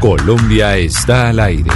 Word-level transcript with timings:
Colombia 0.00 0.76
está 0.76 1.30
al 1.30 1.40
aire. 1.40 1.70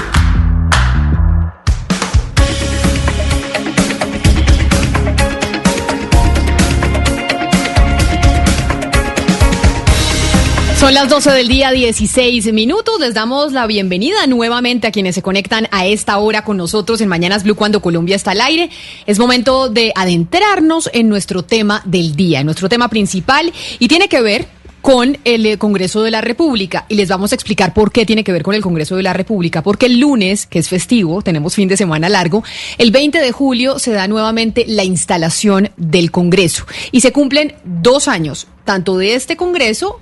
Son 10.83 10.95
las 10.95 11.09
12 11.09 11.31
del 11.31 11.47
día, 11.47 11.71
16 11.71 12.53
minutos. 12.53 12.99
Les 12.99 13.15
damos 13.15 13.53
la 13.53 13.69
bienvenida 13.69 14.27
nuevamente 14.27 14.89
a 14.89 14.91
quienes 14.91 15.15
se 15.15 15.23
conectan 15.23 15.69
a 15.71 15.87
esta 15.87 16.19
hora 16.19 16.43
con 16.43 16.57
nosotros 16.57 17.01
en 17.01 17.09
Mañanas 17.09 17.45
Blue 17.45 17.55
cuando 17.55 17.81
Colombia 17.81 18.17
está 18.17 18.33
al 18.33 18.41
aire. 18.41 18.69
Es 19.07 19.21
momento 19.21 19.69
de 19.69 19.93
adentrarnos 19.95 20.91
en 20.93 21.09
nuestro 21.09 21.45
tema 21.45 21.83
del 21.85 22.17
día, 22.17 22.41
en 22.41 22.47
nuestro 22.47 22.69
tema 22.69 22.89
principal 22.89 23.53
y 23.79 23.87
tiene 23.87 24.09
que 24.09 24.23
ver 24.23 24.49
con 24.83 25.17
el 25.25 25.47
eh, 25.47 25.57
Congreso 25.57 26.03
de 26.03 26.11
la 26.11 26.21
República. 26.21 26.85
Y 26.89 26.97
les 26.97 27.09
vamos 27.09 27.33
a 27.33 27.35
explicar 27.35 27.73
por 27.73 27.93
qué 27.93 28.05
tiene 28.05 28.25
que 28.25 28.33
ver 28.33 28.43
con 28.43 28.55
el 28.55 28.61
Congreso 28.61 28.97
de 28.97 29.03
la 29.03 29.15
República, 29.15 29.63
porque 29.63 29.87
el 29.87 29.99
lunes, 29.99 30.47
que 30.47 30.59
es 30.59 30.69
festivo, 30.69 31.23
tenemos 31.23 31.55
fin 31.55 31.69
de 31.69 31.79
semana 31.79 32.11
largo, 32.11 32.45
el 32.77 32.91
20 32.91 33.19
de 33.19 33.33
julio 33.33 33.79
se 33.79 33.93
da 33.93 34.09
nuevamente 34.09 34.67
la 34.69 34.85
instalación 34.85 35.71
del 35.79 36.11
Congreso. 36.11 36.67
Y 36.91 37.01
se 37.01 37.13
cumplen 37.13 37.55
dos 37.65 38.09
años, 38.09 38.49
tanto 38.65 38.99
de 38.99 39.15
este 39.15 39.37
Congreso 39.37 40.01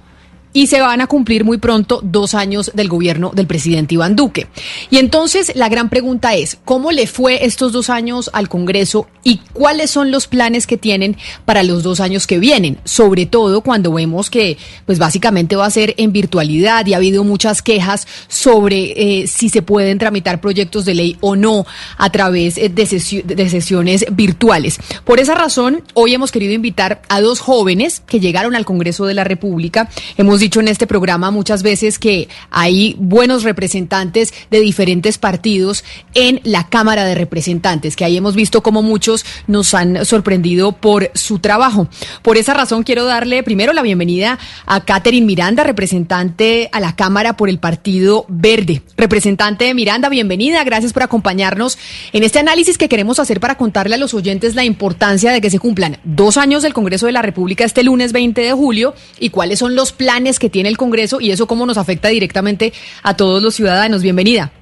y 0.52 0.66
se 0.66 0.80
van 0.80 1.00
a 1.00 1.06
cumplir 1.06 1.44
muy 1.44 1.58
pronto 1.58 2.00
dos 2.02 2.34
años 2.34 2.70
del 2.74 2.88
gobierno 2.88 3.30
del 3.34 3.46
presidente 3.46 3.94
Iván 3.94 4.16
Duque. 4.16 4.48
Y 4.90 4.98
entonces 4.98 5.52
la 5.54 5.68
gran 5.68 5.88
pregunta 5.88 6.34
es, 6.34 6.58
¿cómo 6.64 6.90
le 6.90 7.06
fue 7.06 7.44
estos 7.44 7.72
dos 7.72 7.90
años 7.90 8.30
al 8.32 8.48
Congreso 8.48 9.06
y 9.22 9.38
cuáles 9.52 9.90
son 9.90 10.10
los 10.10 10.26
planes 10.26 10.66
que 10.66 10.76
tienen 10.76 11.16
para 11.44 11.62
los 11.62 11.82
dos 11.82 12.00
años 12.00 12.26
que 12.26 12.38
vienen? 12.38 12.78
Sobre 12.84 13.26
todo 13.26 13.60
cuando 13.60 13.92
vemos 13.92 14.30
que, 14.30 14.58
pues 14.86 14.98
básicamente 14.98 15.56
va 15.56 15.66
a 15.66 15.70
ser 15.70 15.94
en 15.98 16.12
virtualidad 16.12 16.86
y 16.86 16.94
ha 16.94 16.96
habido 16.96 17.24
muchas 17.24 17.62
quejas 17.62 18.06
sobre 18.28 19.22
eh, 19.22 19.26
si 19.26 19.48
se 19.48 19.62
pueden 19.62 19.98
tramitar 19.98 20.40
proyectos 20.40 20.84
de 20.84 20.94
ley 20.94 21.16
o 21.20 21.36
no 21.36 21.66
a 21.96 22.10
través 22.10 22.58
eh, 22.58 22.68
de, 22.68 23.24
de 23.24 23.48
sesiones 23.48 24.04
virtuales. 24.12 24.78
Por 25.04 25.20
esa 25.20 25.34
razón, 25.34 25.84
hoy 25.94 26.14
hemos 26.14 26.32
querido 26.32 26.52
invitar 26.52 27.02
a 27.08 27.20
dos 27.20 27.40
jóvenes 27.40 28.02
que 28.06 28.20
llegaron 28.20 28.56
al 28.56 28.64
Congreso 28.64 29.06
de 29.06 29.14
la 29.14 29.24
República. 29.24 29.88
Hemos 30.16 30.39
dicho 30.40 30.60
en 30.60 30.68
este 30.68 30.86
programa 30.86 31.30
muchas 31.30 31.62
veces 31.62 31.98
que 31.98 32.28
hay 32.50 32.96
buenos 32.98 33.44
representantes 33.44 34.32
de 34.50 34.60
diferentes 34.60 35.18
partidos 35.18 35.84
en 36.14 36.40
la 36.44 36.68
Cámara 36.68 37.04
de 37.04 37.14
Representantes, 37.14 37.96
que 37.96 38.04
ahí 38.04 38.16
hemos 38.16 38.34
visto 38.34 38.62
como 38.62 38.82
muchos 38.82 39.24
nos 39.46 39.74
han 39.74 40.04
sorprendido 40.04 40.72
por 40.72 41.10
su 41.14 41.38
trabajo. 41.38 41.88
Por 42.22 42.36
esa 42.36 42.54
razón 42.54 42.82
quiero 42.82 43.04
darle 43.04 43.42
primero 43.42 43.72
la 43.72 43.82
bienvenida 43.82 44.38
a 44.66 44.84
Catherine 44.84 45.26
Miranda, 45.26 45.64
representante 45.64 46.68
a 46.72 46.80
la 46.80 46.96
Cámara 46.96 47.36
por 47.36 47.48
el 47.48 47.58
Partido 47.58 48.24
Verde. 48.28 48.82
Representante 48.96 49.72
Miranda, 49.74 50.08
bienvenida, 50.08 50.64
gracias 50.64 50.92
por 50.92 51.02
acompañarnos 51.02 51.78
en 52.12 52.24
este 52.24 52.38
análisis 52.38 52.78
que 52.78 52.88
queremos 52.88 53.18
hacer 53.18 53.40
para 53.40 53.56
contarle 53.56 53.94
a 53.94 53.98
los 53.98 54.14
oyentes 54.14 54.54
la 54.54 54.64
importancia 54.64 55.32
de 55.32 55.40
que 55.40 55.50
se 55.50 55.58
cumplan 55.58 55.98
dos 56.04 56.36
años 56.36 56.62
del 56.62 56.74
Congreso 56.74 57.06
de 57.06 57.12
la 57.12 57.22
República 57.22 57.64
este 57.64 57.82
lunes 57.82 58.12
20 58.12 58.40
de 58.40 58.52
julio 58.52 58.94
y 59.18 59.30
cuáles 59.30 59.58
son 59.58 59.74
los 59.74 59.92
planes 59.92 60.29
que 60.38 60.50
tiene 60.50 60.68
el 60.68 60.76
Congreso 60.76 61.20
y 61.20 61.30
eso 61.30 61.46
cómo 61.46 61.66
nos 61.66 61.78
afecta 61.78 62.08
directamente 62.08 62.72
a 63.02 63.16
todos 63.16 63.42
los 63.42 63.54
ciudadanos. 63.54 64.02
Bienvenida. 64.02 64.52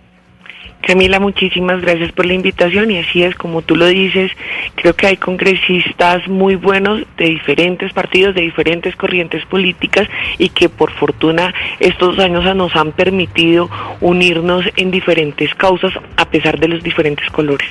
Camila, 0.81 1.19
muchísimas 1.19 1.83
gracias 1.83 2.13
por 2.13 2.25
la 2.25 2.35
invitación 2.35 2.91
y 2.91 2.99
así 2.99 3.23
es 3.23 3.35
como 3.35 3.63
tú 3.63 3.77
lo 3.77 3.87
dices, 3.87 4.31
creo 4.77 4.95
que 4.95 5.09
hay 5.09 5.17
congresistas 5.17 6.27
muy 6.29 6.55
buenos 6.55 7.03
de 7.17 7.27
diferentes 7.27 7.93
partidos, 7.93 8.35
de 8.35 8.43
diferentes 8.43 8.95
corrientes 8.97 9.45
políticas 9.45 10.09
y 10.39 10.51
que 10.51 10.69
por 10.69 10.93
fortuna 10.93 11.53
estos 11.81 12.19
años 12.19 12.45
nos 12.57 12.75
han 12.77 12.93
permitido 12.93 13.69
unirnos 14.01 14.65
en 14.77 14.91
diferentes 14.91 15.55
causas 15.57 15.93
a 16.17 16.25
pesar 16.31 16.59
de 16.59 16.69
los 16.69 16.83
diferentes 16.83 17.29
colores. 17.31 17.69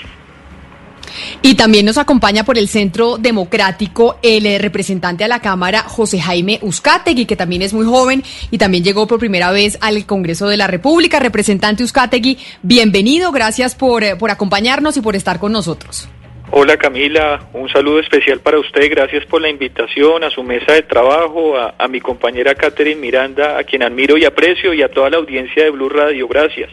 Y 1.41 1.55
también 1.55 1.85
nos 1.85 1.97
acompaña 1.97 2.43
por 2.43 2.57
el 2.57 2.67
Centro 2.67 3.17
Democrático 3.17 4.17
el 4.21 4.45
eh, 4.45 4.57
representante 4.57 5.23
a 5.23 5.27
la 5.27 5.39
Cámara, 5.39 5.83
José 5.83 6.19
Jaime 6.19 6.59
Uzcategui, 6.61 7.25
que 7.25 7.35
también 7.35 7.61
es 7.61 7.73
muy 7.73 7.85
joven 7.85 8.23
y 8.51 8.57
también 8.57 8.83
llegó 8.83 9.07
por 9.07 9.19
primera 9.19 9.51
vez 9.51 9.77
al 9.81 10.05
Congreso 10.05 10.47
de 10.47 10.57
la 10.57 10.67
República. 10.67 11.19
Representante 11.19 11.83
Uzcategui, 11.83 12.37
bienvenido, 12.61 13.31
gracias 13.31 13.75
por, 13.75 14.03
eh, 14.03 14.15
por 14.15 14.31
acompañarnos 14.31 14.97
y 14.97 15.01
por 15.01 15.15
estar 15.15 15.39
con 15.39 15.51
nosotros. 15.51 16.09
Hola 16.49 16.77
Camila, 16.77 17.49
un 17.53 17.67
saludo 17.67 17.99
especial 17.99 18.39
para 18.39 18.57
usted, 18.57 18.89
gracias 18.89 19.25
por 19.25 19.41
la 19.41 19.49
invitación 19.49 20.23
a 20.23 20.29
su 20.29 20.43
mesa 20.43 20.71
de 20.71 20.81
trabajo, 20.81 21.57
a, 21.57 21.75
a 21.77 21.87
mi 21.89 21.99
compañera 21.99 22.55
Catherine 22.55 23.01
Miranda, 23.01 23.57
a 23.57 23.65
quien 23.65 23.83
admiro 23.83 24.17
y 24.17 24.23
aprecio, 24.23 24.73
y 24.73 24.81
a 24.81 24.89
toda 24.89 25.09
la 25.09 25.17
audiencia 25.17 25.65
de 25.65 25.71
Blue 25.71 25.89
Radio, 25.89 26.25
gracias. 26.29 26.69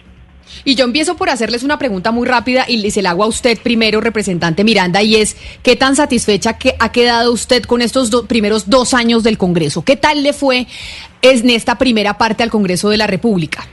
Y 0.64 0.74
yo 0.76 0.84
empiezo 0.84 1.16
por 1.16 1.30
hacerles 1.30 1.62
una 1.62 1.78
pregunta 1.78 2.10
muy 2.10 2.26
rápida 2.26 2.64
y 2.68 2.90
se 2.90 3.02
la 3.02 3.10
hago 3.10 3.24
a 3.24 3.28
usted 3.28 3.58
primero, 3.62 4.00
representante 4.00 4.64
Miranda, 4.64 5.02
y 5.02 5.16
es, 5.16 5.36
¿qué 5.62 5.76
tan 5.76 5.96
satisfecha 5.96 6.58
que 6.58 6.74
ha 6.78 6.92
quedado 6.92 7.32
usted 7.32 7.62
con 7.64 7.82
estos 7.82 8.10
do- 8.10 8.26
primeros 8.26 8.70
dos 8.70 8.94
años 8.94 9.22
del 9.24 9.36
Congreso? 9.38 9.84
¿Qué 9.84 9.96
tal 9.96 10.22
le 10.22 10.32
fue 10.32 10.66
en 11.22 11.50
esta 11.50 11.76
primera 11.78 12.16
parte 12.18 12.42
al 12.42 12.50
Congreso 12.50 12.88
de 12.90 12.96
la 12.96 13.06
República? 13.06 13.66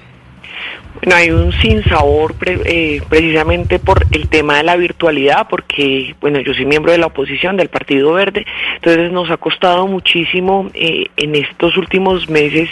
Bueno, 0.96 1.16
hay 1.16 1.32
un 1.32 1.52
sinsabor 1.54 2.36
pre- 2.36 2.62
eh, 2.66 3.02
precisamente 3.10 3.80
por 3.80 4.06
el 4.12 4.28
tema 4.28 4.58
de 4.58 4.64
la 4.64 4.76
virtualidad, 4.76 5.48
porque, 5.50 6.16
bueno, 6.22 6.40
yo 6.42 6.54
soy 6.54 6.66
miembro 6.66 6.92
de 6.92 6.98
la 6.98 7.08
oposición 7.08 7.58
del 7.58 7.70
Partido 7.70 8.14
Verde, 8.14 8.46
entonces 8.76 9.12
nos 9.12 9.32
ha 9.32 9.38
costado 9.38 9.88
muchísimo 9.88 10.70
eh, 10.74 11.06
en 11.18 11.36
estos 11.36 11.76
últimos 11.78 12.30
meses 12.30 12.70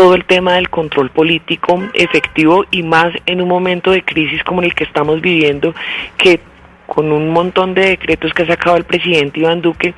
todo 0.00 0.14
el 0.14 0.24
tema 0.24 0.54
del 0.54 0.70
control 0.70 1.10
político 1.10 1.78
efectivo 1.92 2.64
y 2.70 2.82
más 2.82 3.12
en 3.26 3.42
un 3.42 3.48
momento 3.48 3.90
de 3.90 4.02
crisis 4.02 4.42
como 4.44 4.62
el 4.62 4.74
que 4.74 4.84
estamos 4.84 5.20
viviendo, 5.20 5.74
que 6.16 6.40
con 6.86 7.12
un 7.12 7.28
montón 7.28 7.74
de 7.74 7.82
decretos 7.90 8.32
que 8.32 8.44
ha 8.44 8.46
sacado 8.46 8.78
el 8.78 8.84
presidente 8.84 9.40
Iván 9.40 9.60
Duque, 9.60 9.92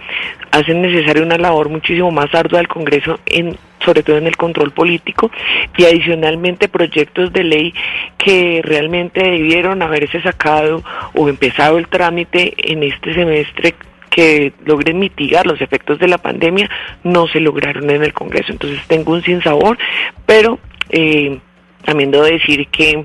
hacen 0.51 0.83
necesaria 0.83 1.23
una 1.23 1.39
labor 1.39 1.69
muchísimo 1.69 2.11
más 2.11 2.35
ardua 2.35 2.59
del 2.59 2.67
Congreso, 2.67 3.21
en, 3.27 3.57
sobre 3.85 4.03
todo 4.03 4.17
en 4.17 4.27
el 4.27 4.37
control 4.37 4.73
político, 4.73 5.31
y 5.77 5.85
adicionalmente 5.85 6.69
proyectos 6.69 7.33
de 7.33 7.45
ley 7.45 7.75
que 8.19 8.61
realmente 8.65 9.23
debieron 9.23 9.83
haberse 9.83 10.21
sacado 10.21 10.83
o 11.15 11.29
empezado 11.29 11.79
el 11.79 11.87
trámite 11.87 12.55
en 12.59 12.83
este 12.83 13.15
semestre 13.15 13.77
que 14.15 14.53
logren 14.65 14.99
mitigar 14.99 15.47
los 15.47 15.61
efectos 15.61 15.99
de 15.99 16.07
la 16.07 16.19
pandemia 16.19 16.69
no 17.03 17.27
se 17.29 17.41
lograron 17.41 17.89
en 17.91 18.03
el 18.03 18.13
Congreso. 18.13 18.53
Entonces 18.53 18.81
tengo 18.87 19.13
un 19.13 19.23
sinsabor, 19.23 19.79
pero 20.27 20.59
eh, 20.91 21.39
también 21.85 22.11
debo 22.11 22.25
decir 22.25 22.69
que 22.69 23.05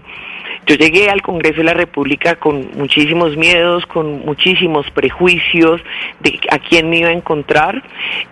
yo 0.68 0.76
llegué 0.76 1.10
al 1.10 1.22
Congreso 1.22 1.58
de 1.58 1.64
la 1.64 1.74
República 1.74 2.36
con 2.36 2.70
muchísimos 2.76 3.38
miedos, 3.38 3.86
con 3.86 4.26
muchísimos 4.26 4.92
prejuicios 4.92 5.82
de 6.20 6.40
a 6.52 6.60
quién 6.60 6.90
me 6.90 6.98
iba 6.98 7.10
a 7.10 7.14
encontrar 7.14 7.82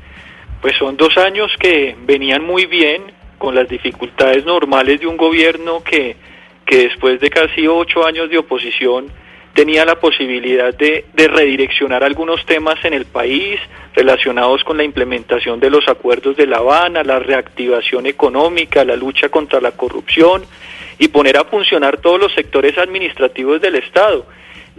Pues 0.60 0.76
son 0.78 0.96
dos 0.96 1.16
años 1.18 1.50
que 1.58 1.96
venían 2.06 2.44
muy 2.44 2.66
bien 2.66 3.02
con 3.38 3.56
las 3.56 3.68
dificultades 3.68 4.44
normales 4.44 5.00
de 5.00 5.08
un 5.08 5.16
gobierno 5.16 5.82
que, 5.82 6.16
que 6.64 6.88
después 6.88 7.18
de 7.20 7.28
casi 7.28 7.66
ocho 7.66 8.06
años 8.06 8.30
de 8.30 8.38
oposición 8.38 9.08
tenía 9.54 9.84
la 9.84 9.96
posibilidad 9.96 10.72
de, 10.72 11.04
de, 11.12 11.28
redireccionar 11.28 12.04
algunos 12.04 12.46
temas 12.46 12.82
en 12.84 12.94
el 12.94 13.04
país 13.04 13.58
relacionados 13.94 14.62
con 14.64 14.76
la 14.76 14.84
implementación 14.84 15.60
de 15.60 15.70
los 15.70 15.88
acuerdos 15.88 16.36
de 16.36 16.46
La 16.46 16.58
Habana, 16.58 17.02
la 17.02 17.18
reactivación 17.18 18.06
económica, 18.06 18.84
la 18.84 18.96
lucha 18.96 19.28
contra 19.28 19.60
la 19.60 19.72
corrupción 19.72 20.44
y 21.02 21.08
poner 21.08 21.36
a 21.36 21.44
funcionar 21.44 21.96
todos 21.96 22.20
los 22.20 22.32
sectores 22.32 22.78
administrativos 22.78 23.60
del 23.60 23.74
Estado. 23.74 24.24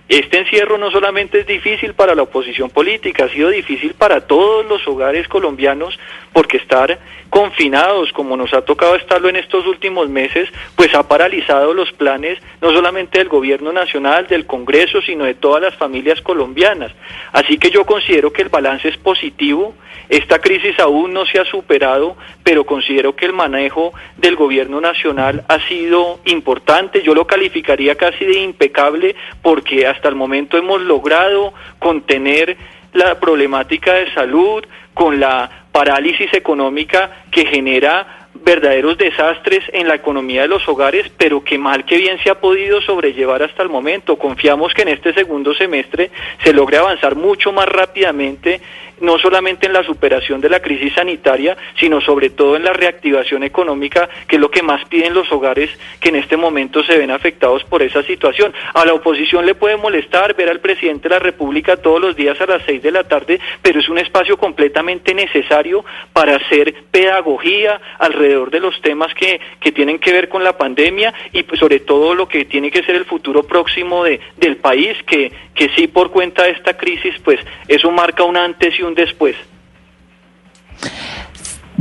Este 0.09 0.38
encierro 0.38 0.77
no 0.77 0.91
solamente 0.91 1.39
es 1.39 1.47
difícil 1.47 1.94
para 1.94 2.13
la 2.13 2.23
oposición 2.23 2.69
política, 2.69 3.25
ha 3.25 3.29
sido 3.29 3.50
difícil 3.50 3.94
para 3.94 4.27
todos 4.27 4.65
los 4.65 4.85
hogares 4.85 5.29
colombianos 5.29 5.97
porque 6.33 6.57
estar 6.57 7.00
confinados, 7.29 8.11
como 8.11 8.35
nos 8.35 8.53
ha 8.53 8.61
tocado 8.63 8.95
estarlo 8.95 9.29
en 9.29 9.38
estos 9.38 9.65
últimos 9.65 10.09
meses, 10.09 10.50
pues 10.75 10.94
ha 10.94 11.07
paralizado 11.07 11.73
los 11.73 11.91
planes 11.94 12.38
no 12.61 12.71
solamente 12.71 13.17
del 13.17 13.29
gobierno 13.29 13.71
nacional, 13.71 14.27
del 14.27 14.45
Congreso, 14.45 15.01
sino 15.01 15.23
de 15.23 15.33
todas 15.35 15.61
las 15.61 15.75
familias 15.75 16.21
colombianas. 16.21 16.91
Así 17.31 17.57
que 17.57 17.71
yo 17.71 17.85
considero 17.85 18.31
que 18.31 18.44
el 18.44 18.50
balance 18.50 18.89
es 18.89 18.97
positivo, 18.97 19.73
esta 20.09 20.39
crisis 20.39 20.79
aún 20.79 21.13
no 21.13 21.25
se 21.25 21.39
ha 21.39 21.45
superado, 21.45 22.17
pero 22.44 22.65
considero 22.65 23.15
que 23.15 23.25
el 23.25 23.33
manejo 23.33 23.94
del 24.17 24.35
gobierno 24.35 24.81
nacional 24.81 25.44
ha 25.47 25.59
sido 25.67 26.19
importante, 26.25 27.01
yo 27.01 27.15
lo 27.15 27.25
calificaría 27.25 27.95
casi 27.95 28.25
de 28.25 28.41
impecable 28.41 29.15
porque 29.41 29.88
hasta 29.94 30.10
el 30.10 30.16
momento 30.16 30.57
hemos 30.57 30.81
logrado 30.81 31.54
contener 31.80 32.57
la 32.94 33.19
problemática 33.19 33.94
de 33.94 34.13
salud 34.13 34.63
con 34.94 35.19
la 35.19 35.50
parálisis 35.72 36.31
económica 36.34 37.24
que 37.31 37.45
genera 37.45 38.24
verdaderos 38.36 38.98
desastres 38.98 39.63
en 39.72 39.88
la 39.88 39.95
economía 39.95 40.44
de 40.44 40.48
los 40.48 40.68
hogares, 40.68 41.10
pero 41.18 41.44
que 41.44 41.57
mal 41.57 41.86
que 41.86 41.98
bien 41.98 42.18
se 42.24 42.30
ha 42.30 42.40
podido 42.40 42.81
sobrellevar 42.81 43.44
hasta 43.44 43.63
el 43.63 43.69
momento. 43.69 44.18
Confiamos 44.18 44.74
que 44.74 44.81
en 44.81 44.90
este 44.90 45.13
segundo 45.13 45.54
semestre 45.54 46.12
se 46.44 46.54
logre 46.54 46.78
avanzar 46.78 47.16
mucho 47.16 47.51
más 47.51 47.68
rápidamente 47.68 48.60
no 49.03 49.19
solamente 49.19 49.67
en 49.67 49.73
la 49.73 49.83
superación 49.83 50.41
de 50.41 50.50
la 50.50 50.61
crisis 50.61 50.94
sanitaria, 50.94 51.55
sino 51.79 52.01
sobre 52.01 52.29
todo 52.29 52.55
en 52.55 52.63
la 52.63 52.73
reactivación 52.73 53.44
económica, 53.44 54.09
que 54.27 54.38
es 54.38 54.41
lo 54.41 54.50
que 54.50 54.63
más 54.63 54.83
piden 54.85 55.13
los 55.13 55.31
hogares 55.31 55.69
que 56.00 56.09
en 56.09 56.15
este 56.15 56.38
momento 56.38 56.83
se 56.83 56.97
ven 56.97 57.11
afectados 57.11 57.63
por 57.65 57.83
esa 57.83 58.01
situación. 58.03 58.53
A 58.73 58.85
la 58.85 58.94
oposición 58.94 59.45
le 59.45 59.55
puede 59.55 59.77
molestar 59.77 60.35
ver 60.35 60.50
al 60.50 60.61
presidente 60.61 61.09
de 61.09 61.15
la 61.15 61.19
República 61.19 61.77
todos 61.77 62.01
los 62.01 62.15
días 62.15 62.39
a 62.39 62.45
las 62.45 62.63
seis 62.65 62.81
de 62.81 62.91
la 62.91 63.03
tarde, 63.03 63.39
pero 63.61 63.79
es 63.79 63.89
un 63.89 63.97
espacio 63.97 64.38
completamente 64.38 65.13
necesario 65.13 65.83
para 66.13 66.38
hacer 66.38 66.73
pedagogía 66.89 67.81
alrededor 68.00 68.51
de 68.51 68.61
los 68.61 68.79
temas 68.81 69.13
que, 69.13 69.41
que 69.59 69.71
tienen 69.73 70.00
que 70.00 70.13
ver 70.13 70.29
con 70.29 70.44
la 70.44 70.57
pandemia 70.57 71.13
y 71.33 71.44
pues, 71.44 71.59
sobre 71.59 71.81
todo 71.81 72.15
lo 72.15 72.27
que 72.27 72.45
tiene 72.45 72.71
que 72.71 72.83
ser 72.83 72.95
el 72.95 73.05
futuro 73.05 73.44
próximo 73.44 74.05
de, 74.05 74.21
del 74.38 74.57
país, 74.57 74.95
que, 75.05 75.31
que 75.53 75.69
sí 75.75 75.88
por 75.88 76.11
cuenta 76.11 76.44
de 76.44 76.51
esta 76.51 76.77
crisis, 76.77 77.15
pues 77.23 77.39
eso 77.67 77.91
marca 77.91 78.23
un 78.23 78.38
antes 78.38 78.79
y 78.79 78.83
un 78.83 78.93
después. 78.95 79.36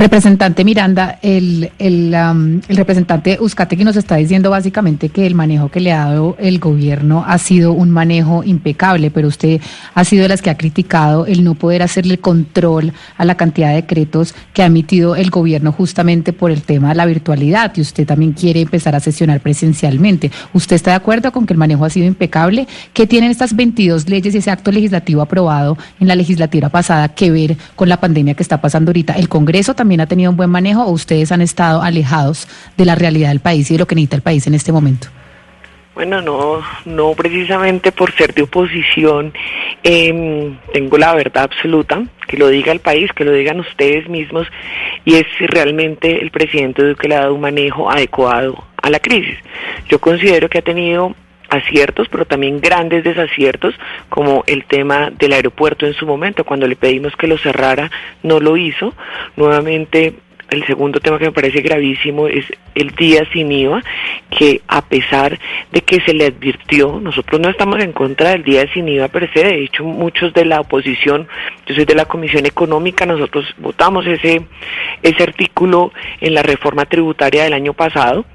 Representante 0.03 0.65
Miranda, 0.65 1.17
el, 1.21 1.71
um, 1.79 2.59
el 2.67 2.75
representante 2.75 3.37
Uzcategui 3.39 3.85
nos 3.85 3.95
está 3.95 4.17
diciendo 4.17 4.49
básicamente 4.49 5.07
que 5.07 5.25
el 5.25 5.33
manejo 5.33 5.69
que 5.69 5.79
le 5.79 5.93
ha 5.93 6.07
dado 6.07 6.35
el 6.39 6.59
gobierno 6.59 7.23
ha 7.25 7.37
sido 7.37 7.71
un 7.71 7.89
manejo 7.89 8.43
impecable, 8.43 9.11
pero 9.11 9.29
usted 9.29 9.61
ha 9.93 10.03
sido 10.03 10.23
de 10.23 10.27
las 10.27 10.41
que 10.41 10.49
ha 10.49 10.57
criticado 10.57 11.25
el 11.25 11.45
no 11.45 11.55
poder 11.55 11.83
hacerle 11.83 12.17
control 12.17 12.91
a 13.15 13.23
la 13.23 13.37
cantidad 13.37 13.69
de 13.69 13.75
decretos 13.75 14.35
que 14.51 14.61
ha 14.61 14.65
emitido 14.65 15.15
el 15.15 15.29
gobierno 15.29 15.71
justamente 15.71 16.33
por 16.33 16.51
el 16.51 16.63
tema 16.63 16.89
de 16.89 16.95
la 16.95 17.05
virtualidad 17.05 17.71
y 17.77 17.79
usted 17.79 18.05
también 18.05 18.33
quiere 18.33 18.59
empezar 18.59 18.97
a 18.97 18.99
sesionar 18.99 19.39
presencialmente. 19.39 20.31
¿Usted 20.51 20.75
está 20.75 20.91
de 20.91 20.97
acuerdo 20.97 21.31
con 21.31 21.45
que 21.45 21.53
el 21.53 21.59
manejo 21.59 21.85
ha 21.85 21.89
sido 21.89 22.07
impecable? 22.07 22.67
¿Qué 22.91 23.07
tienen 23.07 23.31
estas 23.31 23.55
22 23.55 24.09
leyes 24.09 24.35
y 24.35 24.39
ese 24.39 24.51
acto 24.51 24.69
legislativo 24.69 25.21
aprobado 25.21 25.77
en 26.01 26.09
la 26.09 26.15
legislatura 26.15 26.67
pasada 26.67 27.07
que 27.07 27.31
ver 27.31 27.55
con 27.77 27.87
la 27.87 28.01
pandemia 28.01 28.33
que 28.33 28.43
está 28.43 28.59
pasando 28.59 28.89
ahorita? 28.89 29.13
¿El 29.13 29.29
Congreso 29.29 29.73
también 29.73 29.92
ha 30.01 30.07
tenido 30.07 30.31
un 30.31 30.37
buen 30.37 30.49
manejo 30.49 30.83
o 30.83 30.91
ustedes 30.91 31.31
han 31.31 31.41
estado 31.41 31.81
alejados 31.81 32.47
de 32.77 32.85
la 32.85 32.95
realidad 32.95 33.29
del 33.29 33.39
país 33.39 33.69
y 33.69 33.75
de 33.75 33.79
lo 33.79 33.87
que 33.87 33.95
necesita 33.95 34.15
el 34.15 34.21
país 34.21 34.47
en 34.47 34.53
este 34.53 34.71
momento? 34.71 35.07
Bueno, 35.95 36.21
no, 36.21 36.61
no 36.85 37.13
precisamente 37.13 37.91
por 37.91 38.11
ser 38.13 38.33
de 38.33 38.41
oposición 38.41 39.31
eh, 39.83 40.55
tengo 40.73 40.97
la 40.97 41.13
verdad 41.13 41.43
absoluta, 41.43 42.03
que 42.27 42.37
lo 42.37 42.47
diga 42.47 42.71
el 42.71 42.79
país, 42.79 43.11
que 43.13 43.23
lo 43.23 43.31
digan 43.31 43.59
ustedes 43.59 44.09
mismos, 44.09 44.47
y 45.05 45.15
es 45.15 45.27
si 45.37 45.45
realmente 45.45 46.19
el 46.19 46.31
presidente 46.31 46.83
Duque 46.83 47.07
le 47.07 47.15
ha 47.15 47.21
dado 47.21 47.35
un 47.35 47.41
manejo 47.41 47.91
adecuado 47.91 48.63
a 48.81 48.89
la 48.89 48.99
crisis. 48.99 49.37
Yo 49.87 49.99
considero 49.99 50.49
que 50.49 50.59
ha 50.59 50.63
tenido 50.63 51.15
aciertos, 51.53 52.07
pero 52.09 52.25
también 52.25 52.59
grandes 52.59 53.03
desaciertos, 53.03 53.75
como 54.09 54.43
el 54.47 54.65
tema 54.65 55.11
del 55.11 55.33
aeropuerto 55.33 55.85
en 55.85 55.93
su 55.93 56.05
momento, 56.05 56.43
cuando 56.43 56.67
le 56.67 56.75
pedimos 56.75 57.15
que 57.15 57.27
lo 57.27 57.37
cerrara, 57.37 57.89
no 58.23 58.39
lo 58.39 58.57
hizo. 58.57 58.93
Nuevamente, 59.35 60.15
el 60.49 60.65
segundo 60.65 60.99
tema 60.99 61.17
que 61.17 61.25
me 61.25 61.31
parece 61.31 61.61
gravísimo 61.61 62.27
es 62.27 62.45
el 62.75 62.91
día 62.91 63.25
sin 63.31 63.51
IVA, 63.51 63.81
que 64.29 64.61
a 64.67 64.81
pesar 64.83 65.39
de 65.71 65.81
que 65.81 66.01
se 66.01 66.13
le 66.13 66.27
advirtió, 66.27 66.99
nosotros 67.01 67.41
no 67.41 67.49
estamos 67.49 67.79
en 67.81 67.91
contra 67.91 68.31
del 68.31 68.43
día 68.43 68.65
sin 68.73 68.87
IVA 68.87 69.07
per 69.07 69.31
se, 69.33 69.43
de 69.43 69.63
hecho 69.63 69.83
muchos 69.83 70.33
de 70.33 70.45
la 70.45 70.61
oposición, 70.61 71.27
yo 71.65 71.75
soy 71.75 71.85
de 71.85 71.95
la 71.95 72.05
Comisión 72.05 72.45
Económica, 72.45 73.05
nosotros 73.05 73.45
votamos 73.57 74.05
ese, 74.05 74.45
ese 75.01 75.23
artículo 75.23 75.91
en 76.21 76.33
la 76.33 76.43
reforma 76.43 76.85
tributaria 76.85 77.43
del 77.43 77.53
año 77.53 77.73
pasado, 77.73 78.25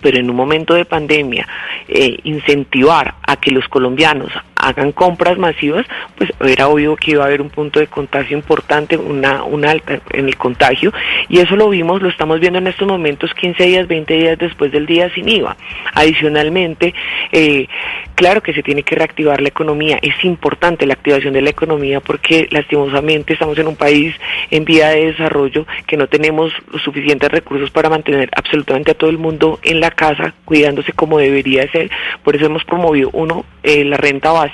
pero 0.00 0.18
en 0.18 0.30
un 0.30 0.36
momento 0.36 0.74
de 0.74 0.84
pandemia 0.84 1.46
eh, 1.88 2.18
incentivar 2.24 3.14
a 3.26 3.36
que 3.36 3.50
los 3.50 3.68
colombianos 3.68 4.32
hagan 4.60 4.92
compras 4.92 5.38
masivas, 5.38 5.86
pues 6.16 6.30
era 6.40 6.68
obvio 6.68 6.96
que 6.96 7.12
iba 7.12 7.24
a 7.24 7.26
haber 7.26 7.40
un 7.40 7.50
punto 7.50 7.80
de 7.80 7.86
contagio 7.86 8.36
importante, 8.36 8.96
una, 8.96 9.44
una 9.44 9.70
alta 9.70 10.00
en 10.10 10.26
el 10.26 10.36
contagio, 10.36 10.92
y 11.28 11.38
eso 11.38 11.56
lo 11.56 11.68
vimos, 11.68 12.02
lo 12.02 12.08
estamos 12.08 12.40
viendo 12.40 12.58
en 12.58 12.66
estos 12.66 12.86
momentos 12.86 13.32
15 13.34 13.64
días, 13.64 13.88
20 13.88 14.14
días 14.14 14.38
después 14.38 14.72
del 14.72 14.86
día 14.86 15.12
sin 15.14 15.28
IVA. 15.28 15.56
Adicionalmente, 15.94 16.94
eh, 17.32 17.66
claro 18.14 18.42
que 18.42 18.52
se 18.52 18.62
tiene 18.62 18.82
que 18.82 18.94
reactivar 18.94 19.40
la 19.40 19.48
economía, 19.48 19.98
es 20.02 20.24
importante 20.24 20.86
la 20.86 20.94
activación 20.94 21.32
de 21.32 21.42
la 21.42 21.50
economía 21.50 22.00
porque 22.00 22.48
lastimosamente 22.50 23.32
estamos 23.32 23.58
en 23.58 23.68
un 23.68 23.76
país 23.76 24.14
en 24.50 24.64
vía 24.64 24.88
de 24.90 25.06
desarrollo 25.06 25.66
que 25.86 25.96
no 25.96 26.06
tenemos 26.06 26.52
los 26.72 26.82
suficientes 26.82 27.30
recursos 27.30 27.70
para 27.70 27.88
mantener 27.88 28.30
absolutamente 28.36 28.90
a 28.90 28.94
todo 28.94 29.10
el 29.10 29.18
mundo 29.18 29.58
en 29.62 29.80
la 29.80 29.90
casa 29.90 30.34
cuidándose 30.44 30.92
como 30.92 31.18
debería 31.18 31.70
ser, 31.70 31.90
por 32.22 32.36
eso 32.36 32.46
hemos 32.46 32.64
promovido 32.64 33.10
uno, 33.12 33.44
eh, 33.62 33.84
la 33.84 33.96
renta 33.96 34.32
básica, 34.32 34.49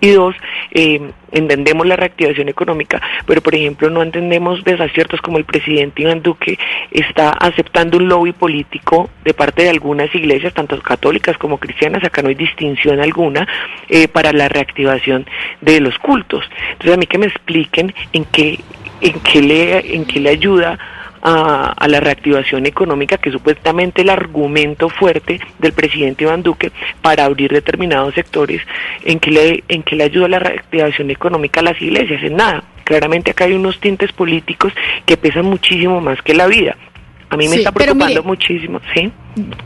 y 0.00 0.10
dos, 0.10 0.34
eh, 0.72 1.00
entendemos 1.32 1.86
la 1.86 1.96
reactivación 1.96 2.48
económica, 2.48 3.00
pero 3.26 3.40
por 3.40 3.54
ejemplo 3.54 3.90
no 3.90 4.02
entendemos 4.02 4.62
desaciertos 4.64 5.20
como 5.20 5.38
el 5.38 5.44
presidente 5.44 6.02
Iván 6.02 6.22
Duque 6.22 6.58
está 6.90 7.30
aceptando 7.30 7.98
un 7.98 8.08
lobby 8.08 8.32
político 8.32 9.10
de 9.24 9.34
parte 9.34 9.64
de 9.64 9.70
algunas 9.70 10.14
iglesias, 10.14 10.54
tanto 10.54 10.80
católicas 10.80 11.36
como 11.38 11.58
cristianas, 11.58 12.04
acá 12.04 12.22
no 12.22 12.28
hay 12.28 12.34
distinción 12.34 13.00
alguna, 13.00 13.46
eh, 13.88 14.08
para 14.08 14.32
la 14.32 14.48
reactivación 14.48 15.26
de 15.60 15.80
los 15.80 15.98
cultos. 15.98 16.44
Entonces 16.72 16.94
a 16.94 16.96
mí 16.96 17.06
que 17.06 17.18
me 17.18 17.26
expliquen 17.26 17.94
en 18.12 18.24
qué, 18.26 18.58
en 19.00 19.20
qué 19.20 19.42
le, 19.42 19.94
en 19.94 20.04
qué 20.04 20.20
le 20.20 20.30
ayuda 20.30 20.78
a, 21.28 21.88
la 21.88 21.98
reactivación 21.98 22.66
económica, 22.66 23.18
que 23.18 23.32
supuestamente 23.32 24.02
el 24.02 24.10
argumento 24.10 24.88
fuerte 24.88 25.40
del 25.58 25.72
presidente 25.72 26.22
Iván 26.22 26.44
Duque 26.44 26.70
para 27.02 27.24
abrir 27.24 27.50
determinados 27.50 28.14
sectores, 28.14 28.62
en 29.04 29.18
que 29.18 29.32
le, 29.32 29.64
en 29.68 29.82
que 29.82 29.96
le 29.96 30.04
ayuda 30.04 30.28
la 30.28 30.38
reactivación 30.38 31.10
económica 31.10 31.60
a 31.60 31.64
las 31.64 31.82
iglesias, 31.82 32.22
en 32.22 32.36
nada. 32.36 32.62
Claramente 32.84 33.32
acá 33.32 33.44
hay 33.44 33.54
unos 33.54 33.80
tintes 33.80 34.12
políticos 34.12 34.72
que 35.04 35.16
pesan 35.16 35.46
muchísimo 35.46 36.00
más 36.00 36.22
que 36.22 36.32
la 36.32 36.46
vida. 36.46 36.76
A 37.28 37.36
mí 37.36 37.48
me 37.48 37.56
está 37.56 37.72
preocupando 37.72 38.22
muchísimo, 38.22 38.80
¿sí? 38.94 39.10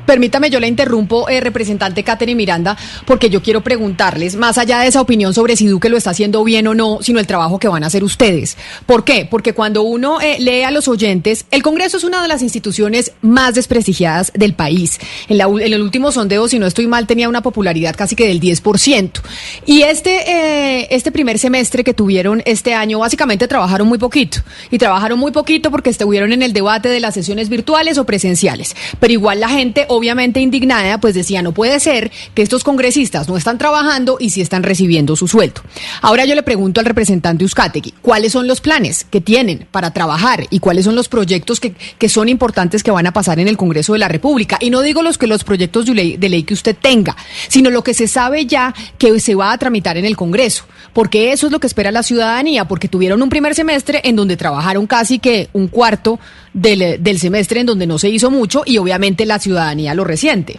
Permítame, 0.07 0.50
yo 0.50 0.61
le 0.61 0.69
interrumpo, 0.69 1.29
eh, 1.29 1.41
representante 1.41 2.03
Catherine 2.03 2.37
Miranda, 2.37 2.77
porque 3.07 3.31
yo 3.31 3.43
quiero 3.43 3.61
preguntarles, 3.62 4.37
más 4.37 4.59
allá 4.59 4.81
de 4.81 4.89
esa 4.89 5.00
opinión 5.00 5.35
sobre 5.35 5.57
si 5.57 5.67
Duque 5.67 5.89
lo 5.89 5.97
está 5.97 6.11
haciendo 6.11 6.43
bien 6.45 6.67
o 6.67 6.75
no, 6.75 6.99
sino 7.03 7.21
el 7.21 7.27
trabajo 7.27 7.59
que 7.59 7.69
van 7.69 7.85
a 7.85 7.87
hacer 7.87 8.05
ustedes. 8.05 8.57
¿Por 8.87 9.05
qué? 9.05 9.27
Porque 9.31 9.53
cuando 9.53 9.83
uno 9.83 10.21
eh, 10.21 10.37
lee 10.41 10.62
a 10.62 10.71
los 10.71 10.89
oyentes, 10.89 11.47
el 11.50 11.62
Congreso 11.62 11.97
es 11.97 12.05
una 12.05 12.23
de 12.23 12.29
las 12.29 12.43
instituciones 12.43 13.12
más 13.23 13.55
desprestigiadas 13.55 14.33
del 14.35 14.55
país. 14.55 14.99
En, 15.29 15.41
el 15.41 15.81
último 15.81 16.12
sondeo, 16.12 16.49
si 16.49 16.59
no 16.59 16.67
estoy 16.67 16.87
mal, 16.87 17.07
tenía 17.07 17.29
una 17.29 17.43
popularidad 17.43 17.95
casi 17.97 18.17
que 18.17 18.27
del 18.27 18.41
10%. 18.41 19.21
Y 19.67 19.83
este, 19.83 20.31
eh, 20.31 20.89
este 20.91 21.12
primer 21.12 21.39
semestre 21.39 21.85
que 21.85 21.95
tuvieron 21.95 22.43
este 22.45 22.75
año, 22.75 22.99
básicamente 22.99 23.49
trabajaron 23.49 23.89
muy 23.89 23.99
poquito. 23.99 24.41
Y 24.71 24.79
trabajaron 24.79 25.19
muy 25.19 25.33
poquito 25.33 25.71
porque 25.71 25.91
estuvieron 25.91 26.33
en 26.33 26.43
el 26.43 26.53
debate 26.53 26.89
de 26.89 27.00
las 27.00 27.15
sesiones 27.15 27.49
virtuales 27.49 27.99
o 27.99 28.05
presenciales. 28.05 28.75
Pero 28.99 29.12
igual 29.12 29.41
la 29.41 29.49
gente, 29.49 29.60
obviamente 29.88 30.40
indignada, 30.40 30.99
pues 30.99 31.14
decía, 31.14 31.43
no 31.43 31.52
puede 31.52 31.81
ser 31.81 32.11
que 32.35 32.43
estos 32.43 32.64
congresistas 32.64 33.29
no 33.29 33.37
están 33.37 33.59
trabajando 33.59 34.17
y 34.21 34.31
sí 34.31 34.40
están 34.40 34.62
recibiendo 34.62 35.17
su 35.17 35.29
sueldo. 35.29 35.62
Ahora 36.02 36.25
yo 36.25 36.35
le 36.35 36.43
pregunto 36.43 36.81
al 36.81 36.87
representante 36.87 37.45
Uzcategui, 37.45 37.95
¿cuáles 38.02 38.33
son 38.33 38.47
los 38.47 38.61
planes 38.61 39.05
que 39.05 39.21
tienen 39.21 39.67
para 39.71 39.93
trabajar 39.93 40.47
y 40.50 40.59
cuáles 40.59 40.85
son 40.85 40.95
los 40.95 41.09
proyectos 41.09 41.61
que, 41.61 41.75
que 41.99 42.09
son 42.09 42.29
importantes 42.29 42.83
que 42.83 42.90
van 42.90 43.07
a 43.07 43.12
pasar 43.12 43.38
en 43.40 43.49
el 43.49 43.57
Congreso 43.57 43.93
de 43.93 43.99
la 43.99 44.09
República? 44.09 44.59
Y 44.61 44.71
no 44.71 44.81
digo 44.83 45.02
los 45.02 45.19
que 45.19 45.26
los 45.26 45.45
proyectos 45.45 45.87
de 45.87 45.95
ley, 45.95 46.17
de 46.17 46.29
ley 46.29 46.43
que 46.43 46.55
usted 46.55 46.76
tenga, 46.81 47.17
sino 47.49 47.71
lo 47.71 47.83
que 47.83 47.95
se 47.95 48.09
sabe 48.09 48.47
ya 48.47 48.75
que 48.99 49.19
se 49.21 49.35
va 49.35 49.52
a 49.52 49.59
tramitar 49.59 49.97
en 49.97 50.05
el 50.05 50.17
Congreso, 50.17 50.64
porque 50.93 51.33
eso 51.33 51.47
es 51.47 51.52
lo 51.52 51.61
que 51.61 51.67
espera 51.67 51.90
la 51.93 52.02
ciudadanía, 52.02 52.67
porque 52.67 52.88
tuvieron 52.88 53.23
un 53.23 53.29
primer 53.29 53.55
semestre 53.55 54.00
en 54.05 54.17
donde 54.17 54.37
trabajaron 54.37 54.87
casi 54.87 55.19
que 55.19 55.49
un 55.52 55.69
cuarto 55.69 56.19
del, 56.52 57.02
del 57.02 57.19
semestre 57.19 57.61
en 57.61 57.66
donde 57.66 57.87
no 57.87 57.99
se 57.99 58.09
hizo 58.09 58.30
mucho 58.30 58.62
y 58.66 58.78
obviamente 58.78 59.26
la 59.26 59.38
ciudadanía 59.38 59.95
lo 59.95 60.04
resiente. 60.04 60.57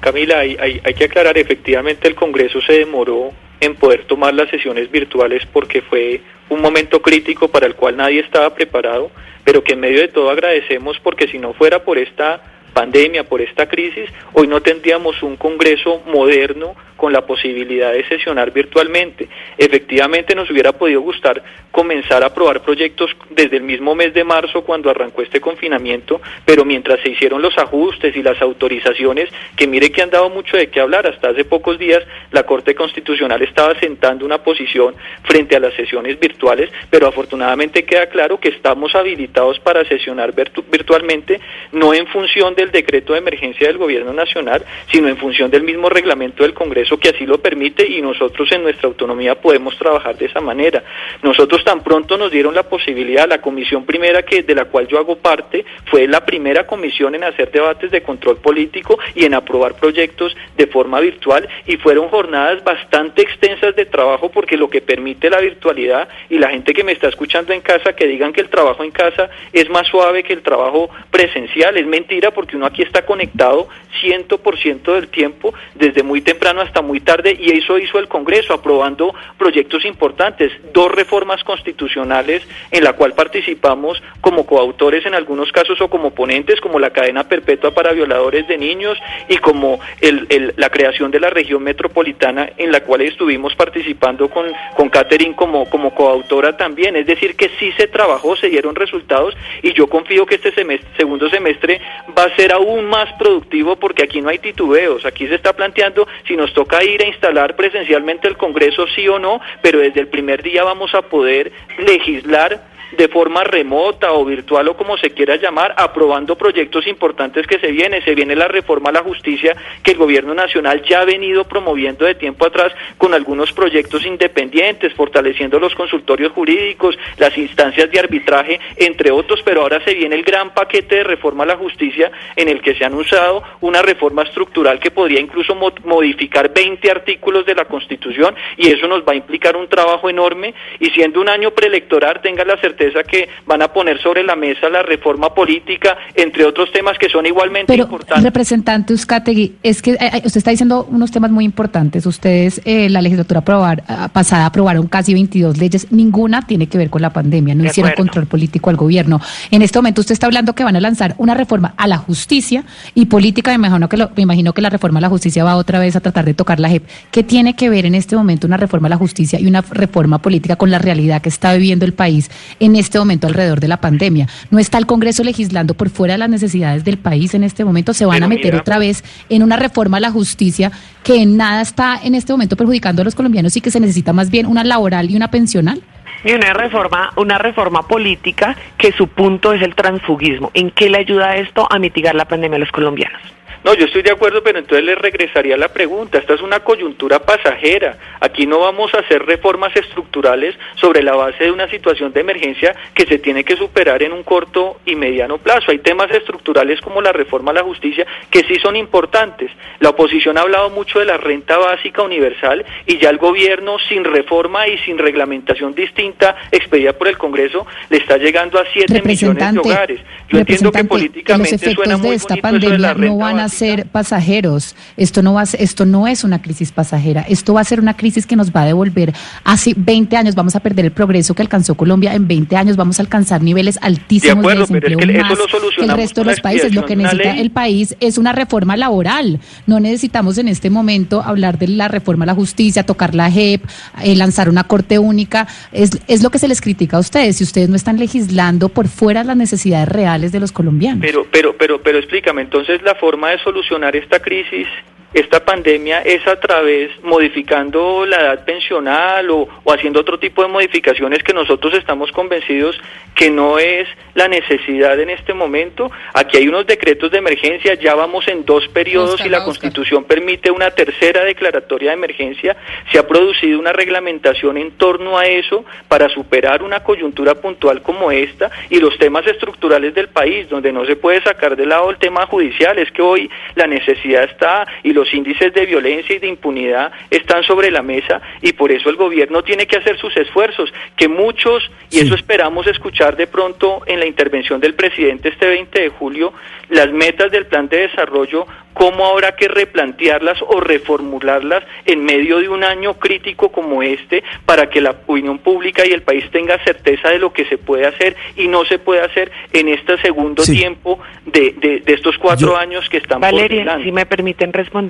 Camila, 0.00 0.40
hay, 0.40 0.56
hay, 0.60 0.80
hay, 0.84 0.94
que 0.94 1.04
aclarar, 1.04 1.36
efectivamente 1.38 2.06
el 2.06 2.14
Congreso 2.14 2.60
se 2.60 2.74
demoró 2.74 3.32
en 3.60 3.74
poder 3.74 4.04
tomar 4.04 4.34
las 4.34 4.48
sesiones 4.50 4.90
virtuales 4.90 5.42
porque 5.52 5.82
fue 5.82 6.20
un 6.48 6.60
momento 6.60 7.00
crítico 7.00 7.48
para 7.48 7.66
el 7.66 7.74
cual 7.74 7.96
nadie 7.96 8.20
estaba 8.20 8.54
preparado, 8.54 9.10
pero 9.44 9.64
que 9.64 9.72
en 9.72 9.80
medio 9.80 10.00
de 10.00 10.08
todo 10.08 10.30
agradecemos 10.30 10.98
porque 11.02 11.26
si 11.28 11.38
no 11.38 11.54
fuera 11.54 11.82
por 11.82 11.98
esta 11.98 12.42
pandemia, 12.76 13.24
por 13.24 13.40
esta 13.40 13.66
crisis, 13.66 14.10
hoy 14.34 14.46
no 14.48 14.60
tendríamos 14.60 15.22
un 15.22 15.38
Congreso 15.38 16.02
moderno 16.04 16.74
con 16.96 17.12
la 17.12 17.24
posibilidad 17.26 17.92
de 17.92 18.06
sesionar 18.06 18.50
virtualmente. 18.52 19.28
Efectivamente 19.56 20.34
nos 20.34 20.50
hubiera 20.50 20.72
podido 20.72 21.00
gustar 21.00 21.42
comenzar 21.70 22.22
a 22.22 22.28
aprobar 22.28 22.62
proyectos 22.62 23.10
desde 23.30 23.58
el 23.58 23.62
mismo 23.62 23.94
mes 23.94 24.14
de 24.14 24.24
marzo 24.24 24.64
cuando 24.64 24.88
arrancó 24.88 25.20
este 25.20 25.40
confinamiento, 25.40 26.20
pero 26.44 26.64
mientras 26.64 27.00
se 27.00 27.10
hicieron 27.10 27.42
los 27.42 27.56
ajustes 27.58 28.16
y 28.16 28.22
las 28.22 28.40
autorizaciones, 28.40 29.28
que 29.56 29.66
mire 29.66 29.90
que 29.90 30.00
han 30.00 30.10
dado 30.10 30.30
mucho 30.30 30.56
de 30.56 30.68
qué 30.68 30.80
hablar, 30.80 31.06
hasta 31.06 31.28
hace 31.30 31.44
pocos 31.44 31.78
días 31.78 32.02
la 32.30 32.44
Corte 32.44 32.74
Constitucional 32.74 33.42
estaba 33.42 33.78
sentando 33.78 34.24
una 34.24 34.38
posición 34.38 34.94
frente 35.24 35.54
a 35.56 35.60
las 35.60 35.74
sesiones 35.74 36.18
virtuales, 36.18 36.70
pero 36.88 37.06
afortunadamente 37.06 37.84
queda 37.84 38.06
claro 38.06 38.40
que 38.40 38.48
estamos 38.48 38.94
habilitados 38.94 39.60
para 39.60 39.84
sesionar 39.84 40.34
virtu 40.34 40.64
virtualmente, 40.70 41.40
no 41.72 41.92
en 41.92 42.06
función 42.06 42.54
del 42.66 42.72
decreto 42.72 43.12
de 43.12 43.20
emergencia 43.20 43.66
del 43.66 43.78
Gobierno 43.78 44.12
Nacional, 44.12 44.64
sino 44.90 45.08
en 45.08 45.16
función 45.16 45.50
del 45.50 45.62
mismo 45.62 45.88
reglamento 45.88 46.42
del 46.42 46.54
Congreso 46.54 46.98
que 46.98 47.10
así 47.10 47.26
lo 47.26 47.38
permite 47.38 47.86
y 47.86 48.02
nosotros 48.02 48.50
en 48.52 48.62
nuestra 48.62 48.88
autonomía 48.88 49.36
podemos 49.36 49.76
trabajar 49.78 50.16
de 50.16 50.26
esa 50.26 50.40
manera. 50.40 50.82
Nosotros 51.22 51.64
tan 51.64 51.82
pronto 51.82 52.16
nos 52.16 52.30
dieron 52.30 52.54
la 52.54 52.64
posibilidad, 52.64 53.28
la 53.28 53.40
comisión 53.40 53.84
primera 53.84 54.22
que 54.22 54.42
de 54.42 54.54
la 54.54 54.66
cual 54.66 54.86
yo 54.88 54.98
hago 54.98 55.16
parte 55.16 55.64
fue 55.86 56.06
la 56.06 56.24
primera 56.24 56.66
comisión 56.66 57.14
en 57.14 57.24
hacer 57.24 57.50
debates 57.50 57.90
de 57.90 58.02
control 58.02 58.38
político 58.38 58.98
y 59.14 59.24
en 59.24 59.34
aprobar 59.34 59.74
proyectos 59.74 60.36
de 60.56 60.66
forma 60.66 61.00
virtual 61.00 61.48
y 61.66 61.76
fueron 61.76 62.08
jornadas 62.08 62.62
bastante 62.64 63.22
extensas 63.22 63.76
de 63.76 63.86
trabajo 63.86 64.30
porque 64.30 64.56
lo 64.56 64.68
que 64.68 64.80
permite 64.80 65.30
la 65.30 65.40
virtualidad 65.40 66.08
y 66.28 66.38
la 66.38 66.50
gente 66.50 66.72
que 66.72 66.84
me 66.84 66.92
está 66.92 67.08
escuchando 67.08 67.52
en 67.52 67.60
casa 67.60 67.94
que 67.94 68.06
digan 68.06 68.32
que 68.32 68.40
el 68.40 68.48
trabajo 68.48 68.82
en 68.82 68.90
casa 68.90 69.30
es 69.52 69.68
más 69.70 69.86
suave 69.86 70.22
que 70.22 70.32
el 70.32 70.42
trabajo 70.42 70.90
presencial 71.10 71.76
es 71.76 71.86
mentira 71.86 72.30
porque 72.30 72.45
uno 72.54 72.66
aquí 72.66 72.82
está 72.82 73.04
conectado 73.04 73.68
100% 74.02 74.94
del 74.94 75.08
tiempo 75.08 75.54
desde 75.74 76.02
muy 76.02 76.20
temprano 76.20 76.60
hasta 76.60 76.82
muy 76.82 77.00
tarde 77.00 77.36
y 77.38 77.52
eso 77.52 77.78
hizo 77.78 77.98
el 77.98 78.08
Congreso 78.08 78.54
aprobando 78.54 79.14
proyectos 79.38 79.84
importantes, 79.84 80.52
dos 80.72 80.92
reformas 80.92 81.42
constitucionales 81.44 82.46
en 82.70 82.84
la 82.84 82.92
cual 82.92 83.14
participamos 83.14 84.02
como 84.20 84.46
coautores 84.46 85.06
en 85.06 85.14
algunos 85.14 85.50
casos 85.52 85.80
o 85.80 85.88
como 85.88 86.10
ponentes, 86.10 86.60
como 86.60 86.78
la 86.78 86.90
cadena 86.90 87.24
perpetua 87.24 87.72
para 87.72 87.92
violadores 87.92 88.46
de 88.48 88.58
niños 88.58 88.98
y 89.28 89.38
como 89.38 89.80
el, 90.00 90.54
la 90.56 90.70
creación 90.70 91.10
de 91.10 91.20
la 91.20 91.30
región 91.30 91.62
metropolitana 91.62 92.50
en 92.56 92.72
la 92.72 92.80
cual 92.80 93.00
estuvimos 93.02 93.54
participando 93.54 94.28
con, 94.28 94.46
con 94.76 94.88
Catherine 94.88 95.34
como, 95.34 95.68
como 95.70 95.94
coautora 95.94 96.56
también. 96.56 96.96
Es 96.96 97.06
decir, 97.06 97.36
que 97.36 97.50
sí 97.58 97.72
se 97.76 97.86
trabajó, 97.86 98.36
se 98.36 98.48
dieron 98.48 98.74
resultados 98.74 99.34
y 99.62 99.72
yo 99.72 99.88
confío 99.88 100.26
que 100.26 100.36
este 100.36 100.52
semestre, 100.52 100.88
segundo 100.96 101.28
semestre 101.28 101.80
va 102.16 102.24
a 102.24 102.35
ser 102.36 102.52
aún 102.52 102.84
más 102.86 103.12
productivo 103.14 103.76
porque 103.76 104.04
aquí 104.04 104.20
no 104.20 104.28
hay 104.28 104.38
titubeos, 104.38 105.04
aquí 105.04 105.26
se 105.26 105.34
está 105.34 105.52
planteando 105.54 106.06
si 106.26 106.36
nos 106.36 106.52
toca 106.52 106.84
ir 106.84 107.02
a 107.02 107.06
instalar 107.06 107.56
presencialmente 107.56 108.28
el 108.28 108.36
Congreso 108.36 108.86
sí 108.94 109.08
o 109.08 109.18
no, 109.18 109.40
pero 109.62 109.80
desde 109.80 110.00
el 110.00 110.08
primer 110.08 110.42
día 110.42 110.64
vamos 110.64 110.94
a 110.94 111.02
poder 111.02 111.52
legislar 111.78 112.75
de 112.92 113.08
forma 113.08 113.44
remota 113.44 114.12
o 114.12 114.24
virtual 114.24 114.68
o 114.68 114.76
como 114.76 114.96
se 114.96 115.10
quiera 115.10 115.36
llamar, 115.36 115.74
aprobando 115.76 116.36
proyectos 116.36 116.86
importantes 116.86 117.46
que 117.46 117.58
se 117.58 117.72
vienen. 117.72 118.04
Se 118.04 118.14
viene 118.14 118.36
la 118.36 118.48
reforma 118.48 118.90
a 118.90 118.92
la 118.92 119.02
justicia 119.02 119.56
que 119.82 119.92
el 119.92 119.98
gobierno 119.98 120.34
nacional 120.34 120.82
ya 120.82 121.00
ha 121.00 121.04
venido 121.04 121.44
promoviendo 121.44 122.04
de 122.04 122.14
tiempo 122.14 122.46
atrás 122.46 122.72
con 122.98 123.14
algunos 123.14 123.52
proyectos 123.52 124.06
independientes, 124.06 124.94
fortaleciendo 124.94 125.58
los 125.58 125.74
consultorios 125.74 126.32
jurídicos, 126.32 126.98
las 127.18 127.36
instancias 127.36 127.90
de 127.90 127.98
arbitraje, 127.98 128.60
entre 128.76 129.10
otros, 129.10 129.40
pero 129.44 129.62
ahora 129.62 129.82
se 129.84 129.94
viene 129.94 130.14
el 130.14 130.22
gran 130.22 130.54
paquete 130.54 130.96
de 130.96 131.04
reforma 131.04 131.44
a 131.44 131.46
la 131.46 131.56
justicia 131.56 132.10
en 132.36 132.48
el 132.48 132.60
que 132.60 132.74
se 132.74 132.84
han 132.84 132.94
usado 132.94 133.42
una 133.60 133.82
reforma 133.82 134.22
estructural 134.22 134.78
que 134.78 134.90
podría 134.90 135.20
incluso 135.20 135.54
modificar 135.84 136.52
20 136.52 136.90
artículos 136.90 137.44
de 137.46 137.54
la 137.54 137.64
Constitución 137.64 138.34
y 138.56 138.68
eso 138.68 138.86
nos 138.86 139.02
va 139.02 139.12
a 139.12 139.16
implicar 139.16 139.56
un 139.56 139.68
trabajo 139.68 140.08
enorme 140.08 140.54
y 140.78 140.90
siendo 140.90 141.20
un 141.20 141.28
año 141.28 141.50
preelectoral 141.50 142.20
tenga 142.20 142.44
la 142.44 142.56
certeza 142.58 142.75
certeza 142.76 143.02
que 143.04 143.28
van 143.46 143.62
a 143.62 143.68
poner 143.72 144.00
sobre 144.00 144.22
la 144.22 144.36
mesa 144.36 144.68
la 144.68 144.82
reforma 144.82 145.32
política, 145.34 145.96
entre 146.14 146.44
otros 146.44 146.70
temas 146.72 146.98
que 146.98 147.08
son 147.08 147.26
igualmente 147.26 147.66
Pero, 147.72 147.84
importantes. 147.84 148.24
Representante 148.24 148.92
Uzcategui, 148.94 149.54
es 149.62 149.82
que 149.82 149.92
eh, 149.92 150.22
usted 150.24 150.38
está 150.38 150.50
diciendo 150.50 150.86
unos 150.90 151.10
temas 151.10 151.30
muy 151.30 151.44
importantes. 151.44 152.06
Ustedes, 152.06 152.60
eh, 152.64 152.88
la 152.90 153.00
legislatura 153.02 153.40
aprobar, 153.40 153.82
pasada 154.12 154.46
aprobaron 154.46 154.86
casi 154.88 155.14
22 155.14 155.58
leyes, 155.58 155.90
ninguna 155.90 156.42
tiene 156.42 156.66
que 156.68 156.78
ver 156.78 156.90
con 156.90 157.02
la 157.02 157.10
pandemia, 157.10 157.54
no 157.54 157.62
De 157.62 157.68
hicieron 157.70 157.92
acuerdo. 157.92 158.08
control 158.10 158.26
político 158.26 158.70
al 158.70 158.76
gobierno. 158.76 159.20
En 159.50 159.62
este 159.62 159.78
momento 159.78 160.00
usted 160.00 160.12
está 160.12 160.26
hablando 160.26 160.54
que 160.54 160.64
van 160.64 160.76
a 160.76 160.80
lanzar 160.80 161.14
una 161.18 161.34
reforma 161.34 161.74
a 161.76 161.86
la 161.86 161.98
justicia 161.98 162.64
y 162.94 163.06
política, 163.06 163.50
me 163.50 163.56
imagino 163.66 163.88
que, 163.88 163.96
lo- 163.96 164.10
me 164.16 164.22
imagino 164.22 164.52
que 164.52 164.62
la 164.62 164.70
reforma 164.70 164.98
a 164.98 165.02
la 165.02 165.08
justicia 165.08 165.44
va 165.44 165.56
otra 165.56 165.78
vez 165.78 165.96
a 165.96 166.00
tratar 166.00 166.24
de 166.24 166.34
tocar 166.34 166.60
la 166.60 166.68
JEP. 166.68 166.84
¿Qué 167.10 167.22
tiene 167.22 167.54
que 167.54 167.70
ver 167.70 167.86
en 167.86 167.94
este 167.94 168.16
momento 168.16 168.46
una 168.46 168.56
reforma 168.56 168.86
a 168.88 168.90
la 168.90 168.96
justicia 168.96 169.40
y 169.40 169.46
una 169.46 169.62
reforma 169.62 170.18
política 170.18 170.56
con 170.56 170.70
la 170.70 170.78
realidad 170.78 171.22
que 171.22 171.28
está 171.28 171.54
viviendo 171.54 171.84
el 171.84 171.92
país 171.94 172.30
en 172.60 172.65
este 172.74 172.98
momento 172.98 173.28
alrededor 173.28 173.60
de 173.60 173.68
la 173.68 173.76
pandemia? 173.76 174.26
¿No 174.50 174.58
está 174.58 174.78
el 174.78 174.86
Congreso 174.86 175.22
legislando 175.22 175.74
por 175.74 175.90
fuera 175.90 176.14
de 176.14 176.18
las 176.18 176.28
necesidades 176.30 176.84
del 176.84 176.96
país 176.98 177.34
en 177.34 177.44
este 177.44 177.64
momento? 177.64 177.94
¿Se 177.94 178.04
van 178.06 178.16
Pero 178.16 178.24
a 178.24 178.28
meter 178.28 178.44
mira- 178.46 178.58
otra 178.62 178.78
vez 178.78 179.04
en 179.28 179.44
una 179.44 179.56
reforma 179.56 179.98
a 179.98 180.00
la 180.00 180.10
justicia 180.10 180.72
que 181.04 181.22
en 181.22 181.36
nada 181.36 181.60
está 181.62 182.00
en 182.02 182.16
este 182.16 182.32
momento 182.32 182.56
perjudicando 182.56 183.02
a 183.02 183.04
los 183.04 183.14
colombianos 183.14 183.56
y 183.56 183.60
que 183.60 183.70
se 183.70 183.78
necesita 183.78 184.12
más 184.12 184.30
bien 184.30 184.46
una 184.46 184.64
laboral 184.64 185.08
y 185.10 185.14
una 185.16 185.30
pensional? 185.30 185.82
Y 186.24 186.32
una 186.32 186.52
reforma, 186.54 187.10
una 187.16 187.38
reforma 187.38 187.82
política 187.82 188.56
que 188.78 188.90
su 188.92 189.06
punto 189.06 189.52
es 189.52 189.62
el 189.62 189.74
transfugismo. 189.76 190.50
¿En 190.54 190.70
qué 190.70 190.88
le 190.88 190.98
ayuda 190.98 191.36
esto 191.36 191.68
a 191.70 191.78
mitigar 191.78 192.14
la 192.16 192.24
pandemia 192.24 192.56
a 192.56 192.60
los 192.60 192.72
colombianos? 192.72 193.20
No, 193.64 193.74
yo 193.74 193.86
estoy 193.86 194.02
de 194.02 194.12
acuerdo, 194.12 194.42
pero 194.42 194.58
entonces 194.58 194.84
le 194.84 194.94
regresaría 194.94 195.56
la 195.56 195.68
pregunta. 195.68 196.18
Esta 196.18 196.34
es 196.34 196.40
una 196.40 196.60
coyuntura 196.60 197.20
pasajera. 197.20 197.98
Aquí 198.20 198.46
no 198.46 198.60
vamos 198.60 198.94
a 198.94 199.00
hacer 199.00 199.24
reformas 199.24 199.74
estructurales 199.76 200.54
sobre 200.76 201.02
la 201.02 201.14
base 201.16 201.44
de 201.44 201.50
una 201.50 201.68
situación 201.68 202.12
de 202.12 202.20
emergencia 202.20 202.74
que 202.94 203.06
se 203.06 203.18
tiene 203.18 203.44
que 203.44 203.56
superar 203.56 204.02
en 204.02 204.12
un 204.12 204.22
corto 204.22 204.78
y 204.86 204.94
mediano 204.94 205.38
plazo. 205.38 205.70
Hay 205.70 205.78
temas 205.78 206.10
estructurales 206.10 206.80
como 206.80 207.00
la 207.00 207.12
reforma 207.12 207.50
a 207.50 207.54
la 207.54 207.62
justicia 207.62 208.06
que 208.30 208.44
sí 208.44 208.56
son 208.56 208.76
importantes. 208.76 209.50
La 209.80 209.90
oposición 209.90 210.38
ha 210.38 210.42
hablado 210.42 210.70
mucho 210.70 210.98
de 210.98 211.06
la 211.06 211.16
renta 211.16 211.58
básica 211.58 212.02
universal 212.02 212.64
y 212.86 212.98
ya 212.98 213.10
el 213.10 213.18
gobierno 213.18 213.78
sin 213.88 214.04
reforma 214.04 214.68
y 214.68 214.78
sin 214.78 214.98
reglamentación 214.98 215.74
distinta 215.74 216.36
expedida 216.52 216.92
por 216.92 217.08
el 217.08 217.18
Congreso 217.18 217.66
le 217.90 217.98
está 217.98 218.16
llegando 218.16 218.58
a 218.58 218.64
7 218.72 219.02
millones 219.02 219.52
de 219.52 219.58
hogares. 219.58 220.00
Yo 220.28 220.38
entiendo 220.38 220.72
que 220.72 220.84
políticamente 220.84 221.52
los 221.52 221.62
efectos 221.62 221.84
suena 221.84 221.96
de 221.96 222.06
muy 222.06 222.16
esta 222.16 222.34
bonito 222.34 222.56
eso 222.58 222.70
de 222.70 222.78
la 222.78 222.94
no 222.94 223.16
van 223.16 223.40
a. 223.40 223.48
ser 223.56 223.86
pasajeros. 223.86 224.74
Esto 224.96 225.22
no 225.22 225.34
va 225.34 225.42
a 225.42 225.46
ser- 225.46 225.62
esto 225.62 225.84
no 225.84 226.06
es 226.06 226.24
una 226.24 226.40
crisis 226.40 226.72
pasajera. 226.72 227.22
Esto 227.28 227.54
va 227.54 227.60
a 227.60 227.64
ser 227.64 227.80
una 227.80 227.96
crisis 227.96 228.26
que 228.26 228.36
nos 228.36 228.50
va 228.52 228.62
a 228.62 228.66
devolver 228.66 229.12
hace 229.44 229.74
20 229.76 230.16
años. 230.16 230.34
Vamos 230.34 230.54
a 230.56 230.60
perder 230.60 230.84
el 230.84 230.92
progreso 230.92 231.34
que 231.34 231.42
alcanzó 231.42 231.74
Colombia 231.74 232.14
en 232.14 232.28
20 232.28 232.56
años. 232.56 232.76
Vamos 232.76 232.98
a 232.98 233.02
alcanzar 233.02 233.42
niveles 233.42 233.78
altísimos 233.82 234.36
de, 234.36 234.40
acuerdo, 234.52 234.66
pero 234.68 234.76
es 234.78 234.82
desempleo 234.82 234.98
que 234.98 235.12
eso 235.12 235.22
más 235.22 235.38
lo 235.38 235.68
que 235.70 235.84
el 235.84 235.96
resto 235.96 236.20
de 236.22 236.30
los 236.30 236.40
países. 236.40 236.74
Lo 236.74 236.84
que 236.84 236.96
necesita 236.96 237.36
el 237.36 237.50
país 237.50 237.96
es 238.00 238.18
una 238.18 238.32
reforma 238.32 238.76
laboral. 238.76 239.40
No 239.66 239.80
necesitamos 239.80 240.38
en 240.38 240.48
este 240.48 240.70
momento 240.70 241.22
hablar 241.22 241.58
de 241.58 241.68
la 241.68 241.88
reforma 241.88 242.24
a 242.24 242.26
la 242.26 242.34
justicia, 242.34 242.84
tocar 242.84 243.14
la 243.14 243.30
JEP, 243.30 243.64
eh, 244.02 244.14
lanzar 244.16 244.48
una 244.48 244.64
corte 244.64 244.98
única. 244.98 245.46
Es, 245.72 245.90
es 246.06 246.22
lo 246.22 246.30
que 246.30 246.38
se 246.38 246.48
les 246.48 246.60
critica 246.60 246.96
a 246.96 247.00
ustedes. 247.00 247.36
Si 247.36 247.44
ustedes 247.44 247.68
no 247.68 247.76
están 247.76 247.98
legislando 247.98 248.68
por 248.68 248.88
fuera 248.88 249.24
las 249.24 249.36
necesidades 249.36 249.88
reales 249.88 250.32
de 250.32 250.40
los 250.40 250.52
colombianos. 250.52 251.00
Pero, 251.00 251.26
pero, 251.30 251.56
pero, 251.56 251.82
pero 251.82 251.98
explícame, 251.98 252.42
entonces 252.42 252.82
la 252.82 252.94
forma 252.94 253.30
de 253.30 253.35
solucionar 253.38 253.94
esta 253.96 254.20
crisis, 254.20 254.68
esta 255.16 255.44
pandemia, 255.44 256.02
es 256.02 256.26
a 256.26 256.38
través, 256.38 256.90
modificando 257.02 258.04
la 258.04 258.20
edad 258.20 258.44
pensional 258.44 259.30
o, 259.30 259.48
o 259.64 259.72
haciendo 259.72 260.00
otro 260.00 260.18
tipo 260.18 260.42
de 260.42 260.48
modificaciones 260.48 261.22
que 261.22 261.32
nosotros 261.32 261.72
estamos 261.72 262.12
convencidos 262.12 262.78
que 263.16 263.30
no 263.30 263.58
es 263.58 263.88
la 264.14 264.28
necesidad 264.28 265.00
en 265.00 265.08
este 265.08 265.32
momento. 265.32 265.90
Aquí 266.12 266.36
hay 266.36 266.48
unos 266.48 266.66
decretos 266.66 267.10
de 267.10 267.18
emergencia, 267.18 267.74
ya 267.74 267.94
vamos 267.94 268.28
en 268.28 268.44
dos 268.44 268.68
periodos 268.68 269.14
Oscar, 269.14 269.26
y 269.26 269.30
la 269.30 269.38
Oscar. 269.38 269.46
Constitución 269.46 270.04
permite 270.04 270.50
una 270.50 270.70
tercera 270.70 271.24
declaratoria 271.24 271.90
de 271.90 271.96
emergencia. 271.96 272.56
Se 272.92 272.98
ha 272.98 273.06
producido 273.06 273.58
una 273.58 273.72
reglamentación 273.72 274.58
en 274.58 274.72
torno 274.72 275.16
a 275.16 275.26
eso 275.26 275.64
para 275.88 276.10
superar 276.10 276.62
una 276.62 276.80
coyuntura 276.80 277.34
puntual 277.36 277.80
como 277.80 278.12
esta 278.12 278.50
y 278.68 278.80
los 278.80 278.98
temas 278.98 279.26
estructurales 279.26 279.94
del 279.94 280.08
país, 280.08 280.48
donde 280.50 280.72
no 280.72 280.84
se 280.84 280.96
puede 280.96 281.22
sacar 281.22 281.56
de 281.56 281.64
lado 281.64 281.88
el 281.88 281.96
tema 281.96 282.26
judicial. 282.26 282.78
Es 282.78 282.92
que 282.92 283.00
hoy 283.00 283.30
la 283.54 283.66
necesidad 283.66 284.24
está 284.24 284.66
y 284.82 284.92
los 284.92 285.05
índices 285.12 285.52
de 285.54 285.66
violencia 285.66 286.14
y 286.16 286.18
de 286.18 286.28
impunidad 286.28 286.92
están 287.10 287.42
sobre 287.44 287.70
la 287.70 287.82
mesa 287.82 288.20
y 288.42 288.52
por 288.52 288.70
eso 288.72 288.90
el 288.90 288.96
gobierno 288.96 289.42
tiene 289.42 289.66
que 289.66 289.76
hacer 289.76 289.98
sus 289.98 290.16
esfuerzos, 290.16 290.72
que 290.96 291.08
muchos, 291.08 291.70
y 291.90 292.00
eso 292.00 292.14
esperamos 292.14 292.66
escuchar 292.66 293.16
de 293.16 293.26
pronto 293.26 293.82
en 293.86 294.00
la 294.00 294.06
intervención 294.06 294.60
del 294.60 294.74
presidente 294.74 295.28
este 295.28 295.46
20 295.46 295.80
de 295.82 295.88
julio, 295.90 296.32
las 296.68 296.90
metas 296.92 297.30
del 297.30 297.46
plan 297.46 297.68
de 297.68 297.88
desarrollo, 297.88 298.46
cómo 298.74 299.06
habrá 299.06 299.34
que 299.36 299.48
replantearlas 299.48 300.38
o 300.42 300.60
reformularlas 300.60 301.64
en 301.86 302.04
medio 302.04 302.38
de 302.38 302.48
un 302.48 302.62
año 302.64 302.94
crítico 302.94 303.50
como 303.50 303.82
este 303.82 304.22
para 304.44 304.68
que 304.68 304.80
la 304.80 304.90
opinión 304.90 305.38
pública 305.38 305.84
y 305.86 305.92
el 305.92 306.02
país 306.02 306.24
tenga 306.30 306.58
certeza 306.64 307.08
de 307.10 307.18
lo 307.18 307.32
que 307.32 307.44
se 307.46 307.56
puede 307.58 307.86
hacer 307.86 308.16
y 308.36 308.48
no 308.48 308.64
se 308.64 308.78
puede 308.78 309.00
hacer 309.00 309.30
en 309.52 309.68
este 309.68 309.96
segundo 309.98 310.42
Sí. 310.42 310.56
tiempo 310.58 310.98
de, 311.24 311.54
de- 311.56 311.80
de 311.80 311.92
estos 311.94 312.18
cuatro 312.18 312.48
Yo- 312.48 312.56
años 312.56 312.88
que 312.88 312.98
están 312.98 313.20
por 313.20 313.32
Valeria, 313.32 313.78
si 313.82 313.92
me 313.92 314.04
permiten 314.06 314.52
responder. 314.52 314.85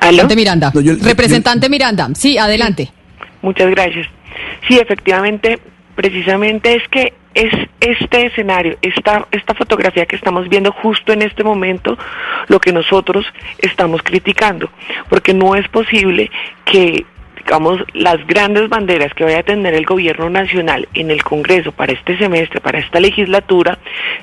¿Aló? 0.00 0.22
Representante 0.22 0.36
Miranda. 0.36 0.70
No, 0.74 0.80
yo- 0.80 0.94
Representante 1.02 1.68
Miranda. 1.68 2.08
Sí, 2.14 2.38
adelante. 2.38 2.88
Muchas 3.42 3.70
gracias. 3.70 4.06
Sí, 4.66 4.78
efectivamente, 4.78 5.58
precisamente 5.94 6.76
es 6.76 6.86
que 6.88 7.12
es 7.34 7.52
este 7.80 8.26
escenario, 8.26 8.76
esta, 8.82 9.26
esta 9.30 9.54
fotografía 9.54 10.06
que 10.06 10.16
estamos 10.16 10.48
viendo 10.48 10.72
justo 10.72 11.12
en 11.12 11.22
este 11.22 11.44
momento, 11.44 11.96
lo 12.48 12.58
que 12.60 12.72
nosotros 12.72 13.26
estamos 13.58 14.02
criticando, 14.02 14.70
porque 15.08 15.34
no 15.34 15.54
es 15.54 15.68
posible 15.68 16.30
que 16.64 17.04
digamos, 17.36 17.80
las 17.94 18.26
grandes 18.26 18.68
banderas 18.68 19.14
que 19.14 19.24
vaya 19.24 19.38
a 19.38 19.42
tener 19.42 19.72
el 19.72 19.86
gobierno 19.86 20.28
nacional 20.28 20.86
en 20.92 21.10
el 21.10 21.22
Congreso 21.22 21.72
para 21.72 21.92
este 21.92 22.18
semestre, 22.18 22.60
para 22.60 22.78
esta 22.78 23.00
legislatura, 23.00 23.78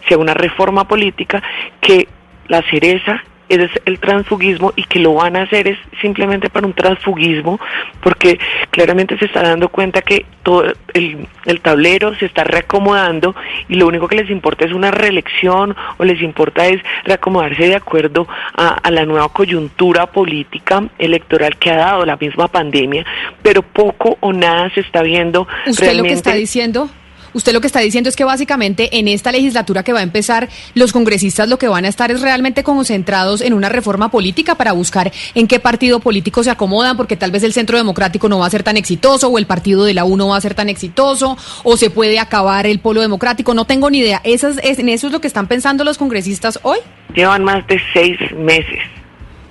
sea 0.07 0.17
una 0.19 0.33
reforma 0.35 0.87
política 0.87 1.41
que 1.81 2.07
la 2.49 2.61
cereza 2.69 3.23
es 3.49 3.69
el 3.85 3.99
transfugismo 3.99 4.73
y 4.75 4.83
que 4.83 4.99
lo 4.99 5.13
van 5.13 5.35
a 5.35 5.43
hacer 5.43 5.67
es 5.67 5.77
simplemente 6.01 6.49
para 6.49 6.65
un 6.65 6.73
transfugismo 6.73 7.59
porque 8.01 8.39
claramente 8.71 9.17
se 9.17 9.25
está 9.25 9.43
dando 9.43 9.69
cuenta 9.69 10.01
que 10.01 10.25
todo 10.43 10.65
el, 10.93 11.27
el 11.45 11.61
tablero 11.61 12.15
se 12.15 12.25
está 12.25 12.43
reacomodando 12.43 13.35
y 13.67 13.75
lo 13.75 13.87
único 13.87 14.07
que 14.07 14.15
les 14.17 14.29
importa 14.29 14.65
es 14.65 14.73
una 14.73 14.91
reelección 14.91 15.75
o 15.97 16.03
les 16.03 16.21
importa 16.21 16.67
es 16.67 16.81
reacomodarse 17.03 17.67
de 17.67 17.75
acuerdo 17.75 18.27
a, 18.55 18.69
a 18.69 18.91
la 18.91 19.05
nueva 19.05 19.29
coyuntura 19.29 20.07
política 20.07 20.83
electoral 20.97 21.57
que 21.57 21.71
ha 21.71 21.77
dado 21.77 22.05
la 22.05 22.17
misma 22.17 22.47
pandemia, 22.47 23.05
pero 23.41 23.61
poco 23.61 24.17
o 24.19 24.33
nada 24.33 24.69
se 24.71 24.81
está 24.81 25.01
viendo 25.01 25.47
Usted 25.65 25.93
lo 25.93 26.03
que 26.03 26.13
está 26.13 26.31
realmente 26.31 26.33
diciendo, 26.33 26.89
usted 27.36 27.54
lo 27.54 27.62
que 27.62 27.68
está 27.68 27.80
diciendo 27.82 28.10
es 28.10 28.15
que 28.15 28.24
básicamente 28.24 28.98
en 28.98 29.08
esta 29.08 29.32
legislatura 29.32 29.84
que 29.84 29.94
va 29.94 30.00
a 30.00 30.04
empezar, 30.04 30.50
los 30.74 30.91
congresistas 30.91 31.48
lo 31.48 31.60
que 31.60 31.67
van 31.67 31.86
a 31.86 31.89
estar 31.89 32.10
es 32.10 32.21
realmente 32.21 32.63
concentrados 32.63 33.41
en 33.41 33.54
una 33.54 33.69
reforma 33.69 34.10
política 34.10 34.56
para 34.56 34.71
buscar 34.71 35.12
en 35.36 35.48
qué 35.48 35.60
partido 35.60 36.00
político 36.00 36.43
se 36.43 36.50
acomodan, 36.50 36.98
porque 36.98 37.15
tal 37.15 37.30
vez 37.30 37.43
el 37.43 37.54
Centro 37.54 37.78
Democrático 37.78 38.28
no 38.30 38.39
va 38.39 38.48
a 38.48 38.50
ser 38.50 38.63
tan 38.63 38.78
exitoso, 38.78 39.28
o 39.30 39.38
el 39.38 39.45
partido 39.45 39.84
de 39.86 39.93
la 39.93 40.06
U 40.06 40.17
no 40.17 40.30
va 40.30 40.38
a 40.38 40.41
ser 40.41 40.56
tan 40.56 40.69
exitoso, 40.69 41.38
o 41.63 41.78
se 41.78 41.89
puede 41.91 42.17
acabar 42.19 42.65
el 42.65 42.80
polo 42.80 43.02
democrático, 43.02 43.54
no 43.54 43.65
tengo 43.65 43.89
ni 43.89 44.00
idea. 44.00 44.21
¿Eso 44.24 44.48
es, 44.48 44.58
es- 44.63 44.80
¿En 44.80 44.89
eso 44.89 45.08
es 45.08 45.13
lo 45.13 45.21
que 45.21 45.28
están 45.28 45.48
pensando 45.48 45.84
los 45.84 45.98
congresistas 45.98 46.60
hoy? 46.63 46.80
llevan 47.13 47.43
más 47.43 47.65
de 47.67 47.80
seis 47.93 48.17
meses 48.36 48.80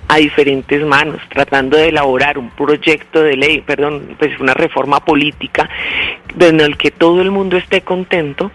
a 0.07 0.17
diferentes 0.17 0.85
manos 0.85 1.21
tratando 1.29 1.77
de 1.77 1.89
elaborar 1.89 2.37
un 2.37 2.49
proyecto 2.51 3.23
de 3.23 3.37
ley, 3.37 3.61
perdón, 3.61 4.15
pues 4.17 4.39
una 4.39 4.53
reforma 4.53 4.99
política 4.99 5.69
en 6.39 6.59
el 6.59 6.77
que 6.77 6.91
todo 6.91 7.21
el 7.21 7.31
mundo 7.31 7.57
esté 7.57 7.81
contento 7.81 8.51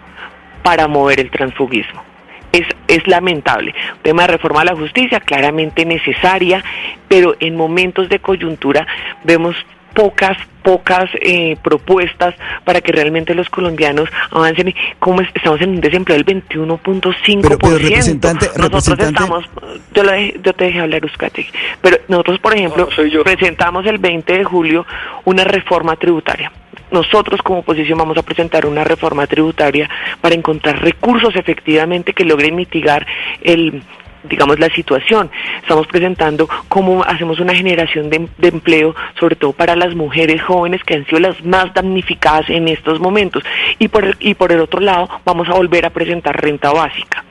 para 0.63 0.87
mover 0.87 1.19
el 1.19 1.31
transfugismo. 1.31 2.03
Es, 2.51 2.67
es 2.87 3.07
lamentable. 3.07 3.73
Tema 4.01 4.23
de 4.23 4.29
reforma 4.29 4.61
a 4.61 4.65
la 4.65 4.75
justicia, 4.75 5.19
claramente 5.19 5.85
necesaria, 5.85 6.63
pero 7.07 7.35
en 7.39 7.55
momentos 7.55 8.09
de 8.09 8.19
coyuntura 8.19 8.85
vemos 9.23 9.55
pocas, 9.93 10.37
pocas 10.63 11.09
eh, 11.21 11.57
propuestas 11.63 12.35
para 12.63 12.81
que 12.81 12.91
realmente 12.91 13.33
los 13.35 13.49
colombianos 13.49 14.09
avancen. 14.31 14.69
y 14.69 14.75
Como 14.99 15.21
es- 15.21 15.29
estamos 15.33 15.59
en 15.61 15.71
un 15.71 15.81
desempleo 15.81 16.15
del 16.17 16.23
21.5%. 16.25 17.41
Pero- 17.41 17.57
pero, 17.59 17.77
representante- 17.77 18.47
nosotros 18.57 18.87
representante- 18.87 19.23
estamos, 19.23 19.45
yo, 19.93 20.03
lo 20.03 20.11
dejé- 20.11 20.39
yo 20.43 20.53
te 20.53 20.65
dejé 20.65 20.79
hablar, 20.79 21.01
Euskadi. 21.03 21.45
Pero 21.81 21.97
nosotros, 22.07 22.39
por 22.39 22.55
ejemplo, 22.55 22.85
No, 22.89 22.95
soy 22.95 23.09
yo. 23.11 23.23
presentamos 23.23 23.85
el 23.85 23.97
20 23.97 24.37
de 24.37 24.43
julio 24.43 24.85
una 25.25 25.43
reforma 25.43 25.95
tributaria. 25.95 26.51
Nosotros 26.91 27.41
como 27.41 27.59
oposición 27.59 27.97
vamos 27.97 28.17
a 28.17 28.21
presentar 28.21 28.65
una 28.65 28.83
reforma 28.83 29.25
tributaria 29.25 29.89
para 30.19 30.35
encontrar 30.35 30.81
recursos 30.81 31.35
efectivamente 31.37 32.11
que 32.13 32.25
logren 32.25 32.55
mitigar 32.55 33.07
el 33.41 33.81
digamos 34.23 34.59
la 34.59 34.69
situación. 34.69 35.29
Estamos 35.61 35.87
presentando 35.87 36.47
cómo 36.67 37.03
hacemos 37.03 37.39
una 37.39 37.55
generación 37.55 38.09
de, 38.09 38.27
empleo, 38.41 38.95
sobre 39.19 39.35
todo 39.35 39.53
para 39.53 39.75
las 39.75 39.95
mujeres 39.95 40.41
jóvenes 40.41 40.83
que 40.83 40.95
han 40.95 41.05
sido 41.05 41.19
las 41.19 41.43
más 41.43 41.73
damnificadas 41.73 42.49
en 42.49 42.67
estos 42.67 42.99
momentos. 42.99 43.43
Y 43.79 43.87
por 43.87 44.05
el, 44.05 44.15
y 44.19 44.33
por 44.33 44.51
el 44.51 44.59
otro 44.59 44.79
lado, 44.79 45.09
vamos 45.25 45.49
a 45.49 45.53
volver 45.53 45.85
a 45.85 45.89
presentar 45.89 46.39
renta 46.41 46.71
básica. 46.71 47.23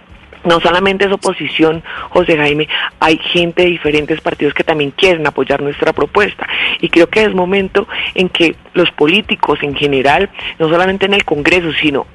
No 0.44 0.58
solamente 0.60 1.04
es 1.04 1.12
oposición, 1.12 1.82
José 2.08 2.36
Jaime, 2.36 2.66
hay 2.98 3.18
gente 3.18 3.62
de 3.62 3.68
diferentes 3.68 4.20
partidos 4.22 4.54
que 4.54 4.64
también 4.64 4.90
quieren 4.90 5.26
apoyar 5.26 5.60
nuestra 5.60 5.92
propuesta. 5.92 6.46
Y 6.80 6.88
creo 6.88 7.08
que 7.08 7.24
es 7.24 7.34
momento 7.34 7.86
en 8.14 8.30
que 8.30 8.56
los 8.72 8.90
políticos 8.92 9.58
en 9.62 9.74
general, 9.76 10.30
no 10.58 10.70
solamente 10.70 11.04
en 11.04 11.14
el 11.14 11.24
Congreso, 11.24 11.72
sino 11.74 12.06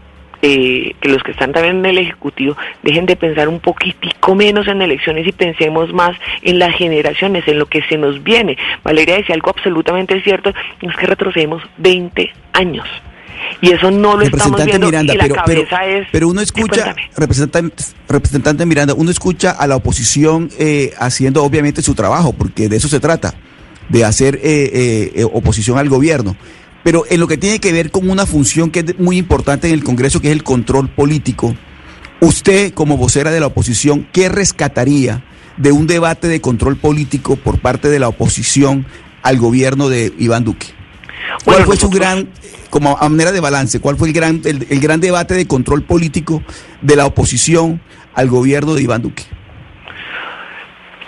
eh, 0.41 0.93
que 0.99 1.09
los 1.09 1.23
que 1.23 1.31
están 1.31 1.51
también 1.51 1.77
en 1.77 1.85
el 1.85 1.97
Ejecutivo 1.97 2.55
dejen 2.83 3.05
de 3.05 3.15
pensar 3.15 3.47
un 3.47 3.59
poquitico 3.59 4.35
menos 4.35 4.67
en 4.67 4.81
elecciones 4.81 5.27
y 5.27 5.31
pensemos 5.31 5.93
más 5.93 6.17
en 6.41 6.59
las 6.59 6.75
generaciones, 6.75 7.47
en 7.47 7.59
lo 7.59 7.65
que 7.67 7.81
se 7.83 7.97
nos 7.97 8.23
viene. 8.23 8.57
Valeria 8.83 9.17
decía 9.17 9.35
algo 9.35 9.49
absolutamente 9.49 10.21
cierto, 10.21 10.53
es 10.81 10.95
que 10.95 11.05
retrocedemos 11.05 11.63
20 11.77 12.31
años. 12.53 12.87
Y 13.61 13.71
eso 13.71 13.91
no 13.91 14.17
lo 14.17 14.23
estamos 14.23 14.63
viendo 14.63 14.87
Miranda, 14.87 15.13
y 15.13 15.17
la 15.17 15.23
pero, 15.23 15.35
pero, 15.45 15.61
cabeza 15.67 15.85
es... 15.85 16.07
pero 16.11 16.27
uno 16.27 16.41
escucha, 16.41 16.95
representante, 17.15 17.83
representante 18.07 18.65
Miranda, 18.65 18.93
uno 18.93 19.11
escucha 19.11 19.51
a 19.51 19.67
la 19.67 19.75
oposición 19.75 20.49
eh, 20.57 20.93
haciendo 20.99 21.43
obviamente 21.43 21.81
su 21.81 21.93
trabajo, 21.93 22.33
porque 22.33 22.69
de 22.69 22.77
eso 22.77 22.87
se 22.87 22.99
trata, 22.99 23.33
de 23.89 24.03
hacer 24.03 24.35
eh, 24.35 24.41
eh, 24.43 25.11
eh, 25.15 25.23
oposición 25.23 25.77
al 25.77 25.89
gobierno. 25.89 26.35
Pero 26.85 27.03
en 27.09 27.19
lo 27.19 27.27
que 27.27 27.37
tiene 27.37 27.57
que 27.57 27.73
ver 27.73 27.89
con 27.89 28.07
una 28.07 28.27
función 28.27 28.69
que 28.69 28.81
es 28.81 28.99
muy 28.99 29.17
importante 29.17 29.67
en 29.67 29.73
el 29.73 29.83
Congreso, 29.83 30.21
que 30.21 30.27
es 30.27 30.33
el 30.33 30.43
control 30.43 30.87
político, 30.87 31.55
usted 32.19 32.75
como 32.75 32.95
vocera 32.95 33.31
de 33.31 33.39
la 33.39 33.47
oposición, 33.47 34.07
¿qué 34.13 34.29
rescataría 34.29 35.23
de 35.57 35.71
un 35.71 35.87
debate 35.87 36.27
de 36.27 36.41
control 36.41 36.75
político 36.75 37.37
por 37.37 37.59
parte 37.59 37.89
de 37.89 37.97
la 37.97 38.07
oposición 38.07 38.85
al 39.23 39.39
gobierno 39.39 39.89
de 39.89 40.13
Iván 40.19 40.43
Duque? 40.43 40.67
¿Cuál 41.43 41.55
Bueno, 41.55 41.65
fue 41.65 41.75
su 41.75 41.89
gran, 41.89 42.29
como 42.69 42.95
a 42.95 43.09
manera 43.09 43.31
de 43.31 43.39
balance, 43.39 43.79
cuál 43.79 43.97
fue 43.97 44.09
el 44.09 44.13
gran, 44.13 44.41
el, 44.45 44.67
el 44.69 44.79
gran 44.79 44.99
debate 44.99 45.33
de 45.33 45.47
control 45.47 45.81
político 45.81 46.43
de 46.83 46.95
la 46.95 47.07
oposición 47.07 47.81
al 48.13 48.29
gobierno 48.29 48.75
de 48.75 48.83
Iván 48.83 49.01
Duque? 49.01 49.23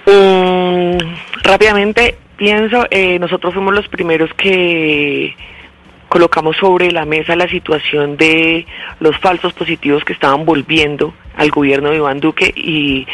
Mm, 0.08 0.98
rápidamente 1.44 2.18
pienso, 2.36 2.88
eh, 2.90 3.20
nosotros 3.20 3.54
fuimos 3.54 3.76
los 3.76 3.88
primeros 3.90 4.32
que 4.34 5.36
colocamos 6.10 6.56
sobre 6.58 6.92
la 6.92 7.06
mesa 7.06 7.36
la 7.36 7.48
situación 7.48 8.18
de 8.18 8.66
los 9.00 9.18
falsos 9.18 9.54
positivos 9.54 10.04
que 10.04 10.14
estaban 10.14 10.46
volviendo 10.46 11.14
al 11.38 11.52
gobierno 11.52 11.92
de 11.92 11.98
Iván 11.98 12.20
Duque 12.20 12.52
y 12.56 13.08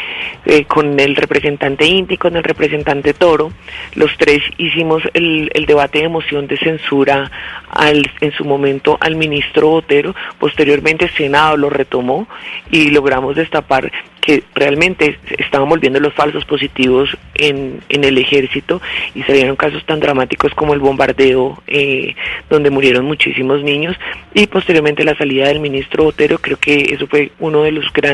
eh, 0.46 0.64
con 0.64 0.98
el 0.98 1.14
representante 1.14 1.86
Inti, 1.86 2.16
con 2.16 2.36
el 2.36 2.42
representante 2.42 3.14
Toro, 3.14 3.52
los 3.94 4.16
tres 4.16 4.42
hicimos 4.58 5.02
el, 5.12 5.50
el 5.54 5.66
debate 5.66 6.00
de 6.00 6.08
moción 6.08 6.46
de 6.46 6.56
censura 6.56 7.30
al, 7.70 8.10
en 8.20 8.32
su 8.32 8.44
momento 8.44 8.96
al 9.00 9.16
ministro 9.16 9.68
Botero, 9.68 10.14
posteriormente 10.38 11.04
el 11.04 11.10
Senado 11.12 11.56
lo 11.56 11.70
retomó 11.70 12.26
y 12.70 12.90
logramos 12.90 13.36
destapar 13.36 13.92
que 14.24 14.42
realmente 14.54 15.18
estaban 15.36 15.68
volviendo 15.68 16.00
los 16.00 16.14
falsos 16.14 16.46
positivos 16.46 17.14
en, 17.34 17.80
en 17.90 18.04
el 18.04 18.16
ejército 18.16 18.80
y 19.14 19.22
se 19.24 19.34
dieron 19.34 19.54
casos 19.54 19.84
tan 19.84 20.00
dramáticos 20.00 20.54
como 20.54 20.72
el 20.72 20.80
bombardeo 20.80 21.62
eh, 21.66 22.14
donde 22.48 22.70
murieron 22.70 23.04
muchísimos 23.04 23.62
niños. 23.62 23.94
Y 24.32 24.46
posteriormente 24.46 25.04
la 25.04 25.14
salida 25.16 25.48
del 25.48 25.60
ministro 25.60 26.04
Botero, 26.04 26.38
creo 26.38 26.56
que 26.56 26.94
eso 26.94 27.06
fue 27.06 27.32
uno 27.38 27.64
de 27.64 27.72
los 27.72 27.92
grandes 27.92 28.13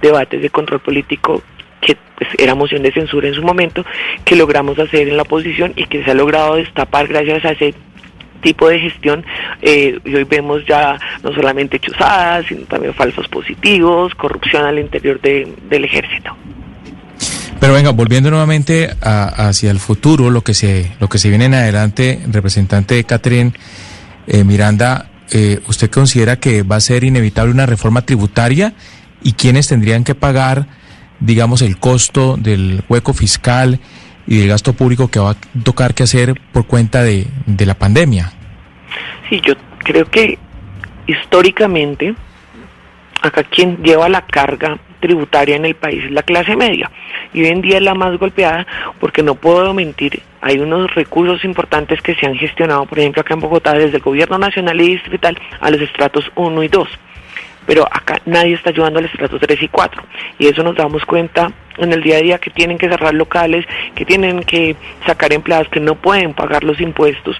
debates 0.00 0.40
de 0.40 0.48
control 0.48 0.80
político 0.80 1.42
que 1.80 1.96
pues, 2.16 2.30
era 2.38 2.54
moción 2.54 2.82
de 2.82 2.92
censura 2.92 3.28
en 3.28 3.34
su 3.34 3.42
momento, 3.42 3.84
que 4.24 4.36
logramos 4.36 4.78
hacer 4.78 5.08
en 5.08 5.16
la 5.16 5.22
oposición 5.22 5.72
y 5.76 5.84
que 5.84 6.04
se 6.04 6.10
ha 6.10 6.14
logrado 6.14 6.56
destapar 6.56 7.06
gracias 7.06 7.44
a 7.44 7.50
ese 7.50 7.74
tipo 8.40 8.68
de 8.68 8.78
gestión 8.78 9.24
eh, 9.62 9.98
y 10.04 10.14
hoy 10.14 10.24
vemos 10.24 10.64
ya 10.66 10.98
no 11.22 11.32
solamente 11.32 11.78
chuzadas, 11.78 12.46
sino 12.46 12.62
también 12.62 12.94
falsos 12.94 13.26
positivos, 13.28 14.14
corrupción 14.14 14.64
al 14.64 14.78
interior 14.78 15.20
de, 15.20 15.52
del 15.68 15.84
ejército. 15.84 16.36
Pero 17.60 17.72
venga, 17.72 17.90
volviendo 17.90 18.30
nuevamente 18.30 18.90
a, 19.02 19.48
hacia 19.48 19.70
el 19.70 19.80
futuro, 19.80 20.30
lo 20.30 20.42
que 20.42 20.54
se 20.54 20.92
lo 21.00 21.08
que 21.08 21.18
se 21.18 21.28
viene 21.28 21.46
en 21.46 21.54
adelante, 21.54 22.20
representante 22.30 23.02
Catherine 23.02 23.52
eh, 24.28 24.44
Miranda, 24.44 25.10
eh, 25.32 25.60
¿usted 25.66 25.90
considera 25.90 26.36
que 26.36 26.62
va 26.62 26.76
a 26.76 26.80
ser 26.80 27.02
inevitable 27.02 27.52
una 27.52 27.66
reforma 27.66 28.02
tributaria 28.02 28.74
y 29.22 29.32
quiénes 29.32 29.68
tendrían 29.68 30.04
que 30.04 30.14
pagar, 30.14 30.66
digamos, 31.20 31.62
el 31.62 31.78
costo 31.78 32.36
del 32.36 32.82
hueco 32.88 33.12
fiscal 33.12 33.80
y 34.26 34.38
del 34.38 34.48
gasto 34.48 34.72
público 34.72 35.08
que 35.08 35.18
va 35.18 35.30
a 35.30 35.36
tocar 35.62 35.94
que 35.94 36.02
hacer 36.02 36.40
por 36.52 36.66
cuenta 36.66 37.02
de, 37.02 37.26
de 37.46 37.66
la 37.66 37.74
pandemia? 37.74 38.32
Sí, 39.28 39.40
yo 39.44 39.54
creo 39.78 40.06
que 40.06 40.38
históricamente 41.06 42.14
acá 43.22 43.42
quien 43.42 43.78
lleva 43.82 44.08
la 44.08 44.22
carga 44.26 44.78
tributaria 45.00 45.56
en 45.56 45.64
el 45.64 45.74
país 45.74 46.04
es 46.04 46.10
la 46.10 46.22
clase 46.22 46.56
media 46.56 46.90
y 47.32 47.42
hoy 47.42 47.48
en 47.48 47.60
día 47.60 47.78
es 47.78 47.82
la 47.82 47.94
más 47.94 48.16
golpeada 48.18 48.66
porque 49.00 49.22
no 49.22 49.34
puedo 49.34 49.74
mentir, 49.74 50.22
hay 50.40 50.58
unos 50.58 50.94
recursos 50.94 51.44
importantes 51.44 52.00
que 52.02 52.14
se 52.14 52.26
han 52.26 52.36
gestionado, 52.36 52.86
por 52.86 52.98
ejemplo 52.98 53.22
acá 53.22 53.34
en 53.34 53.40
Bogotá 53.40 53.74
desde 53.74 53.96
el 53.96 54.02
gobierno 54.02 54.38
nacional 54.38 54.80
y 54.80 54.92
distrital 54.92 55.38
a 55.60 55.70
los 55.70 55.80
estratos 55.80 56.30
1 56.36 56.62
y 56.62 56.68
2 56.68 56.88
pero 57.68 57.84
acá 57.84 58.18
nadie 58.24 58.54
está 58.54 58.70
ayudando 58.70 58.98
al 58.98 59.04
estrato 59.04 59.38
3 59.38 59.62
y 59.62 59.68
4 59.68 60.02
y 60.38 60.46
eso 60.46 60.62
nos 60.62 60.74
damos 60.74 61.04
cuenta 61.04 61.52
en 61.76 61.92
el 61.92 62.02
día 62.02 62.16
a 62.16 62.22
día 62.22 62.38
que 62.38 62.48
tienen 62.48 62.78
que 62.78 62.88
cerrar 62.88 63.12
locales, 63.12 63.66
que 63.94 64.06
tienen 64.06 64.42
que 64.42 64.74
sacar 65.06 65.34
empleados 65.34 65.68
que 65.68 65.78
no 65.78 65.94
pueden 65.94 66.32
pagar 66.32 66.64
los 66.64 66.80
impuestos. 66.80 67.36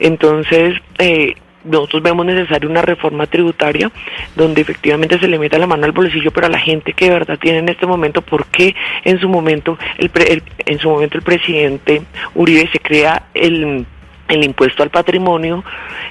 Entonces, 0.00 0.74
eh, 0.98 1.36
nosotros 1.62 2.02
vemos 2.02 2.26
necesaria 2.26 2.68
una 2.68 2.82
reforma 2.82 3.28
tributaria 3.28 3.92
donde 4.34 4.60
efectivamente 4.60 5.20
se 5.20 5.28
le 5.28 5.38
meta 5.38 5.56
la 5.56 5.68
mano 5.68 5.84
al 5.84 5.92
bolsillo, 5.92 6.32
pero 6.32 6.48
a 6.48 6.50
la 6.50 6.58
gente 6.58 6.92
que 6.92 7.04
de 7.04 7.12
verdad 7.12 7.38
tiene 7.38 7.58
en 7.58 7.68
este 7.68 7.86
momento, 7.86 8.22
¿por 8.22 8.46
qué 8.46 8.74
en 9.04 9.20
su 9.20 9.28
momento 9.28 9.78
el, 9.98 10.10
el 10.28 10.42
en 10.66 10.78
su 10.80 10.90
momento 10.90 11.16
el 11.16 11.22
presidente 11.22 12.02
Uribe 12.34 12.68
se 12.72 12.80
crea 12.80 13.22
el 13.34 13.86
el 14.30 14.44
impuesto 14.44 14.82
al 14.82 14.90
patrimonio, 14.90 15.64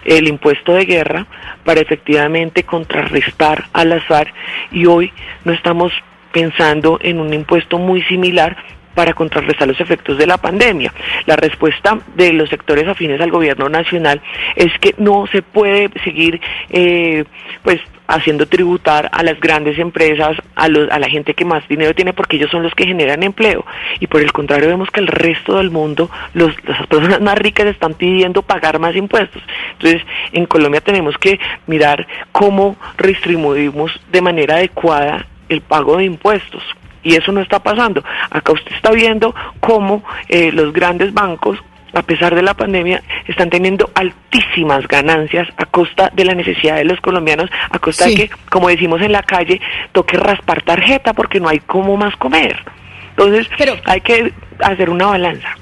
el 0.06 0.28
impuesto 0.28 0.74
de 0.74 0.86
guerra, 0.86 1.26
para 1.64 1.82
efectivamente 1.82 2.64
contrarrestar 2.64 3.66
al 3.74 3.92
azar 3.94 4.34
y 4.72 4.86
hoy 4.86 5.12
no 5.46 5.54
estamos 5.54 5.92
pensando 6.32 7.00
en 7.02 7.20
un 7.20 7.34
impuesto 7.34 7.80
muy 7.80 8.02
similar 8.04 8.58
para 8.94 9.14
contrarrestar 9.14 9.68
los 9.68 9.80
efectos 9.80 10.18
de 10.18 10.28
la 10.28 10.38
pandemia. 10.38 10.94
La 11.26 11.36
respuesta 11.36 12.00
de 12.16 12.34
los 12.34 12.50
sectores 12.50 12.88
afines 12.88 13.22
al 13.22 13.32
gobierno 13.32 13.70
nacional 13.70 14.22
es 14.56 14.72
que 14.80 14.94
no 14.98 15.26
se 15.28 15.42
puede 15.42 15.90
seguir 16.04 16.42
eh, 16.70 17.24
pues 17.64 17.80
haciendo 18.10 18.48
tributar 18.48 19.08
a 19.14 19.22
las 19.22 19.40
grandes 19.40 19.78
empresas, 19.78 20.36
a, 20.56 20.68
los, 20.68 20.90
a 20.90 20.98
la 20.98 21.08
gente 21.08 21.36
que 21.36 21.46
más 21.46 21.66
dinero 21.68 21.94
tiene, 21.94 22.12
porque 22.12 22.38
ellos 22.38 22.50
son 22.50 22.64
los 22.64 22.74
que 22.74 22.88
generan 22.88 23.22
empleo. 23.22 23.64
Y 24.00 24.08
por 24.08 24.22
el 24.22 24.32
contrario, 24.32 24.68
vemos 24.68 24.90
que 24.90 25.00
el 25.00 25.08
resto 25.08 25.58
del 25.58 25.70
mundo, 25.70 26.10
los, 26.34 26.54
las 26.66 26.88
personas 26.88 27.22
más 27.22 27.38
ricas 27.38 27.68
están 27.68 27.94
pidiendo 27.94 28.42
pagar 28.42 28.80
más 28.80 28.96
impuestos. 28.96 29.44
Entonces, 29.74 30.02
en 30.32 30.48
Colombia 30.48 30.82
tenemos 30.82 31.18
que 31.20 31.40
mirar 31.68 32.08
cómo 32.32 32.78
redistribuimos 32.98 33.92
de 34.12 34.22
manera 34.22 34.56
adecuada 34.56 35.28
el 35.48 35.62
pago 35.62 35.98
de 35.98 36.06
impuestos. 36.06 36.64
Y 37.04 37.16
eso 37.16 37.32
no 37.32 37.42
está 37.42 37.60
pasando. 37.62 38.04
Acá 38.32 38.52
usted 38.54 38.74
está 38.74 38.92
viendo 38.92 39.36
cómo 39.60 40.04
eh, 40.28 40.52
los 40.52 40.74
grandes 40.74 41.14
bancos 41.14 41.60
a 41.94 42.02
pesar 42.04 42.36
de 42.36 42.42
la 42.42 42.54
pandemia, 42.54 43.02
están 43.28 43.50
teniendo 43.50 43.90
altísimas 43.96 44.88
ganancias 44.88 45.48
a 45.58 45.66
costa 45.66 46.12
de 46.14 46.26
la 46.26 46.36
necesidad 46.36 46.76
de 46.76 46.86
los 46.86 47.00
colombianos, 47.02 47.50
a 47.70 47.80
costa 47.80 48.06
de 48.06 48.16
que, 48.16 48.30
como 48.50 48.70
decimos 48.70 49.02
en 49.02 49.12
la 49.12 49.24
calle, 49.24 49.60
toque 49.92 50.18
raspar 50.18 50.62
tarjeta 50.62 51.14
porque 51.14 51.40
no 51.40 51.50
hay 51.50 51.60
cómo 51.60 51.98
más 51.98 52.16
comer. 52.18 52.64
Entonces, 53.12 53.48
hay 53.86 54.02
que 54.02 54.34
hacer 54.60 54.90
una 54.90 55.08
balanza. 55.08 55.56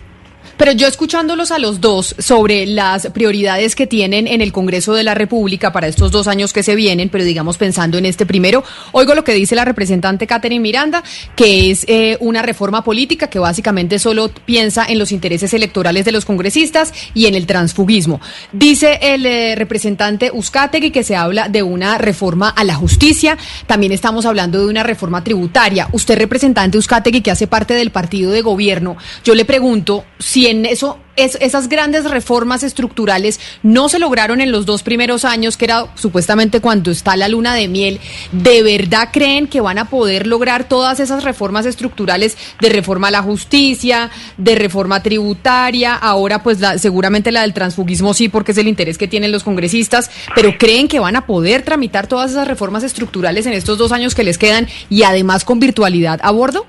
Pero 0.57 0.71
yo 0.71 0.87
escuchándolos 0.87 1.51
a 1.51 1.59
los 1.59 1.81
dos 1.81 2.15
sobre 2.17 2.65
las 2.65 3.07
prioridades 3.11 3.75
que 3.75 3.85
tienen 3.85 4.27
en 4.27 4.41
el 4.41 4.51
Congreso 4.51 4.95
de 4.95 5.03
la 5.03 5.13
República 5.13 5.71
para 5.71 5.87
estos 5.87 6.11
dos 6.11 6.27
años 6.27 6.51
que 6.51 6.63
se 6.63 6.75
vienen, 6.75 7.09
pero 7.09 7.23
digamos 7.23 7.57
pensando 7.57 7.99
en 7.99 8.05
este 8.07 8.25
primero, 8.25 8.63
oigo 8.91 9.13
lo 9.13 9.23
que 9.23 9.33
dice 9.33 9.55
la 9.55 9.65
representante 9.65 10.25
Catherine 10.25 10.61
Miranda, 10.61 11.03
que 11.35 11.69
es 11.69 11.85
eh, 11.87 12.17
una 12.21 12.41
reforma 12.41 12.83
política 12.83 13.29
que 13.29 13.37
básicamente 13.37 13.99
solo 13.99 14.29
piensa 14.29 14.83
en 14.87 14.97
los 14.97 15.11
intereses 15.11 15.53
electorales 15.53 16.05
de 16.05 16.11
los 16.11 16.25
congresistas 16.25 16.91
y 17.13 17.27
en 17.27 17.35
el 17.35 17.45
transfugismo. 17.45 18.19
Dice 18.51 18.97
el 19.01 19.27
eh, 19.27 19.55
representante 19.55 20.31
Uzcategui 20.33 20.89
que 20.89 21.03
se 21.03 21.15
habla 21.15 21.49
de 21.49 21.61
una 21.61 21.99
reforma 21.99 22.49
a 22.49 22.63
la 22.63 22.73
justicia, 22.73 23.37
también 23.67 23.91
estamos 23.91 24.25
hablando 24.25 24.59
de 24.59 24.65
una 24.65 24.81
reforma 24.81 25.23
tributaria. 25.23 25.87
Usted, 25.91 26.17
representante 26.17 26.79
Uzcategui, 26.79 27.21
que 27.21 27.31
hace 27.31 27.45
parte 27.45 27.75
del 27.75 27.91
partido 27.91 28.31
de 28.31 28.41
gobierno, 28.41 28.97
yo 29.23 29.35
le 29.35 29.45
pregunto 29.45 30.03
si 30.17 30.46
en 30.49 30.65
eso 30.65 30.99
esas 31.17 31.67
grandes 31.67 32.09
reformas 32.09 32.61
estructurales 32.61 33.39
no 33.63 33.89
se 33.89 33.97
lograron 33.97 34.39
en 34.39 34.51
los 34.51 34.67
dos 34.67 34.83
primeros 34.83 35.25
años, 35.25 35.57
que 35.57 35.65
era 35.65 35.87
supuestamente 35.95 36.61
cuando 36.61 36.91
está 36.91 37.15
la 37.17 37.27
luna 37.27 37.55
de 37.55 37.67
miel, 37.67 37.99
¿de 38.31 38.61
verdad 38.61 39.09
creen 39.11 39.47
que 39.47 39.59
van 39.59 39.79
a 39.79 39.85
poder 39.85 40.27
lograr 40.27 40.69
todas 40.69 40.99
esas 40.99 41.23
reformas 41.23 41.65
estructurales 41.65 42.37
de 42.61 42.69
reforma 42.69 43.07
a 43.07 43.11
la 43.11 43.23
justicia, 43.23 44.11
de 44.37 44.55
reforma 44.55 45.01
tributaria, 45.01 45.95
ahora 45.95 46.43
pues 46.43 46.59
seguramente 46.79 47.31
la 47.31 47.41
del 47.41 47.53
transfugismo 47.53 48.13
sí, 48.13 48.29
porque 48.29 48.51
es 48.51 48.57
el 48.59 48.67
interés 48.67 48.99
que 48.99 49.07
tienen 49.07 49.31
los 49.31 49.43
congresistas, 49.43 50.11
pero 50.35 50.55
creen 50.57 50.87
que 50.87 50.99
van 50.99 51.15
a 51.15 51.25
poder 51.25 51.63
tramitar 51.63 52.05
todas 52.05 52.31
esas 52.31 52.47
reformas 52.47 52.83
estructurales 52.83 53.47
en 53.47 53.53
estos 53.53 53.79
dos 53.79 53.91
años 53.91 54.13
que 54.13 54.23
les 54.23 54.37
quedan 54.37 54.67
y 54.89 55.01
además 55.01 55.45
con 55.45 55.59
virtualidad 55.59 56.19
a 56.21 56.29
bordo? 56.29 56.67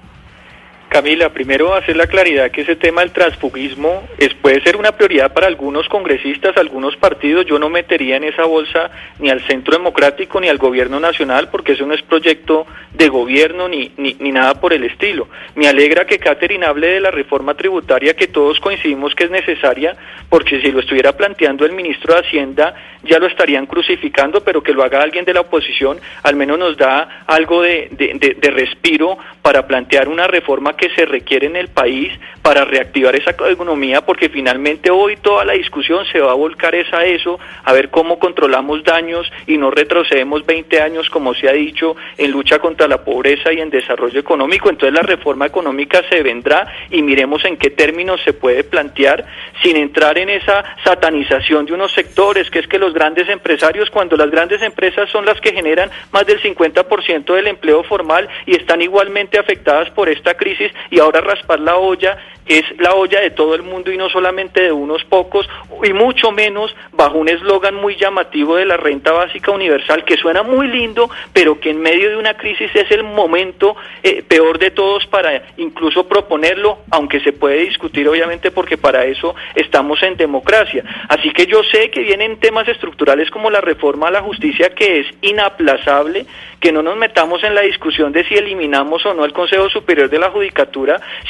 Camila, 0.88 1.28
primero 1.28 1.74
hacer 1.74 1.96
la 1.96 2.06
claridad 2.06 2.50
que 2.50 2.62
ese 2.62 2.74
tema 2.74 3.02
del 3.02 3.10
transfugismo 3.10 4.08
es, 4.16 4.32
puede 4.34 4.62
ser 4.62 4.76
una 4.76 4.92
prioridad 4.92 5.34
para 5.34 5.46
algunos 5.46 5.86
congresistas, 5.88 6.56
algunos 6.56 6.96
partidos. 6.96 7.44
Yo 7.44 7.58
no 7.58 7.68
metería 7.68 8.16
en 8.16 8.24
esa 8.24 8.44
bolsa 8.46 8.90
ni 9.18 9.28
al 9.28 9.46
Centro 9.46 9.76
Democrático 9.76 10.40
ni 10.40 10.48
al 10.48 10.56
Gobierno 10.56 10.98
Nacional 10.98 11.50
porque 11.50 11.72
eso 11.72 11.84
no 11.84 11.92
es 11.92 12.00
proyecto 12.00 12.66
de 12.94 13.08
gobierno 13.08 13.68
ni, 13.68 13.92
ni, 13.98 14.16
ni 14.18 14.32
nada 14.32 14.60
por 14.60 14.72
el 14.72 14.82
estilo. 14.84 15.28
Me 15.54 15.68
alegra 15.68 16.06
que 16.06 16.18
Catherine 16.18 16.64
hable 16.64 16.86
de 16.86 17.00
la 17.00 17.10
reforma 17.10 17.54
tributaria 17.54 18.14
que 18.14 18.26
todos 18.26 18.58
coincidimos 18.58 19.14
que 19.14 19.24
es 19.24 19.30
necesaria 19.30 19.94
porque 20.30 20.60
si 20.62 20.72
lo 20.72 20.80
estuviera 20.80 21.16
planteando 21.16 21.66
el 21.66 21.72
ministro 21.72 22.14
de 22.14 22.20
Hacienda 22.20 22.74
ya 23.04 23.18
lo 23.18 23.26
estarían 23.26 23.66
crucificando, 23.66 24.42
pero 24.42 24.62
que 24.62 24.72
lo 24.72 24.82
haga 24.82 25.02
alguien 25.02 25.24
de 25.24 25.34
la 25.34 25.40
oposición 25.40 26.00
al 26.22 26.34
menos 26.34 26.58
nos 26.58 26.76
da 26.76 27.24
algo 27.26 27.62
de, 27.62 27.88
de, 27.92 28.36
de 28.40 28.50
respiro 28.50 29.18
para 29.42 29.66
plantear 29.66 30.08
una 30.08 30.26
reforma 30.26 30.76
que 30.78 30.88
se 30.94 31.04
requiere 31.04 31.46
en 31.46 31.56
el 31.56 31.68
país 31.68 32.10
para 32.40 32.64
reactivar 32.64 33.14
esa 33.14 33.34
economía, 33.50 34.00
porque 34.06 34.30
finalmente 34.30 34.90
hoy 34.90 35.16
toda 35.16 35.44
la 35.44 35.52
discusión 35.52 36.06
se 36.10 36.20
va 36.20 36.30
a 36.30 36.34
volcar 36.34 36.74
es 36.74 36.90
a 36.94 37.04
eso, 37.04 37.38
a 37.64 37.72
ver 37.74 37.90
cómo 37.90 38.18
controlamos 38.18 38.82
daños 38.84 39.30
y 39.46 39.58
no 39.58 39.70
retrocedemos 39.70 40.46
20 40.46 40.80
años, 40.80 41.10
como 41.10 41.34
se 41.34 41.48
ha 41.48 41.52
dicho, 41.52 41.96
en 42.16 42.30
lucha 42.30 42.58
contra 42.58 42.88
la 42.88 43.04
pobreza 43.04 43.52
y 43.52 43.60
en 43.60 43.68
desarrollo 43.68 44.18
económico. 44.18 44.70
Entonces 44.70 44.94
la 44.94 45.02
reforma 45.06 45.44
económica 45.44 46.02
se 46.08 46.22
vendrá 46.22 46.66
y 46.90 47.02
miremos 47.02 47.44
en 47.44 47.58
qué 47.58 47.68
términos 47.68 48.22
se 48.24 48.32
puede 48.32 48.64
plantear 48.64 49.26
sin 49.62 49.76
entrar 49.76 50.16
en 50.16 50.30
esa 50.30 50.64
satanización 50.84 51.66
de 51.66 51.74
unos 51.74 51.92
sectores, 51.92 52.50
que 52.50 52.60
es 52.60 52.66
que 52.66 52.78
los 52.78 52.94
grandes 52.94 53.28
empresarios, 53.28 53.90
cuando 53.90 54.16
las 54.16 54.30
grandes 54.30 54.62
empresas 54.62 55.10
son 55.10 55.26
las 55.26 55.40
que 55.40 55.52
generan 55.52 55.90
más 56.12 56.24
del 56.26 56.40
50% 56.40 57.34
del 57.34 57.48
empleo 57.48 57.82
formal 57.82 58.28
y 58.46 58.56
están 58.56 58.80
igualmente 58.80 59.38
afectadas 59.38 59.90
por 59.90 60.08
esta 60.08 60.34
crisis, 60.34 60.67
y 60.90 61.00
ahora 61.00 61.20
raspar 61.20 61.60
la 61.60 61.76
olla 61.76 62.18
es 62.48 62.64
la 62.78 62.94
olla 62.94 63.20
de 63.20 63.30
todo 63.30 63.54
el 63.54 63.62
mundo 63.62 63.92
y 63.92 63.96
no 63.96 64.08
solamente 64.08 64.62
de 64.62 64.72
unos 64.72 65.04
pocos, 65.04 65.48
y 65.84 65.92
mucho 65.92 66.32
menos 66.32 66.74
bajo 66.92 67.18
un 67.18 67.28
eslogan 67.28 67.74
muy 67.74 67.96
llamativo 67.96 68.56
de 68.56 68.64
la 68.64 68.76
renta 68.76 69.12
básica 69.12 69.52
universal, 69.52 70.04
que 70.04 70.16
suena 70.16 70.42
muy 70.42 70.66
lindo, 70.66 71.10
pero 71.32 71.60
que 71.60 71.70
en 71.70 71.80
medio 71.80 72.08
de 72.08 72.16
una 72.16 72.34
crisis 72.34 72.74
es 72.74 72.90
el 72.90 73.04
momento 73.04 73.76
eh, 74.02 74.22
peor 74.26 74.58
de 74.58 74.70
todos 74.70 75.06
para 75.06 75.42
incluso 75.58 76.08
proponerlo, 76.08 76.78
aunque 76.90 77.20
se 77.20 77.32
puede 77.32 77.58
discutir 77.60 78.08
obviamente 78.08 78.50
porque 78.50 78.78
para 78.78 79.04
eso 79.04 79.34
estamos 79.54 80.02
en 80.02 80.16
democracia. 80.16 80.82
Así 81.08 81.30
que 81.32 81.46
yo 81.46 81.62
sé 81.64 81.90
que 81.90 82.00
vienen 82.00 82.40
temas 82.40 82.66
estructurales 82.66 83.30
como 83.30 83.50
la 83.50 83.60
reforma 83.60 84.08
a 84.08 84.10
la 84.10 84.22
justicia, 84.22 84.70
que 84.74 85.00
es 85.00 85.06
inaplazable, 85.20 86.24
que 86.60 86.72
no 86.72 86.82
nos 86.82 86.96
metamos 86.96 87.44
en 87.44 87.54
la 87.54 87.60
discusión 87.60 88.10
de 88.12 88.24
si 88.24 88.34
eliminamos 88.34 89.04
o 89.04 89.14
no 89.14 89.24
el 89.24 89.32
Consejo 89.32 89.68
Superior 89.68 90.08
de 90.08 90.18
la 90.18 90.30
Judicatura, 90.30 90.57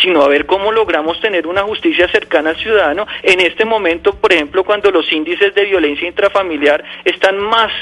sino 0.01 0.23
a 0.23 0.29
ver 0.29 0.47
cómo 0.47 0.73
logramos 0.73 1.21
tener 1.21 1.47
una 1.47 1.63
justicia 1.63 2.09
cercana 2.09 2.51
al 2.51 2.57
ciudadano. 2.57 3.07
En 3.23 3.41
este 3.41 3.65
momento, 3.65 4.15
por 4.15 4.33
ejemplo, 4.33 4.65
cuando 4.65 4.91
los 4.91 5.11
índices 5.13 5.55
de 5.55 5.65
violencia 5.65 6.09
intrafamiliar 6.09 6.85
están 7.05 7.39
más 7.39 7.73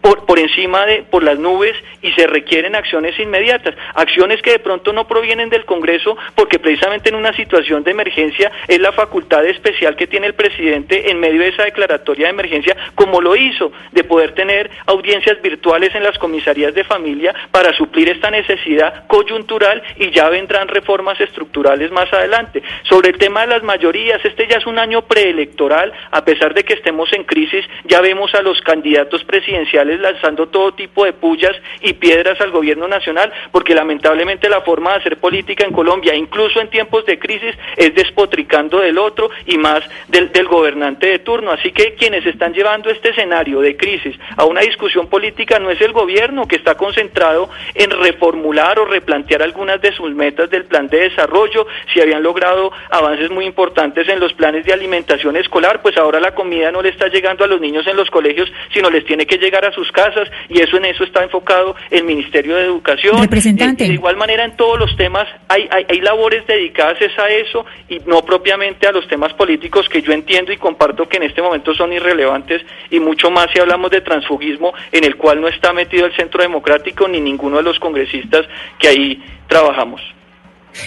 por, 0.00 0.26
por 0.26 0.38
encima 0.38 0.86
de 0.86 1.02
por 1.02 1.22
las 1.22 1.38
nubes 1.38 1.74
y 2.02 2.12
se 2.12 2.26
requieren 2.26 2.74
acciones 2.74 3.18
inmediatas, 3.18 3.74
acciones 3.94 4.40
que 4.42 4.52
de 4.52 4.58
pronto 4.58 4.92
no 4.92 5.06
provienen 5.06 5.50
del 5.50 5.64
Congreso 5.64 6.16
porque 6.34 6.58
precisamente 6.58 7.10
en 7.10 7.16
una 7.16 7.32
situación 7.34 7.82
de 7.84 7.90
emergencia 7.90 8.50
es 8.68 8.80
la 8.80 8.92
facultad 8.92 9.44
especial 9.46 9.96
que 9.96 10.06
tiene 10.06 10.26
el 10.26 10.34
presidente 10.34 11.10
en 11.10 11.20
medio 11.20 11.40
de 11.40 11.48
esa 11.48 11.64
declaratoria 11.64 12.26
de 12.26 12.32
emergencia, 12.32 12.76
como 12.94 13.20
lo 13.20 13.36
hizo, 13.36 13.72
de 13.92 14.04
poder 14.04 14.32
tener 14.34 14.70
audiencias 14.86 15.40
virtuales 15.42 15.94
en 15.94 16.04
las 16.04 16.18
comisarías 16.18 16.74
de 16.74 16.84
familia 16.84 17.34
para 17.50 17.72
suplir 17.74 18.08
esta 18.08 18.30
necesidad 18.30 19.06
coyuntural 19.06 19.82
y 19.96 20.10
ya 20.10 20.28
vendrán 20.28 20.68
reformas 20.68 21.20
estructurales 21.20 21.90
más 21.90 22.12
adelante. 22.12 22.62
Sobre 22.84 23.10
el 23.10 23.18
tema 23.18 23.42
de 23.42 23.48
las 23.48 23.62
mayorías, 23.62 24.24
este 24.24 24.46
ya 24.46 24.58
es 24.58 24.66
un 24.66 24.78
año 24.78 25.02
preelectoral, 25.02 25.92
a 26.10 26.24
pesar 26.24 26.54
de 26.54 26.64
que 26.64 26.74
estemos 26.74 27.12
en 27.12 27.24
crisis, 27.24 27.64
ya 27.84 28.00
vemos 28.00 28.34
a 28.34 28.42
los 28.42 28.60
candidatos 28.62 29.24
presidenciales 29.24 29.89
lanzando 29.98 30.48
todo 30.48 30.74
tipo 30.74 31.04
de 31.04 31.12
pullas 31.12 31.56
y 31.80 31.94
piedras 31.94 32.40
al 32.40 32.50
gobierno 32.50 32.86
nacional, 32.86 33.32
porque 33.50 33.74
lamentablemente 33.74 34.48
la 34.48 34.60
forma 34.60 34.92
de 34.92 34.98
hacer 34.98 35.16
política 35.16 35.64
en 35.64 35.72
Colombia, 35.72 36.14
incluso 36.14 36.60
en 36.60 36.70
tiempos 36.70 37.04
de 37.06 37.18
crisis, 37.18 37.54
es 37.76 37.94
despotricando 37.94 38.78
del 38.80 38.98
otro 38.98 39.30
y 39.46 39.58
más 39.58 39.82
del, 40.08 40.30
del 40.32 40.46
gobernante 40.46 41.06
de 41.06 41.18
turno. 41.18 41.50
Así 41.50 41.72
que 41.72 41.94
quienes 41.94 42.24
están 42.26 42.52
llevando 42.52 42.90
este 42.90 43.10
escenario 43.10 43.60
de 43.60 43.76
crisis 43.76 44.16
a 44.36 44.44
una 44.44 44.60
discusión 44.60 45.08
política 45.08 45.58
no 45.58 45.70
es 45.70 45.80
el 45.80 45.92
gobierno 45.92 46.46
que 46.46 46.56
está 46.56 46.76
concentrado 46.76 47.48
en 47.74 47.90
reformular 47.90 48.78
o 48.78 48.84
replantear 48.84 49.42
algunas 49.42 49.80
de 49.80 49.92
sus 49.92 50.10
metas 50.14 50.50
del 50.50 50.64
plan 50.64 50.88
de 50.88 51.08
desarrollo, 51.08 51.66
si 51.92 52.00
habían 52.00 52.22
logrado 52.22 52.72
avances 52.90 53.30
muy 53.30 53.46
importantes 53.46 54.08
en 54.08 54.20
los 54.20 54.32
planes 54.34 54.64
de 54.64 54.72
alimentación 54.72 55.36
escolar, 55.36 55.82
pues 55.82 55.96
ahora 55.96 56.20
la 56.20 56.34
comida 56.34 56.70
no 56.70 56.82
le 56.82 56.90
está 56.90 57.08
llegando 57.08 57.44
a 57.44 57.46
los 57.46 57.60
niños 57.60 57.86
en 57.86 57.96
los 57.96 58.10
colegios, 58.10 58.50
sino 58.72 58.90
les 58.90 59.04
tiene 59.04 59.26
que 59.26 59.38
llegar 59.38 59.64
a 59.64 59.72
sus 59.72 59.79
casas 59.92 60.28
y 60.48 60.60
eso 60.60 60.76
en 60.76 60.86
eso 60.86 61.04
está 61.04 61.22
enfocado 61.22 61.76
el 61.90 62.04
Ministerio 62.04 62.56
de 62.56 62.64
Educación. 62.64 63.20
Representante. 63.20 63.84
Eh, 63.84 63.88
de 63.88 63.94
igual 63.94 64.16
manera 64.16 64.44
en 64.44 64.56
todos 64.56 64.78
los 64.78 64.96
temas 64.96 65.26
hay, 65.48 65.68
hay, 65.70 65.86
hay 65.88 66.00
labores 66.00 66.46
dedicadas 66.46 66.98
a 67.18 67.28
eso 67.28 67.64
y 67.88 67.98
no 68.00 68.22
propiamente 68.24 68.86
a 68.86 68.92
los 68.92 69.06
temas 69.08 69.32
políticos 69.34 69.88
que 69.88 70.02
yo 70.02 70.12
entiendo 70.12 70.52
y 70.52 70.56
comparto 70.56 71.08
que 71.08 71.16
en 71.16 71.24
este 71.24 71.42
momento 71.42 71.74
son 71.74 71.92
irrelevantes 71.92 72.62
y 72.90 73.00
mucho 73.00 73.30
más 73.30 73.46
si 73.52 73.60
hablamos 73.60 73.90
de 73.90 74.00
transfugismo 74.00 74.72
en 74.92 75.04
el 75.04 75.16
cual 75.16 75.40
no 75.40 75.48
está 75.48 75.72
metido 75.72 76.06
el 76.06 76.14
Centro 76.14 76.42
Democrático 76.42 77.08
ni 77.08 77.20
ninguno 77.20 77.58
de 77.58 77.62
los 77.62 77.78
congresistas 77.78 78.46
que 78.78 78.88
ahí 78.88 79.22
trabajamos. 79.46 80.00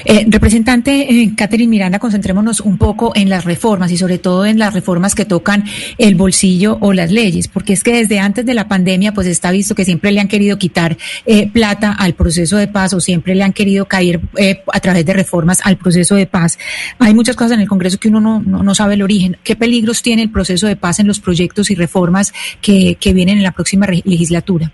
Eh, 0.05 0.25
representante 0.27 1.21
eh, 1.21 1.33
Catherine 1.35 1.69
Miranda, 1.69 1.99
concentrémonos 1.99 2.61
un 2.61 2.77
poco 2.77 3.11
en 3.15 3.29
las 3.29 3.45
reformas 3.45 3.91
y 3.91 3.97
sobre 3.97 4.17
todo 4.17 4.45
en 4.45 4.59
las 4.59 4.73
reformas 4.73 5.15
que 5.15 5.25
tocan 5.25 5.65
el 5.97 6.15
bolsillo 6.15 6.77
o 6.81 6.93
las 6.93 7.11
leyes, 7.11 7.47
porque 7.47 7.73
es 7.73 7.83
que 7.83 7.93
desde 7.93 8.19
antes 8.19 8.45
de 8.45 8.53
la 8.53 8.67
pandemia 8.67 9.13
pues 9.13 9.27
está 9.27 9.51
visto 9.51 9.75
que 9.75 9.85
siempre 9.85 10.11
le 10.11 10.19
han 10.19 10.27
querido 10.27 10.57
quitar 10.57 10.97
eh, 11.25 11.49
plata 11.49 11.91
al 11.91 12.13
proceso 12.13 12.57
de 12.57 12.67
paz 12.67 12.93
o 12.93 12.99
siempre 12.99 13.35
le 13.35 13.43
han 13.43 13.53
querido 13.53 13.85
caer 13.85 14.21
eh, 14.37 14.61
a 14.71 14.79
través 14.79 15.05
de 15.05 15.13
reformas 15.13 15.59
al 15.63 15.77
proceso 15.77 16.15
de 16.15 16.25
paz. 16.25 16.57
Hay 16.99 17.13
muchas 17.13 17.35
cosas 17.35 17.53
en 17.53 17.61
el 17.61 17.67
Congreso 17.67 17.99
que 17.99 18.09
uno 18.09 18.41
no, 18.41 18.75
sabe 18.75 18.95
el 18.95 19.01
origen. 19.01 19.37
¿Qué 19.43 19.55
peligros 19.55 20.01
tiene 20.01 20.23
el 20.23 20.31
proceso 20.31 20.67
de 20.67 20.75
paz 20.75 20.99
en 20.99 21.07
los 21.07 21.19
proyectos 21.19 21.69
y 21.71 21.75
reformas 21.75 22.33
que, 22.61 22.97
vienen 23.13 23.37
en 23.37 23.43
la 23.43 23.51
próxima 23.51 23.85
legislatura? 23.85 24.71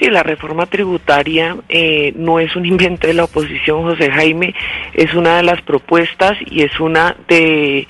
Sí, 0.00 0.08
la 0.08 0.22
reforma 0.22 0.64
tributaria 0.64 1.58
eh, 1.68 2.14
no 2.16 2.40
es 2.40 2.56
un 2.56 2.64
invento 2.64 3.06
de 3.06 3.12
la 3.12 3.24
oposición, 3.24 3.82
José 3.82 4.10
Jaime, 4.10 4.54
es 4.94 5.12
una 5.12 5.36
de 5.36 5.42
las 5.42 5.60
propuestas 5.60 6.38
y 6.46 6.62
es 6.62 6.80
una 6.80 7.14
de, 7.28 7.86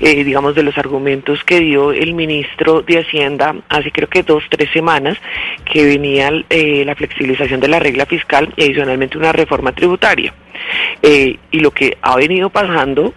eh, 0.00 0.24
digamos, 0.24 0.54
de 0.54 0.62
los 0.62 0.78
argumentos 0.78 1.44
que 1.44 1.60
dio 1.60 1.92
el 1.92 2.14
ministro 2.14 2.80
de 2.80 3.00
Hacienda 3.00 3.54
hace 3.68 3.92
creo 3.92 4.08
que 4.08 4.22
dos, 4.22 4.42
tres 4.48 4.70
semanas, 4.72 5.18
que 5.70 5.84
venía 5.84 6.32
eh, 6.48 6.82
la 6.86 6.94
flexibilización 6.94 7.60
de 7.60 7.68
la 7.68 7.78
regla 7.78 8.06
fiscal 8.06 8.54
y 8.56 8.62
adicionalmente 8.62 9.18
una 9.18 9.32
reforma 9.32 9.72
tributaria. 9.72 10.32
Eh, 11.02 11.36
y 11.50 11.60
lo 11.60 11.72
que 11.72 11.98
ha 12.00 12.16
venido 12.16 12.48
pasando 12.48 13.12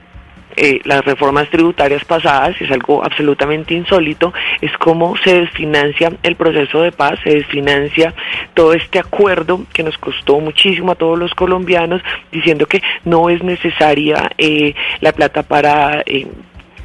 eh, 0.56 0.80
las 0.84 1.04
reformas 1.06 1.50
tributarias 1.50 2.04
pasadas, 2.06 2.60
es 2.62 2.72
algo 2.72 3.04
absolutamente 3.04 3.74
insólito, 3.74 4.34
es 4.62 4.72
cómo 4.78 5.16
se 5.18 5.42
desfinancia 5.42 6.12
el 6.24 6.36
proceso 6.36 6.82
de 6.82 6.92
paz, 6.92 7.20
se 7.24 7.32
desfinancia 7.32 8.14
todo 8.54 8.74
este 8.74 9.00
acuerdo 9.00 9.66
que 9.74 9.84
nos 9.84 9.98
costó 9.98 10.40
muchísimo 10.40 10.92
a 10.92 10.96
todos 10.96 11.18
los 11.18 11.34
colombianos, 11.34 12.02
diciendo 12.32 12.66
que 12.66 12.82
no 13.06 13.30
es 13.30 13.44
necesaria 13.44 14.32
eh, 14.38 14.74
la 15.02 15.12
plata 15.12 15.44
para... 15.44 16.02
Eh, 16.06 16.28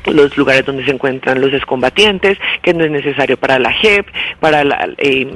los 0.07 0.39
lugares 0.39 0.65
donde 0.65 0.87
se 0.87 0.91
encuentran 0.93 1.39
los 1.39 1.53
excombatientes, 1.53 2.39
que 2.63 2.73
no 2.73 2.83
es 2.83 2.91
necesario 2.91 3.37
para 3.37 3.59
la 3.59 3.71
JEP, 3.75 4.07
para 4.41 4.65
la, 4.65 4.89
eh, 4.97 5.29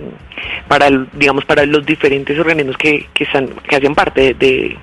para 0.66 0.88
digamos 1.12 1.44
para 1.44 1.66
los 1.66 1.84
diferentes 1.84 2.38
organismos 2.38 2.78
que, 2.78 3.06
que 3.12 3.24
están 3.24 3.48
que 3.48 3.76
hacen 3.76 3.94
parte 3.94 4.32
de- 4.32 4.78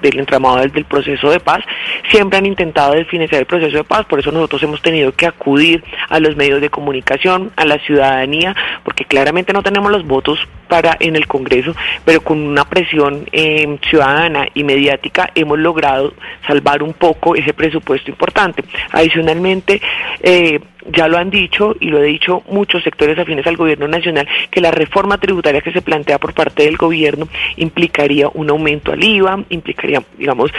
del 0.00 0.18
entramado 0.18 0.58
del, 0.58 0.72
del 0.72 0.84
proceso 0.84 1.30
de 1.30 1.40
paz, 1.40 1.64
siempre 2.10 2.38
han 2.38 2.46
intentado 2.46 2.94
desfinanciar 2.94 3.40
el 3.40 3.46
proceso 3.46 3.76
de 3.76 3.84
paz, 3.84 4.06
por 4.06 4.20
eso 4.20 4.32
nosotros 4.32 4.62
hemos 4.62 4.82
tenido 4.82 5.12
que 5.12 5.26
acudir 5.26 5.82
a 6.08 6.20
los 6.20 6.36
medios 6.36 6.60
de 6.60 6.70
comunicación, 6.70 7.52
a 7.56 7.64
la 7.64 7.78
ciudadanía, 7.78 8.54
porque 8.84 9.04
claramente 9.04 9.52
no 9.52 9.62
tenemos 9.62 9.90
los 9.90 10.06
votos 10.06 10.38
para 10.68 10.96
en 11.00 11.16
el 11.16 11.26
Congreso, 11.26 11.74
pero 12.04 12.20
con 12.20 12.38
una 12.38 12.64
presión 12.64 13.26
eh, 13.32 13.78
ciudadana 13.88 14.48
y 14.54 14.64
mediática 14.64 15.30
hemos 15.34 15.58
logrado 15.58 16.14
salvar 16.46 16.82
un 16.82 16.92
poco 16.92 17.34
ese 17.34 17.54
presupuesto 17.54 18.10
importante. 18.10 18.64
Adicionalmente, 18.92 19.80
eh, 20.22 20.60
ya 20.92 21.08
lo 21.08 21.18
han 21.18 21.30
dicho 21.30 21.74
y 21.80 21.90
lo 21.90 22.02
he 22.02 22.06
dicho 22.06 22.42
muchos 22.48 22.82
sectores 22.82 23.18
afines 23.18 23.46
al 23.46 23.56
gobierno 23.56 23.88
nacional 23.88 24.28
que 24.50 24.60
la 24.60 24.70
reforma 24.70 25.18
tributaria 25.18 25.60
que 25.60 25.72
se 25.72 25.82
plantea 25.82 26.18
por 26.18 26.34
parte 26.34 26.64
del 26.64 26.76
gobierno 26.76 27.28
implicaría 27.56 28.28
un 28.32 28.50
aumento 28.50 28.92
al 28.92 29.02
IVA, 29.02 29.44
implicaría, 29.50 30.02
digamos, 30.18 30.50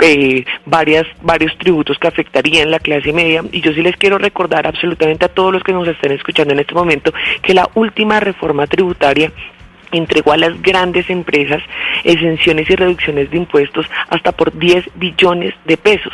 eh, 0.00 0.44
varias, 0.64 1.06
varios 1.22 1.56
tributos 1.58 1.98
que 1.98 2.06
afectarían 2.06 2.70
la 2.70 2.78
clase 2.78 3.12
media 3.12 3.42
y 3.50 3.60
yo 3.60 3.72
sí 3.72 3.82
les 3.82 3.96
quiero 3.96 4.16
recordar 4.16 4.66
absolutamente 4.66 5.24
a 5.24 5.28
todos 5.28 5.52
los 5.52 5.62
que 5.64 5.72
nos 5.72 5.88
estén 5.88 6.12
escuchando 6.12 6.54
en 6.54 6.60
este 6.60 6.74
momento 6.74 7.12
que 7.42 7.52
la 7.52 7.68
última 7.74 8.20
reforma 8.20 8.66
tributaria 8.68 9.32
entregó 9.90 10.32
a 10.32 10.36
las 10.36 10.60
grandes 10.62 11.08
empresas 11.10 11.62
exenciones 12.04 12.70
y 12.70 12.76
reducciones 12.76 13.30
de 13.30 13.38
impuestos 13.38 13.86
hasta 14.08 14.32
por 14.32 14.56
10 14.56 14.84
billones 14.94 15.54
de 15.64 15.76
pesos. 15.76 16.12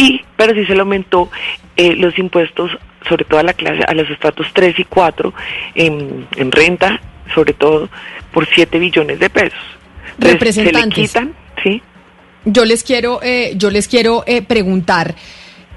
Y, 0.00 0.20
pero 0.36 0.54
sí 0.54 0.64
se 0.66 0.74
le 0.74 0.80
aumentó 0.80 1.30
eh, 1.76 1.94
los 1.96 2.18
impuestos, 2.18 2.70
sobre 3.08 3.24
todo 3.24 3.40
a 3.40 3.42
la 3.42 3.52
clase, 3.54 3.82
a 3.86 3.94
los 3.94 4.08
estratos 4.10 4.46
3 4.52 4.78
y 4.78 4.84
4, 4.84 5.32
en, 5.74 6.26
en 6.36 6.52
renta, 6.52 7.00
sobre 7.34 7.52
todo, 7.52 7.88
por 8.32 8.46
7 8.46 8.78
billones 8.78 9.18
de 9.18 9.28
pesos. 9.30 9.58
Entonces, 10.18 10.54
se 10.54 10.64
le 10.64 10.70
Representantes. 10.72 10.94
quitan, 11.08 11.34
¿sí? 11.62 11.82
Yo 12.44 12.64
les 12.64 12.82
quiero, 12.82 13.20
eh, 13.22 13.52
yo 13.56 13.70
les 13.70 13.86
quiero 13.88 14.24
eh, 14.26 14.40
preguntar 14.42 15.14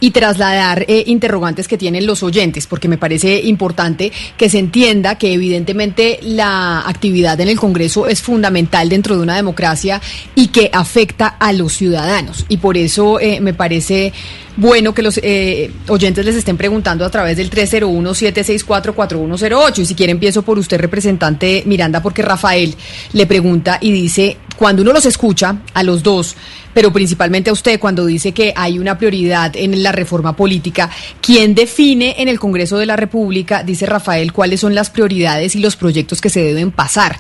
y 0.04 0.12
trasladar 0.12 0.86
eh, 0.90 1.06
interrogantes 1.08 1.70
que 1.70 1.78
tienen 1.78 2.06
los 2.06 2.24
oyentes, 2.24 2.68
porque 2.68 2.90
me 2.90 2.98
parece 2.98 3.40
importante 3.40 4.12
que 4.36 4.50
se 4.50 4.60
entienda 4.60 5.18
que 5.18 5.32
evidentemente 5.32 6.20
la 6.24 6.86
actividad 6.86 7.40
en 7.40 7.48
el 7.48 7.58
Congreso 7.58 8.08
es 8.08 8.22
fundamental 8.22 8.90
dentro 8.90 9.16
de 9.16 9.22
una 9.22 9.38
democracia 9.38 10.02
y 10.36 10.48
que 10.48 10.70
afecta 10.74 11.28
a 11.28 11.54
los 11.54 11.72
ciudadanos. 11.72 12.46
Y 12.50 12.58
por 12.58 12.76
eso 12.76 13.18
eh, 13.22 13.40
me 13.40 13.54
parece 13.54 14.12
bueno 14.58 14.94
que 14.94 15.02
los 15.02 15.22
eh, 15.24 15.72
oyentes 15.88 16.26
les 16.26 16.36
estén 16.36 16.58
preguntando 16.58 17.06
a 17.06 17.10
través 17.10 17.38
del 17.38 17.50
301-764-4108. 17.50 19.80
Y 19.80 19.86
si 19.86 19.96
quiere 19.96 20.12
empiezo 20.12 20.42
por 20.42 20.60
usted, 20.60 20.82
representante 20.82 21.64
Miranda, 21.66 22.02
porque 22.02 22.24
Rafael 22.24 22.76
le 23.14 23.26
pregunta 23.26 23.78
y 23.80 23.94
dice, 23.94 24.36
cuando 24.58 24.82
uno 24.82 24.92
los 24.92 25.06
escucha, 25.06 25.60
a 25.74 25.84
los 25.84 26.04
dos, 26.04 26.36
pero 26.74 26.92
principalmente 26.92 27.50
a 27.50 27.54
usted, 27.54 27.80
cuando 27.80 28.06
dice 28.06 28.32
que 28.32 28.54
hay 28.56 28.80
una 28.80 28.98
prioridad 28.98 29.56
en 29.56 29.82
la 29.84 29.92
reforma 29.92 30.36
política, 30.36 30.90
¿quién 31.22 31.56
define 31.56 32.16
en 32.18 32.28
el 32.28 32.40
Congreso 32.40 32.78
de 32.78 32.86
la 32.86 32.96
República, 32.96 33.64
dice 33.64 33.86
Rafael, 33.86 34.34
cuáles 34.34 34.60
son 34.60 34.76
las 34.76 34.90
prioridades 34.90 35.56
y 35.56 35.60
los 35.60 35.76
proyectos 35.76 36.22
que 36.22 36.30
se 36.30 36.44
deben 36.44 36.72
pasar? 36.72 37.18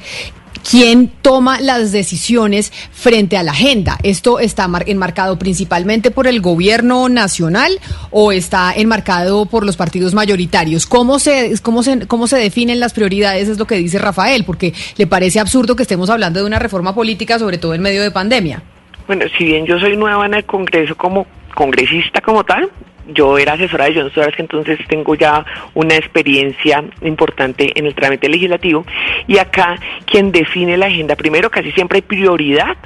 quién 0.69 1.11
toma 1.21 1.59
las 1.59 1.91
decisiones 1.91 2.71
frente 2.91 3.37
a 3.37 3.43
la 3.43 3.51
agenda. 3.51 3.97
¿Esto 4.03 4.39
está 4.39 4.69
enmarcado 4.85 5.37
principalmente 5.37 6.11
por 6.11 6.27
el 6.27 6.41
gobierno 6.41 7.09
nacional 7.09 7.79
o 8.11 8.31
está 8.31 8.73
enmarcado 8.73 9.45
por 9.45 9.65
los 9.65 9.75
partidos 9.75 10.13
mayoritarios? 10.13 10.85
¿Cómo 10.85 11.19
se, 11.19 11.53
cómo 11.61 11.83
se, 11.83 12.07
cómo 12.07 12.27
se 12.27 12.37
definen 12.37 12.79
las 12.79 12.93
prioridades? 12.93 13.49
Es 13.49 13.57
lo 13.57 13.67
que 13.67 13.75
dice 13.75 13.99
Rafael, 13.99 14.45
porque 14.45 14.73
le 14.97 15.07
parece 15.07 15.39
absurdo 15.39 15.75
que 15.75 15.83
estemos 15.83 16.09
hablando 16.09 16.39
de 16.39 16.45
una 16.45 16.59
reforma 16.59 16.95
política, 16.95 17.39
sobre 17.39 17.57
todo 17.57 17.73
en 17.73 17.81
medio 17.81 18.01
de 18.01 18.11
pandemia. 18.11 18.63
Bueno, 19.07 19.25
si 19.37 19.45
bien 19.45 19.65
yo 19.65 19.79
soy 19.79 19.97
nueva 19.97 20.25
en 20.25 20.33
el 20.35 20.45
Congreso 20.45 20.95
como 20.95 21.27
congresista 21.53 22.21
como 22.21 22.43
tal, 22.43 22.69
yo 23.07 23.37
era 23.37 23.53
asesora 23.53 23.85
de 23.85 23.95
John 23.95 24.09
que 24.09 24.41
entonces 24.41 24.79
tengo 24.87 25.15
ya 25.15 25.45
una 25.73 25.95
experiencia 25.95 26.83
importante 27.01 27.71
en 27.77 27.85
el 27.85 27.95
trámite 27.95 28.29
legislativo. 28.29 28.85
Y 29.27 29.37
acá 29.37 29.77
quien 30.05 30.31
define 30.31 30.77
la 30.77 30.87
agenda 30.87 31.15
primero 31.15 31.49
casi 31.49 31.71
siempre 31.73 31.97
hay 31.97 32.01
prioridad 32.03 32.77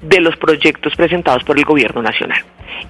de 0.00 0.20
los 0.20 0.36
proyectos 0.36 0.94
presentados 0.96 1.44
por 1.44 1.58
el 1.58 1.64
gobierno 1.64 2.02
nacional. 2.02 2.42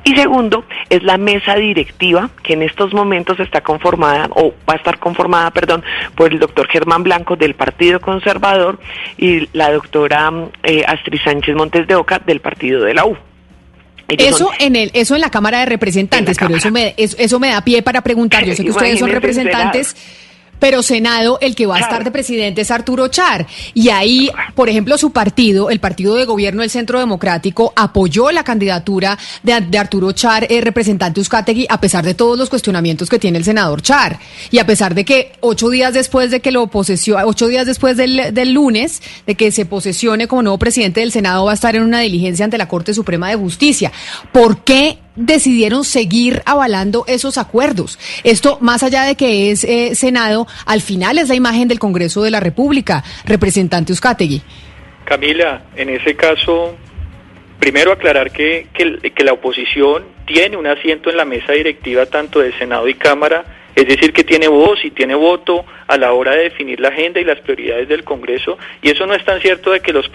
Y 0.05 0.15
segundo, 0.15 0.65
es 0.89 1.03
la 1.03 1.19
mesa 1.19 1.57
directiva 1.57 2.31
que 2.43 2.53
en 2.53 2.63
estos 2.63 2.93
momentos 2.95 3.41
está 3.41 3.61
conformada, 3.61 4.29
o 4.35 4.55
va 4.69 4.75
a 4.75 4.77
estar 4.77 4.99
conformada, 4.99 5.51
perdón, 5.51 5.83
por 6.15 6.33
el 6.33 6.39
doctor 6.39 6.69
Germán 6.69 7.03
Blanco 7.03 7.37
del 7.37 7.55
Partido 7.55 8.01
Conservador 8.01 8.79
y 9.19 9.49
la 9.53 9.73
doctora 9.73 10.31
eh, 10.63 10.85
Astrid 10.87 11.21
Sánchez 11.23 11.55
Montes 11.57 11.87
de 11.87 11.95
Oca 11.97 12.21
del 12.25 12.41
Partido 12.41 12.83
de 12.83 12.95
la 12.95 13.05
U. 13.07 13.17
eso 14.09 14.51
en 14.59 14.77
el 14.77 14.91
eso 14.95 15.15
en 15.15 15.21
la 15.21 15.31
Cámara 15.31 15.61
de 15.61 15.67
Representantes, 15.67 16.37
pero 16.39 16.57
eso 16.57 16.71
me 16.71 16.95
eso, 16.97 17.41
me 17.41 17.49
da 17.49 17.63
pie 17.63 17.83
para 17.83 18.01
preguntar. 18.03 18.45
Yo 18.45 18.55
sé 18.55 18.63
que 18.63 18.71
ustedes 18.71 19.01
son 19.01 19.11
representantes 19.11 19.97
pero 20.61 20.83
Senado, 20.83 21.39
el 21.41 21.57
que 21.57 21.67
va 21.67 21.79
a 21.79 21.81
estar 21.81 22.05
de 22.05 22.13
presidente 22.13 22.61
es 22.61 22.71
Arturo 22.71 23.09
Char. 23.09 23.47
Y 23.75 23.89
ahí, 23.89 24.31
por 24.55 24.69
ejemplo, 24.69 24.97
su 24.99 25.11
partido, 25.11 25.71
el 25.71 25.81
partido 25.81 26.15
de 26.15 26.27
gobierno 26.27 26.61
del 26.61 26.71
Centro 26.71 27.01
Democrático, 27.01 27.73
apoyó 27.75 28.31
la 28.31 28.45
candidatura 28.45 29.19
de, 29.43 29.79
Arturo 29.81 30.13
Char, 30.13 30.47
eh, 30.51 30.61
representante 30.61 31.21
Uzcategui, 31.21 31.67
a 31.69 31.81
pesar 31.81 32.05
de 32.05 32.15
todos 32.15 32.39
los 32.39 32.51
cuestionamientos 32.51 33.09
que 33.09 33.19
tiene 33.19 33.39
el 33.39 33.45
senador 33.45 33.83
Char. 33.83 34.19
Y 34.51 34.59
a 34.59 34.67
pesar 34.67 34.95
de 34.95 35.05
que 35.05 35.33
ocho 35.41 35.71
días 35.71 35.95
después 35.95 36.31
de 36.31 36.41
que 36.41 36.53
lo 36.53 36.67
posesione, 36.67 37.25
ocho 37.25 37.49
días 37.49 37.67
después 37.67 37.97
del, 37.97 38.35
del 38.35 38.53
lunes, 38.53 39.03
de 39.27 39.35
que 39.35 39.51
se 39.51 39.65
posesione 39.65 40.29
como 40.29 40.43
nuevo 40.43 40.59
presidente 40.59 41.01
del 41.01 41.11
Senado, 41.11 41.47
va 41.47 41.53
a 41.53 41.55
estar 41.55 41.75
en 41.75 41.83
una 41.83 42.01
diligencia 42.01 42.45
ante 42.45 42.59
la 42.59 42.69
Corte 42.69 42.93
Suprema 42.93 43.31
de 43.31 43.37
Justicia. 43.37 43.91
¿Por 44.33 44.63
qué 44.63 44.99
decidieron 45.21 45.85
seguir 45.85 46.43
avalando 46.47 47.05
esos 47.07 47.39
acuerdos. 47.39 47.99
Esto, 48.25 48.59
más 48.61 48.83
allá 48.83 49.05
de 49.05 49.15
que 49.15 49.51
es 49.51 49.65
eh, 49.65 49.95
Senado, 49.95 50.47
al 50.67 50.81
final 50.81 51.19
es 51.19 51.29
la 51.29 51.35
imagen 51.35 51.69
del 51.69 51.79
Congreso 51.79 52.23
de 52.23 52.31
la 52.31 52.41
República, 52.41 53.05
representante 53.25 53.93
Uzcategui. 53.93 54.43
Camila, 55.05 55.63
en 55.77 55.91
ese 55.91 56.15
caso, 56.15 56.77
primero 57.59 57.93
aclarar 57.93 58.31
que, 58.31 58.69
que, 58.73 59.13
que 59.13 59.25
la 59.25 59.33
oposición 59.33 60.05
tiene 60.27 60.57
un 60.57 60.67
asiento 60.67 61.11
en 61.11 61.17
la 61.17 61.25
mesa 61.25 61.53
directiva 61.53 62.07
tanto 62.07 62.41
de 62.41 62.57
Senado 62.59 62.89
y 62.89 62.95
Cámara, 62.95 63.60
es 63.81 63.89
decir, 63.89 64.13
que 64.13 64.25
tiene 64.25 64.47
voz 64.47 64.85
y 64.85 64.91
tiene 64.91 65.15
voto 65.15 65.65
a 65.87 65.97
la 65.97 66.13
hora 66.13 66.33
de 66.33 66.43
definir 66.45 66.81
la 66.81 66.89
agenda 66.89 67.19
y 67.19 67.25
las 67.25 67.41
prioridades 67.41 67.89
del 67.89 68.05
Congreso, 68.05 68.59
y 68.83 68.91
eso 68.91 69.07
no 69.07 69.15
es 69.15 69.25
tan 69.25 69.41
cierto 69.41 69.71
de 69.71 69.81
que 69.81 69.93
los, 69.93 70.11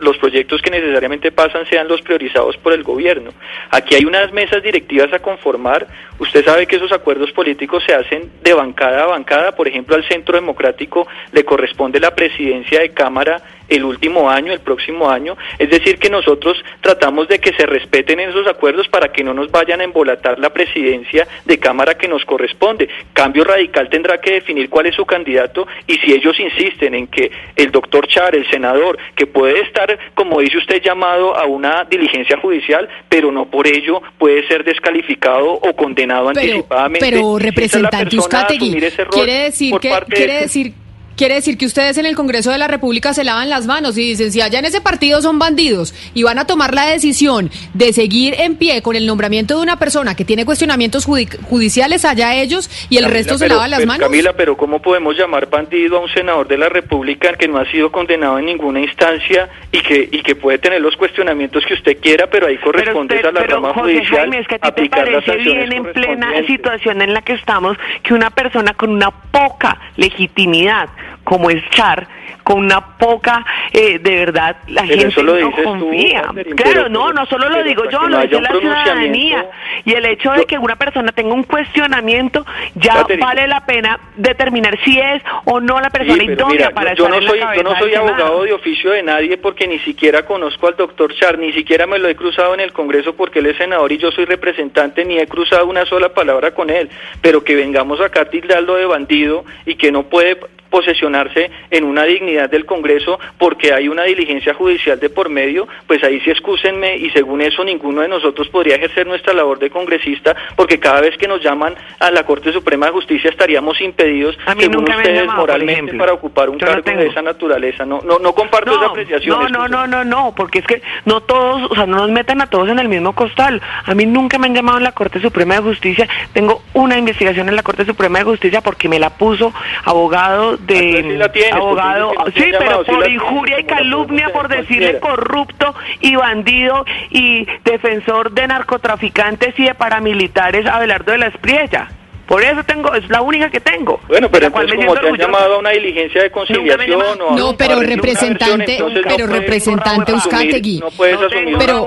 los 0.00 0.16
proyectos 0.16 0.62
que 0.62 0.70
necesariamente 0.70 1.30
pasan 1.30 1.66
sean 1.68 1.88
los 1.88 2.00
priorizados 2.00 2.56
por 2.56 2.72
el 2.72 2.82
gobierno. 2.82 3.30
Aquí 3.70 3.94
hay 3.94 4.06
unas 4.06 4.32
mesas 4.32 4.62
directivas 4.62 5.12
a 5.12 5.18
conformar. 5.18 5.86
Usted 6.18 6.42
sabe 6.42 6.66
que 6.66 6.76
esos 6.76 6.90
acuerdos 6.90 7.30
políticos 7.32 7.82
se 7.86 7.94
hacen 7.94 8.30
de 8.42 8.54
bancada 8.54 9.04
a 9.04 9.06
bancada. 9.06 9.52
Por 9.52 9.68
ejemplo, 9.68 9.94
al 9.94 10.08
Centro 10.08 10.34
Democrático 10.34 11.06
le 11.32 11.44
corresponde 11.44 12.00
la 12.00 12.14
presidencia 12.14 12.80
de 12.80 12.90
Cámara 12.90 13.42
el 13.76 13.84
último 13.84 14.28
año, 14.28 14.52
el 14.52 14.60
próximo 14.60 15.10
año. 15.10 15.36
Es 15.58 15.70
decir, 15.70 15.98
que 15.98 16.10
nosotros 16.10 16.62
tratamos 16.80 17.28
de 17.28 17.38
que 17.38 17.52
se 17.54 17.66
respeten 17.66 18.20
esos 18.20 18.46
acuerdos 18.46 18.88
para 18.88 19.10
que 19.10 19.24
no 19.24 19.34
nos 19.34 19.50
vayan 19.50 19.80
a 19.80 19.84
embolatar 19.84 20.38
la 20.38 20.50
presidencia 20.50 21.26
de 21.44 21.58
Cámara 21.58 21.94
que 21.94 22.08
nos 22.08 22.24
corresponde. 22.24 22.88
Cambio 23.12 23.44
Radical 23.44 23.88
tendrá 23.88 24.18
que 24.18 24.32
definir 24.32 24.68
cuál 24.68 24.86
es 24.86 24.94
su 24.94 25.06
candidato 25.06 25.66
y 25.86 25.94
si 25.98 26.12
ellos 26.12 26.38
insisten 26.38 26.94
en 26.94 27.06
que 27.06 27.30
el 27.56 27.70
doctor 27.70 28.06
Char, 28.06 28.34
el 28.34 28.48
senador, 28.50 28.98
que 29.16 29.26
puede 29.26 29.60
estar, 29.62 29.98
como 30.14 30.40
dice 30.40 30.58
usted, 30.58 30.82
llamado 30.82 31.36
a 31.36 31.46
una 31.46 31.84
diligencia 31.84 32.36
judicial, 32.38 32.88
pero 33.08 33.32
no 33.32 33.46
por 33.46 33.66
ello 33.66 34.02
puede 34.18 34.46
ser 34.48 34.64
descalificado 34.64 35.52
o 35.52 35.74
condenado 35.74 36.28
anticipadamente. 36.28 37.10
Pero 37.10 37.38
representante 37.38 38.16
Uzcategui, 38.16 38.80
quiere 39.10 39.32
decir 39.44 39.74
que 39.78 39.90
quiere 40.08 40.40
decir 40.40 40.72
Quiere 41.16 41.34
decir 41.34 41.58
que 41.58 41.66
ustedes 41.66 41.98
en 41.98 42.06
el 42.06 42.16
Congreso 42.16 42.50
de 42.50 42.58
la 42.58 42.68
República 42.68 43.12
se 43.12 43.24
lavan 43.24 43.50
las 43.50 43.66
manos 43.66 43.98
y 43.98 44.02
dicen, 44.02 44.32
si 44.32 44.40
allá 44.40 44.58
en 44.58 44.64
ese 44.64 44.80
partido 44.80 45.20
son 45.20 45.38
bandidos 45.38 45.94
y 46.14 46.22
van 46.22 46.38
a 46.38 46.46
tomar 46.46 46.74
la 46.74 46.86
decisión 46.86 47.50
de 47.74 47.92
seguir 47.92 48.34
en 48.38 48.56
pie 48.56 48.82
con 48.82 48.96
el 48.96 49.06
nombramiento 49.06 49.56
de 49.56 49.62
una 49.62 49.78
persona 49.78 50.14
que 50.14 50.24
tiene 50.24 50.44
cuestionamientos 50.44 51.04
judiciales 51.04 52.04
allá 52.04 52.34
ellos 52.34 52.70
y 52.88 52.96
el 52.96 53.04
resto 53.06 53.38
se 53.38 53.48
lavan 53.48 53.70
las 53.70 53.86
manos. 53.86 54.06
Camila, 54.06 54.32
pero 54.32 54.56
¿cómo 54.56 54.80
podemos 54.80 55.16
llamar 55.16 55.48
bandido 55.48 55.98
a 55.98 56.00
un 56.00 56.08
senador 56.08 56.48
de 56.48 56.56
la 56.56 56.68
República 56.68 57.34
que 57.34 57.48
no 57.48 57.58
ha 57.58 57.70
sido 57.70 57.92
condenado 57.92 58.38
en 58.38 58.46
ninguna 58.46 58.80
instancia 58.80 59.48
y 59.70 59.80
que 59.80 60.08
y 60.10 60.22
que 60.22 60.34
puede 60.34 60.58
tener 60.58 60.80
los 60.80 60.96
cuestionamientos 60.96 61.64
que 61.66 61.74
usted 61.74 61.98
quiera, 62.00 62.28
pero 62.28 62.46
ahí 62.46 62.58
corresponde 62.58 63.20
a 63.20 63.32
la 63.32 63.42
rama 63.42 63.74
judicial 63.74 64.32
es 64.34 64.46
que 64.46 64.58
a 64.60 64.74
ti 64.74 64.88
te 64.88 64.90
parece 64.90 65.36
bien 65.36 65.72
en 65.72 65.92
plena 65.92 66.32
situación 66.46 67.02
en 67.02 67.14
la 67.14 67.22
que 67.22 67.34
estamos 67.34 67.76
que 68.02 68.14
una 68.14 68.30
persona 68.30 68.74
con 68.74 68.90
una 68.90 69.10
poca 69.10 69.78
legitimidad 69.96 70.88
como 71.24 71.50
es 71.50 71.62
Char, 71.70 72.06
con 72.42 72.58
una 72.58 72.96
poca, 72.96 73.44
eh, 73.72 73.98
de 73.98 74.16
verdad, 74.16 74.56
la 74.68 74.86
gente 74.86 75.22
no 75.22 75.50
confía. 75.62 76.24
claro, 76.56 76.88
no, 76.88 77.12
no 77.12 77.26
solo 77.26 77.48
lo 77.48 77.62
digo 77.62 77.88
yo, 77.88 78.06
lo 78.08 78.20
dice 78.20 78.40
la 78.40 78.50
ciudadanía. 78.50 79.46
Y 79.84 79.92
el 79.92 80.04
hecho 80.06 80.32
de 80.32 80.44
que 80.44 80.58
una 80.58 80.76
persona 80.76 81.12
tenga 81.12 81.34
un 81.34 81.44
cuestionamiento, 81.44 82.44
ya 82.74 83.04
vale 83.18 83.46
la 83.46 83.64
pena 83.64 83.98
determinar 84.16 84.78
si 84.84 84.98
es 84.98 85.22
o 85.44 85.60
no 85.60 85.80
la 85.80 85.90
persona 85.90 86.22
idónea 86.22 86.70
para 86.70 86.94
yo, 86.94 87.06
estar 87.06 87.22
no 87.22 87.28
soy, 87.28 87.40
la 87.40 87.56
Yo 87.56 87.62
no 87.62 87.78
soy 87.78 87.94
abogado 87.94 88.42
de 88.44 88.52
oficio 88.52 88.90
de 88.90 89.02
nadie 89.02 89.36
porque 89.36 89.66
ni 89.66 89.78
siquiera 89.80 90.24
conozco 90.24 90.68
al 90.68 90.76
doctor 90.76 91.14
Char, 91.14 91.38
ni 91.38 91.52
siquiera 91.52 91.86
me 91.86 91.98
lo 91.98 92.08
he 92.08 92.16
cruzado 92.16 92.54
en 92.54 92.60
el 92.60 92.72
Congreso 92.72 93.14
porque 93.14 93.38
él 93.38 93.46
es 93.46 93.56
senador 93.56 93.90
y 93.92 93.98
yo 93.98 94.10
soy 94.10 94.24
representante, 94.24 95.04
ni 95.04 95.18
he 95.18 95.26
cruzado 95.26 95.66
una 95.66 95.84
sola 95.86 96.10
palabra 96.10 96.52
con 96.52 96.70
él. 96.70 96.90
Pero 97.20 97.44
que 97.44 97.54
vengamos 97.54 98.00
acá 98.00 98.22
a 98.22 98.24
tildarlo 98.26 98.76
de 98.76 98.86
bandido 98.86 99.44
y 99.66 99.76
que 99.76 99.92
no 99.92 100.04
puede 100.04 100.36
posesionarse 100.72 101.50
en 101.70 101.84
una 101.84 102.04
dignidad 102.04 102.50
del 102.50 102.66
Congreso 102.66 103.20
porque 103.38 103.72
hay 103.72 103.88
una 103.88 104.04
diligencia 104.04 104.54
judicial 104.54 104.98
de 104.98 105.10
por 105.10 105.28
medio, 105.28 105.68
pues 105.86 106.02
ahí 106.02 106.18
sí 106.20 106.30
excúsenme 106.30 106.96
y 106.96 107.10
según 107.10 107.42
eso 107.42 107.62
ninguno 107.62 108.00
de 108.00 108.08
nosotros 108.08 108.48
podría 108.48 108.76
ejercer 108.76 109.06
nuestra 109.06 109.34
labor 109.34 109.58
de 109.58 109.70
congresista 109.70 110.34
porque 110.56 110.80
cada 110.80 111.02
vez 111.02 111.16
que 111.18 111.28
nos 111.28 111.42
llaman 111.42 111.74
a 112.00 112.10
la 112.10 112.24
Corte 112.24 112.52
Suprema 112.52 112.86
de 112.86 112.92
Justicia 112.92 113.30
estaríamos 113.30 113.80
impedidos, 113.80 114.36
según 114.58 114.88
ustedes, 114.88 115.26
moralmente 115.34 115.94
para 115.94 116.14
ocupar 116.14 116.48
un 116.48 116.58
cargo 116.58 116.82
de 116.82 117.06
esa 117.06 117.22
naturaleza. 117.22 117.84
No, 117.84 118.00
no, 118.02 118.18
no 118.18 118.32
comparto 118.32 118.74
esa 118.74 118.86
apreciación. 118.86 119.38
No, 119.38 119.48
no, 119.48 119.68
no, 119.68 119.86
no, 119.86 120.04
no, 120.04 120.34
porque 120.34 120.60
es 120.60 120.66
que 120.66 120.82
no 121.04 121.20
todos, 121.20 121.70
o 121.70 121.74
sea, 121.74 121.86
no 121.86 121.98
nos 121.98 122.10
metan 122.10 122.40
a 122.40 122.46
todos 122.46 122.68
en 122.70 122.78
el 122.78 122.88
mismo 122.88 123.14
costal. 123.14 123.60
A 123.84 123.94
mí 123.94 124.06
nunca 124.06 124.38
me 124.38 124.46
han 124.46 124.54
llamado 124.54 124.78
en 124.78 124.84
la 124.84 124.92
Corte 124.92 125.20
Suprema 125.20 125.56
de 125.56 125.60
Justicia. 125.60 126.08
Tengo 126.32 126.62
una 126.72 126.96
investigación 126.96 127.48
en 127.48 127.56
la 127.56 127.62
Corte 127.62 127.84
Suprema 127.84 128.20
de 128.20 128.24
Justicia 128.24 128.60
porque 128.62 128.88
me 128.88 128.98
la 128.98 129.10
puso 129.10 129.52
abogado 129.84 130.56
de 130.66 131.50
abogado, 131.52 132.12
sí, 132.34 132.44
pero 132.58 132.84
por 132.84 133.08
injuria 133.08 133.60
y 133.60 133.64
calumnia, 133.64 134.30
por 134.32 134.48
decirle 134.48 134.98
corrupto 135.00 135.74
y 136.00 136.16
bandido 136.16 136.84
y 137.10 137.46
defensor 137.64 138.32
de 138.32 138.46
narcotraficantes 138.46 139.58
y 139.58 139.64
de 139.64 139.74
paramilitares, 139.74 140.66
Abelardo 140.66 141.12
de 141.12 141.18
la 141.18 141.26
Espriella. 141.26 141.88
Por 142.26 142.42
eso 142.42 142.62
tengo, 142.64 142.94
es 142.94 143.08
la 143.10 143.20
única 143.20 143.50
que 143.50 143.60
tengo. 143.60 144.00
Bueno, 144.08 144.30
pero 144.30 144.46
entonces 144.46 144.76
como 144.76 144.94
te 144.94 145.08
han 145.08 145.16
llamado 145.16 145.56
a 145.56 145.58
una 145.58 145.70
diligencia 145.70 146.22
de 146.22 146.30
conciliación 146.30 147.20
o 147.20 147.36
No, 147.36 147.56
pero 147.56 147.80
representante, 147.80 148.82
pero 149.04 149.26
representante 149.26 150.12
Euskategui. 150.12 150.78
No 150.78 150.90
puedes 150.90 151.20
asumir 151.20 151.56
pero, 151.58 151.86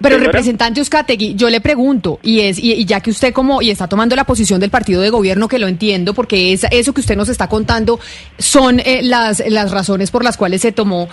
pero 0.00 0.18
representante 0.18 0.80
Uzcategui, 0.80 1.34
yo 1.34 1.50
le 1.50 1.60
pregunto, 1.60 2.18
y 2.22 2.40
es 2.40 2.58
y, 2.58 2.84
ya 2.84 3.00
que 3.00 3.10
usted 3.10 3.32
como 3.32 3.62
y 3.62 3.70
está 3.70 3.88
tomando 3.88 4.16
la 4.16 4.24
posición 4.24 4.60
del 4.60 4.70
partido 4.70 5.00
de 5.00 5.10
gobierno, 5.10 5.48
que 5.48 5.58
lo 5.58 5.68
entiendo, 5.68 6.14
porque 6.14 6.52
es 6.52 6.66
eso 6.70 6.92
que 6.92 7.00
usted 7.00 7.16
nos 7.16 7.28
está 7.28 7.48
contando 7.48 8.00
son 8.38 8.80
eh, 8.80 9.00
las 9.02 9.42
las 9.48 9.70
razones 9.70 10.10
por 10.10 10.24
las 10.24 10.36
cuales 10.36 10.62
se 10.62 10.72
tomó, 10.72 11.08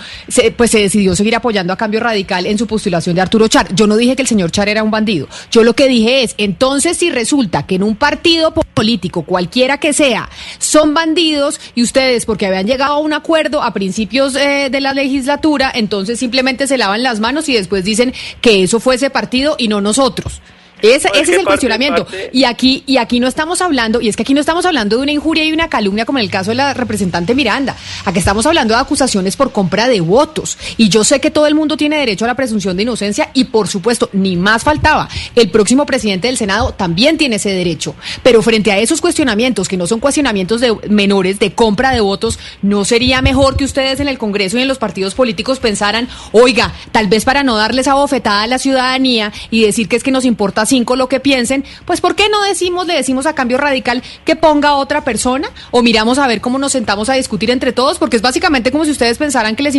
pues 0.56 0.72
se 0.72 0.80
decidió 0.80 1.16
seguir 1.16 1.36
apoyando 1.36 1.74
a 1.74 1.78
Cambio 1.78 2.00
Radical 2.00 2.46
en 2.46 2.58
su 2.58 2.68
postulación 2.68 3.16
de 3.16 3.22
Arturo 3.22 3.48
Char. 3.48 3.74
Yo 3.76 3.88
no 3.88 3.98
dije 3.98 4.16
que 4.16 4.22
el 4.22 4.28
señor 4.28 4.52
Char 4.52 4.70
era 4.70 4.84
un 4.84 4.92
bandido. 4.92 5.28
Yo 5.52 5.64
lo 5.64 5.74
que 5.74 5.88
dije 5.88 6.24
es, 6.24 6.36
entonces 6.38 6.98
si 6.98 7.10
resulta 7.10 7.66
que 7.66 7.76
en 7.76 7.84
un 7.84 7.96
partido 7.96 8.54
político, 8.54 9.24
cualquiera 9.24 9.80
que 9.80 9.94
sea, 9.94 10.30
son 10.60 10.94
bandidos 10.94 11.60
y 11.76 11.84
ustedes 11.84 12.26
porque 12.26 12.46
habían 12.46 12.68
llegado 12.68 12.94
a 12.94 13.00
un 13.00 13.14
acuerdo 13.14 13.62
a 13.62 13.74
principios 13.74 14.36
eh, 14.36 14.70
de 14.72 14.82
la 14.82 14.94
legislatura, 14.94 15.72
entonces 15.74 16.20
simplemente 16.20 16.68
se 16.68 16.78
lavan 16.78 17.04
las 17.04 17.20
manos 17.20 17.50
y 17.50 17.54
después 17.54 17.84
dicen 17.84 18.14
que 18.42 18.64
eso 18.64 18.77
fue 18.80 18.96
ese 18.96 19.10
partido 19.10 19.56
y 19.58 19.68
no 19.68 19.82
nosotros. 19.82 20.42
Ese, 20.82 21.10
ese 21.14 21.34
es 21.34 21.40
el 21.40 21.46
cuestionamiento. 21.46 22.08
Y 22.32 22.44
aquí, 22.44 22.84
y 22.86 22.98
aquí 22.98 23.20
no 23.20 23.28
estamos 23.28 23.62
hablando, 23.62 24.02
y 24.02 24.10
es 24.10 24.16
que 24.16 24.24
aquí 24.24 24.34
no 24.34 24.40
estamos 24.40 24.66
hablando 24.66 24.98
de 24.98 25.04
una 25.04 25.12
injuria 25.12 25.44
y 25.44 25.52
una 25.52 25.70
calumnia 25.70 26.06
como 26.06 26.20
en 26.20 26.26
el 26.26 26.32
caso 26.32 26.52
de 26.52 26.56
la 26.56 26.74
representante 26.74 27.36
Miranda. 27.36 27.76
Aquí 28.06 28.20
estamos 28.20 28.46
hablando 28.46 28.74
de 28.74 28.80
acusaciones 28.80 29.36
por 29.36 29.52
compra 29.52 29.88
de 29.88 30.02
votos. 30.02 30.58
Y 30.78 30.90
yo 30.90 31.04
sé 31.04 31.20
que 31.20 31.32
todo 31.32 31.48
el 31.48 31.56
mundo 31.56 31.78
tiene 31.78 31.98
derecho 31.98 32.26
a 32.26 32.28
la 32.28 32.36
presunción 32.36 32.78
de 32.78 32.84
inocencia 32.84 33.32
y 33.34 33.46
por 33.46 33.68
supuesto, 33.68 34.10
ni 34.14 34.36
más 34.36 34.64
faltaba. 34.64 35.10
El 35.36 35.50
próximo 35.50 35.86
presidente 35.86 36.28
del 36.28 36.38
Senado 36.38 36.74
también 36.74 37.18
tiene 37.18 37.38
ese 37.38 37.50
derecho. 37.50 37.96
Pero 38.24 38.42
frente 38.42 38.72
a 38.72 38.78
esos 38.78 39.02
cuestionamientos, 39.02 39.68
que 39.68 39.78
no 39.78 39.88
son 39.88 40.00
cuestionamientos 40.00 40.62
de 40.62 40.76
menores 40.90 41.40
de 41.40 41.54
compra 41.54 41.92
de 41.92 42.02
votos, 42.02 42.40
¿no 42.62 42.86
sería 42.86 43.22
mejor 43.22 43.58
que 43.58 43.66
ustedes 43.66 44.00
en 44.00 44.08
el 44.08 44.18
Congreso 44.18 44.58
y 44.58 44.62
en 44.62 44.68
los 44.68 44.78
partidos 44.78 45.16
políticos 45.16 45.60
pensaran, 45.60 46.08
oiga, 46.32 46.74
tal 46.92 47.08
vez 47.08 47.26
para 47.26 47.44
no 47.44 47.58
darle 47.58 47.82
esa 47.82 47.96
bofetada 47.96 48.44
a 48.44 48.48
la 48.48 48.60
ciudadanía 48.60 49.32
y 49.50 49.64
decir 49.64 49.88
que 49.88 49.96
es 49.96 50.04
que 50.04 50.12
nos 50.12 50.26
importa 50.26 50.67
cinco 50.68 50.96
lo 50.96 51.08
que 51.08 51.20
piensen, 51.20 51.64
pues 51.86 52.02
¿por 52.02 52.16
qué 52.16 52.30
no 52.30 52.44
decimos, 52.44 52.88
le 52.88 52.96
decimos 52.96 53.26
a 53.26 53.36
cambio 53.36 53.58
radical 53.58 54.04
que 54.26 54.36
ponga 54.36 54.76
otra 54.76 55.04
persona? 55.04 55.50
O 55.72 55.82
miramos 55.82 56.20
a 56.20 56.28
ver 56.28 56.42
cómo 56.42 56.60
nos 56.60 56.72
sentamos 56.74 57.10
a 57.10 57.14
discutir 57.14 57.52
entre 57.52 57.72
todos, 57.72 58.00
porque 58.00 58.16
es 58.16 58.22
básicamente 58.22 58.72
como 58.72 58.86
si 58.86 58.92
ustedes 58.92 59.18
pensaran 59.18 59.56
que 59.56 59.64
les 59.64 59.78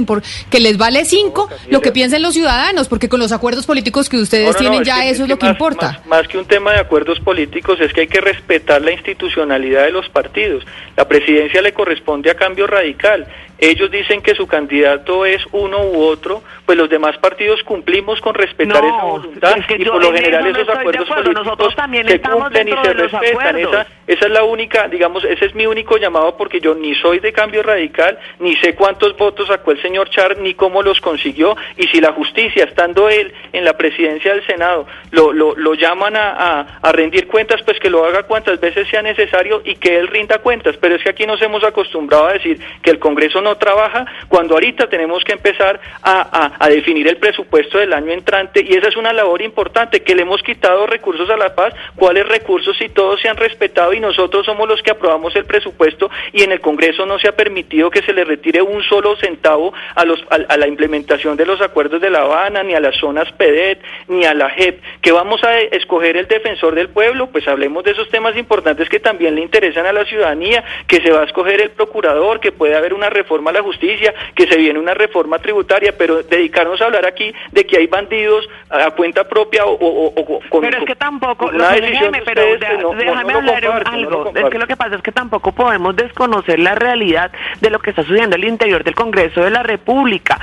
que 0.51 0.61
les 0.61 0.78
vale 0.78 1.05
cinco 1.05 1.49
lo 1.70 1.80
que 1.80 1.93
piensen 1.93 2.22
los 2.22 2.34
ciudadanos, 2.34 2.89
porque 2.89 3.09
con 3.09 3.20
los 3.20 3.32
acuerdos 3.32 3.66
políticos 3.66 4.09
que 4.09 4.16
ustedes 4.16 4.57
tienen 4.57 4.84
ya 4.84 5.05
eso 5.05 5.24
es, 5.24 5.28
lo 5.28 5.39
que 5.39 5.47
importa. 5.47 6.01
más 6.07 6.26
que 6.28 6.39
un 6.39 6.47
tema 6.47 6.72
de 6.72 6.80
acuerdos 6.80 7.20
políticos 7.20 7.78
es 7.80 7.93
que 7.93 8.03
hay 8.03 8.07
que 8.07 8.20
respetar 8.20 8.80
la 8.82 8.93
institucionalidad 8.93 9.84
de 9.84 9.91
los 9.91 10.09
partidos. 10.09 10.64
La 10.97 11.07
presidencia 11.07 11.62
le 11.62 11.72
corresponde 11.72 12.30
a 12.30 12.34
cambio 12.34 12.66
radical 12.66 13.26
ellos 13.61 13.91
dicen 13.91 14.22
que 14.22 14.36
su 14.36 14.47
candidato 14.47 15.26
es 15.26 15.43
uno 15.51 15.82
u 15.82 16.03
otro, 16.03 16.43
pues 16.64 16.78
los 16.78 16.89
demás 16.89 17.18
partidos 17.18 17.61
cumplimos 17.64 18.20
con 18.20 18.34
respetar 18.34 18.84
esa 18.84 19.03
voluntad 19.03 19.57
y 19.76 19.84
por 19.84 20.01
lo 20.01 20.12
general 20.12 20.47
esos 20.47 20.68
acuerdos 20.78 21.08
políticos 21.08 21.74
se 22.06 22.20
cumplen 22.20 22.68
y 22.68 22.72
se 22.72 22.92
respetan. 22.92 23.58
Esa, 23.58 23.86
esa 24.06 24.26
es 24.26 24.30
la 24.30 24.44
única, 24.44 24.88
digamos, 24.88 25.24
ese 25.24 25.46
es 25.46 25.54
mi 25.54 25.66
único 25.66 25.96
llamado 25.98 26.36
porque 26.36 26.60
yo 26.60 26.74
ni 26.74 26.94
soy 26.94 27.18
de 27.18 27.32
cambio 27.32 27.62
radical, 27.62 28.18
ni 28.38 28.56
sé 28.56 28.74
cuántos 28.74 29.16
votos 29.16 29.48
sacó 29.48 29.72
el 29.72 29.82
señor 29.82 30.08
Char, 30.10 30.38
ni 30.38 30.54
cómo 30.54 30.82
los 30.82 31.00
consiguió, 31.00 31.56
y 31.76 31.86
si 31.88 32.00
la 32.00 32.12
justicia, 32.12 32.64
estando 32.64 33.08
él 33.08 33.32
en 33.52 33.64
la 33.64 33.76
presidencia 33.76 34.32
del 34.34 34.46
Senado, 34.46 34.86
lo, 35.10 35.32
lo, 35.32 35.54
lo 35.56 35.74
llaman 35.74 36.16
a, 36.16 36.78
a 36.80 36.92
rendir 36.92 37.26
cuentas, 37.26 37.60
pues 37.62 37.78
que 37.78 37.90
lo 37.90 38.04
haga 38.04 38.22
cuantas 38.22 38.60
veces 38.60 38.88
sea 38.88 39.02
necesario 39.02 39.60
y 39.64 39.74
que 39.76 39.98
él 39.98 40.08
rinda 40.08 40.38
cuentas. 40.38 40.76
Pero 40.78 40.94
es 40.94 41.02
que 41.02 41.10
aquí 41.10 41.26
nos 41.26 41.40
hemos 41.42 41.62
acostumbrado 41.64 42.26
a 42.26 42.32
decir 42.34 42.58
que 42.82 42.90
el 42.90 42.98
Congreso 42.98 43.40
no 43.40 43.56
trabaja, 43.56 44.06
cuando 44.28 44.54
ahorita 44.54 44.88
tenemos 44.88 45.24
que 45.24 45.32
empezar 45.32 45.80
a, 46.02 46.52
a, 46.58 46.68
definir 46.68 47.08
el 47.08 47.16
presupuesto 47.16 47.78
del 47.78 47.92
año 47.92 48.12
entrante 48.12 48.64
y 48.66 48.74
esa 48.74 48.88
es 48.88 48.96
una 48.96 49.12
labor 49.12 49.42
importante, 49.42 50.02
que 50.02 50.14
le 50.14 50.22
hemos 50.22 50.42
quitado 50.42 50.67
recursos 50.88 51.28
a 51.30 51.36
la 51.36 51.54
paz, 51.54 51.74
cuáles 51.96 52.26
recursos 52.26 52.76
si 52.76 52.88
todos 52.88 53.20
se 53.20 53.28
han 53.28 53.36
respetado 53.36 53.92
y 53.92 54.00
nosotros 54.00 54.46
somos 54.46 54.68
los 54.68 54.82
que 54.82 54.90
aprobamos 54.90 55.34
el 55.36 55.44
presupuesto 55.44 56.10
y 56.32 56.42
en 56.42 56.52
el 56.52 56.60
Congreso 56.60 57.06
no 57.06 57.18
se 57.18 57.28
ha 57.28 57.32
permitido 57.32 57.90
que 57.90 58.02
se 58.02 58.12
le 58.12 58.24
retire 58.24 58.62
un 58.62 58.82
solo 58.82 59.16
centavo 59.16 59.72
a, 59.94 60.04
los, 60.04 60.22
a, 60.30 60.56
la 60.56 60.66
implementación 60.66 61.36
de 61.36 61.46
los 61.46 61.60
acuerdos 61.60 62.00
de 62.00 62.10
La 62.10 62.20
Habana, 62.20 62.62
ni 62.62 62.74
a 62.74 62.80
las 62.80 62.96
zonas 62.96 63.30
PEDET, 63.32 63.80
ni 64.08 64.24
a 64.24 64.34
la 64.34 64.50
JEP, 64.50 64.80
que 65.00 65.12
vamos 65.12 65.42
a 65.44 65.58
escoger 65.58 66.16
el 66.16 66.26
defensor 66.26 66.74
del 66.74 66.88
pueblo, 66.88 67.28
pues 67.28 67.46
hablemos 67.48 67.84
de 67.84 67.92
esos 67.92 68.08
temas 68.08 68.36
importantes 68.36 68.88
que 68.88 69.00
también 69.00 69.34
le 69.34 69.42
interesan 69.42 69.86
a 69.86 69.92
la 69.92 70.04
ciudadanía, 70.04 70.64
que 70.86 71.00
se 71.00 71.10
va 71.10 71.22
a 71.22 71.24
escoger 71.24 71.60
el 71.60 71.70
procurador, 71.70 72.40
que 72.40 72.52
puede 72.52 72.76
haber 72.76 72.94
una 72.94 73.10
reforma 73.10 73.50
a 73.50 73.54
la 73.54 73.62
justicia, 73.62 74.14
que 74.34 74.46
se 74.46 74.56
viene 74.56 74.78
una 74.78 74.94
reforma 74.94 75.38
tributaria, 75.38 75.96
pero 75.96 76.22
dedicarnos 76.22 76.80
a 76.80 76.86
hablar 76.86 77.06
aquí 77.06 77.32
de 77.52 77.66
que 77.66 77.78
hay 77.78 77.86
bandidos 77.86 78.48
a 78.70 78.90
cuenta 78.92 79.28
propia 79.28 79.64
o, 79.66 80.57
con 80.61 80.70
Pero 80.70 80.82
es 80.82 80.86
que 80.86 80.96
tampoco, 80.96 81.46
una 81.46 81.70
decisión 81.70 82.12
pero 82.24 82.94
déjame 82.94 83.32
hablar 83.32 83.82
algo, 83.86 84.32
es 84.34 84.50
que 84.50 84.59
lo 84.59 84.66
que 84.66 84.76
pasa 84.76 84.96
es 84.96 85.02
que 85.02 85.12
tampoco 85.12 85.52
podemos 85.52 85.96
desconocer 85.96 86.59
la 86.59 86.74
realidad 86.74 87.30
de 87.61 87.70
lo 87.70 87.78
que 87.78 87.90
está 87.90 88.02
sucediendo 88.02 88.36
al 88.36 88.44
interior 88.44 88.84
del 88.84 88.94
Congreso 88.94 89.42
de 89.42 89.50
la 89.50 89.62
República. 89.62 90.38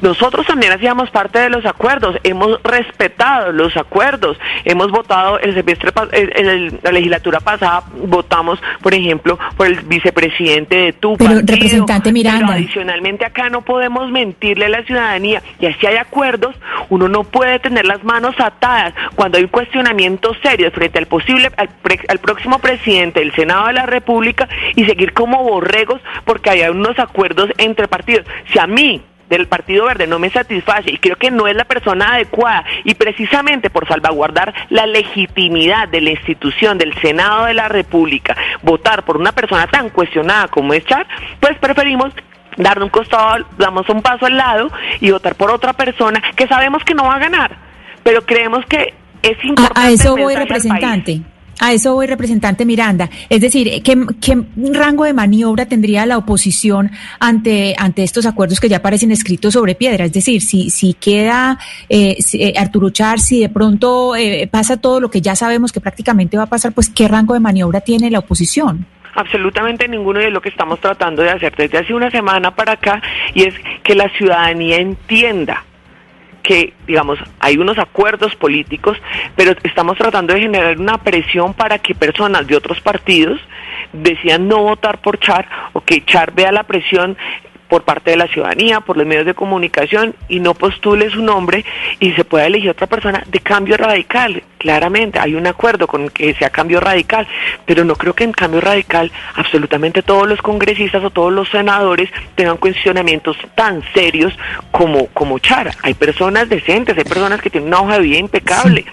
Nosotros 0.00 0.46
también 0.46 0.72
hacíamos 0.72 1.10
parte 1.10 1.38
de 1.38 1.50
los 1.50 1.64
acuerdos, 1.64 2.16
hemos 2.22 2.62
respetado 2.62 3.52
los 3.52 3.76
acuerdos, 3.76 4.38
hemos 4.64 4.90
votado 4.90 5.38
el 5.38 5.54
semestre 5.54 5.90
en 6.12 6.78
la 6.82 6.90
legislatura 6.90 7.40
pasada 7.40 7.84
votamos, 8.06 8.60
por 8.82 8.94
ejemplo, 8.94 9.38
por 9.56 9.66
el 9.66 9.80
vicepresidente 9.82 10.76
de 10.76 10.92
tu 10.92 11.16
Pero 11.16 11.34
representante 11.36 12.12
mira 12.12 12.34
pero 12.34 12.52
adicionalmente 12.52 13.24
acá 13.24 13.48
no 13.48 13.62
podemos 13.62 14.10
mentirle 14.10 14.66
a 14.66 14.68
la 14.68 14.82
ciudadanía 14.82 15.42
y 15.60 15.66
así 15.66 15.86
hay 15.86 15.96
acuerdos, 15.96 16.54
uno 16.88 17.08
no 17.08 17.24
puede 17.24 17.58
tener 17.58 17.86
las 17.86 18.02
manos 18.04 18.34
atadas 18.38 18.94
cuando 19.14 19.38
hay 19.38 19.46
cuestionamientos 19.54 20.36
serios 20.42 20.72
frente 20.72 20.98
al 20.98 21.06
posible, 21.06 21.48
al, 21.56 22.18
próximo 22.18 22.58
presidente 22.58 23.20
del 23.20 23.32
Senado 23.36 23.68
de 23.68 23.74
la 23.74 23.86
República 23.86 24.48
y 24.74 24.84
seguir 24.84 25.12
como 25.12 25.44
borregos 25.44 26.00
porque 26.24 26.50
hay 26.50 26.62
unos 26.62 26.98
acuerdos 26.98 27.50
entre 27.58 27.86
partidos. 27.86 28.26
Si 28.52 28.58
a 28.58 28.66
mí 28.66 29.00
del 29.28 29.46
Partido 29.46 29.84
Verde 29.84 30.08
no 30.08 30.18
me 30.18 30.28
satisface 30.30 30.90
y 30.90 30.98
creo 30.98 31.14
que 31.14 31.30
no 31.30 31.46
es 31.46 31.54
la 31.54 31.66
persona 31.66 32.14
adecuada 32.14 32.64
y 32.82 32.96
precisamente 32.96 33.70
por 33.70 33.86
salvaguardar 33.86 34.52
la 34.70 34.86
legitimidad 34.86 35.86
de 35.86 36.00
la 36.00 36.10
institución 36.10 36.76
del 36.76 36.92
Senado 37.00 37.44
de 37.44 37.54
la 37.54 37.68
República, 37.68 38.36
votar 38.62 39.04
por 39.04 39.16
una 39.16 39.30
persona 39.30 39.68
tan 39.68 39.88
cuestionada 39.90 40.48
como 40.48 40.74
es 40.74 40.84
Char, 40.84 41.06
pues 41.38 41.56
preferimos 41.58 42.12
darle 42.56 42.82
un 42.82 42.90
costado, 42.90 43.46
damos 43.56 43.88
un 43.88 44.02
paso 44.02 44.26
al 44.26 44.36
lado 44.36 44.68
y 45.00 45.12
votar 45.12 45.36
por 45.36 45.52
otra 45.52 45.74
persona 45.74 46.20
que 46.34 46.48
sabemos 46.48 46.82
que 46.82 46.94
no 46.94 47.04
va 47.04 47.14
a 47.14 47.20
ganar, 47.20 47.56
pero 48.02 48.26
creemos 48.26 48.66
que 48.66 49.03
es 49.24 49.44
importante. 49.44 49.80
A, 49.80 49.90
eso 49.90 50.16
voy, 50.16 50.34
representante. 50.34 51.22
A 51.60 51.72
eso 51.72 51.94
voy, 51.94 52.06
representante 52.06 52.64
Miranda. 52.64 53.08
Es 53.28 53.40
decir, 53.40 53.82
¿qué, 53.82 54.44
rango 54.72 55.04
de 55.04 55.12
maniobra 55.12 55.66
tendría 55.66 56.04
la 56.04 56.18
oposición 56.18 56.90
ante, 57.20 57.74
ante 57.78 58.02
estos 58.02 58.26
acuerdos 58.26 58.60
que 58.60 58.68
ya 58.68 58.78
aparecen 58.78 59.12
escritos 59.12 59.54
sobre 59.54 59.74
piedra? 59.74 60.04
Es 60.04 60.12
decir, 60.12 60.42
si, 60.42 60.70
si 60.70 60.94
queda 60.94 61.58
eh, 61.88 62.18
eh, 62.34 62.54
Arturo 62.58 62.90
Char, 62.90 63.20
si 63.20 63.40
de 63.40 63.48
pronto 63.48 64.16
eh, 64.16 64.48
pasa 64.50 64.76
todo 64.76 65.00
lo 65.00 65.10
que 65.10 65.20
ya 65.20 65.36
sabemos 65.36 65.72
que 65.72 65.80
prácticamente 65.80 66.36
va 66.36 66.44
a 66.44 66.48
pasar, 66.48 66.72
pues 66.72 66.90
¿qué 66.90 67.08
rango 67.08 67.34
de 67.34 67.40
maniobra 67.40 67.80
tiene 67.80 68.10
la 68.10 68.18
oposición? 68.20 68.86
absolutamente 69.16 69.86
ninguno 69.86 70.18
de 70.18 70.28
lo 70.28 70.40
que 70.40 70.48
estamos 70.48 70.80
tratando 70.80 71.22
de 71.22 71.30
hacer 71.30 71.54
desde 71.54 71.78
hace 71.78 71.94
una 71.94 72.10
semana 72.10 72.50
para 72.50 72.72
acá 72.72 73.00
y 73.32 73.44
es 73.44 73.54
que 73.84 73.94
la 73.94 74.08
ciudadanía 74.08 74.78
entienda 74.78 75.64
que, 76.44 76.74
digamos, 76.86 77.18
hay 77.40 77.56
unos 77.56 77.78
acuerdos 77.78 78.36
políticos, 78.36 78.98
pero 79.34 79.56
estamos 79.62 79.96
tratando 79.96 80.34
de 80.34 80.42
generar 80.42 80.78
una 80.78 80.98
presión 80.98 81.54
para 81.54 81.78
que 81.78 81.94
personas 81.94 82.46
de 82.46 82.54
otros 82.54 82.82
partidos 82.82 83.40
decidan 83.94 84.46
no 84.46 84.62
votar 84.62 85.00
por 85.00 85.18
Char 85.18 85.48
o 85.72 85.80
que 85.80 86.04
Char 86.04 86.32
vea 86.34 86.52
la 86.52 86.64
presión 86.64 87.16
por 87.74 87.82
parte 87.82 88.12
de 88.12 88.16
la 88.16 88.28
ciudadanía, 88.28 88.78
por 88.82 88.96
los 88.96 89.04
medios 89.04 89.26
de 89.26 89.34
comunicación 89.34 90.14
y 90.28 90.38
no 90.38 90.54
postule 90.54 91.10
su 91.10 91.20
nombre 91.20 91.64
y 91.98 92.12
se 92.12 92.24
pueda 92.24 92.46
elegir 92.46 92.70
otra 92.70 92.86
persona 92.86 93.24
de 93.26 93.40
cambio 93.40 93.76
radical. 93.76 94.44
Claramente 94.58 95.18
hay 95.18 95.34
un 95.34 95.44
acuerdo 95.48 95.88
con 95.88 96.08
que 96.08 96.34
sea 96.34 96.50
cambio 96.50 96.78
radical, 96.78 97.26
pero 97.66 97.84
no 97.84 97.96
creo 97.96 98.12
que 98.12 98.22
en 98.22 98.30
cambio 98.30 98.60
radical 98.60 99.10
absolutamente 99.34 100.02
todos 100.02 100.28
los 100.28 100.40
congresistas 100.40 101.02
o 101.02 101.10
todos 101.10 101.32
los 101.32 101.48
senadores 101.48 102.10
tengan 102.36 102.58
cuestionamientos 102.58 103.36
tan 103.56 103.82
serios 103.92 104.32
como, 104.70 105.08
como 105.08 105.40
Chara. 105.40 105.72
Hay 105.82 105.94
personas 105.94 106.48
decentes, 106.48 106.96
hay 106.96 107.02
personas 107.02 107.42
que 107.42 107.50
tienen 107.50 107.66
una 107.66 107.80
hoja 107.80 107.94
de 107.94 108.04
vida 108.04 108.18
impecable. 108.18 108.84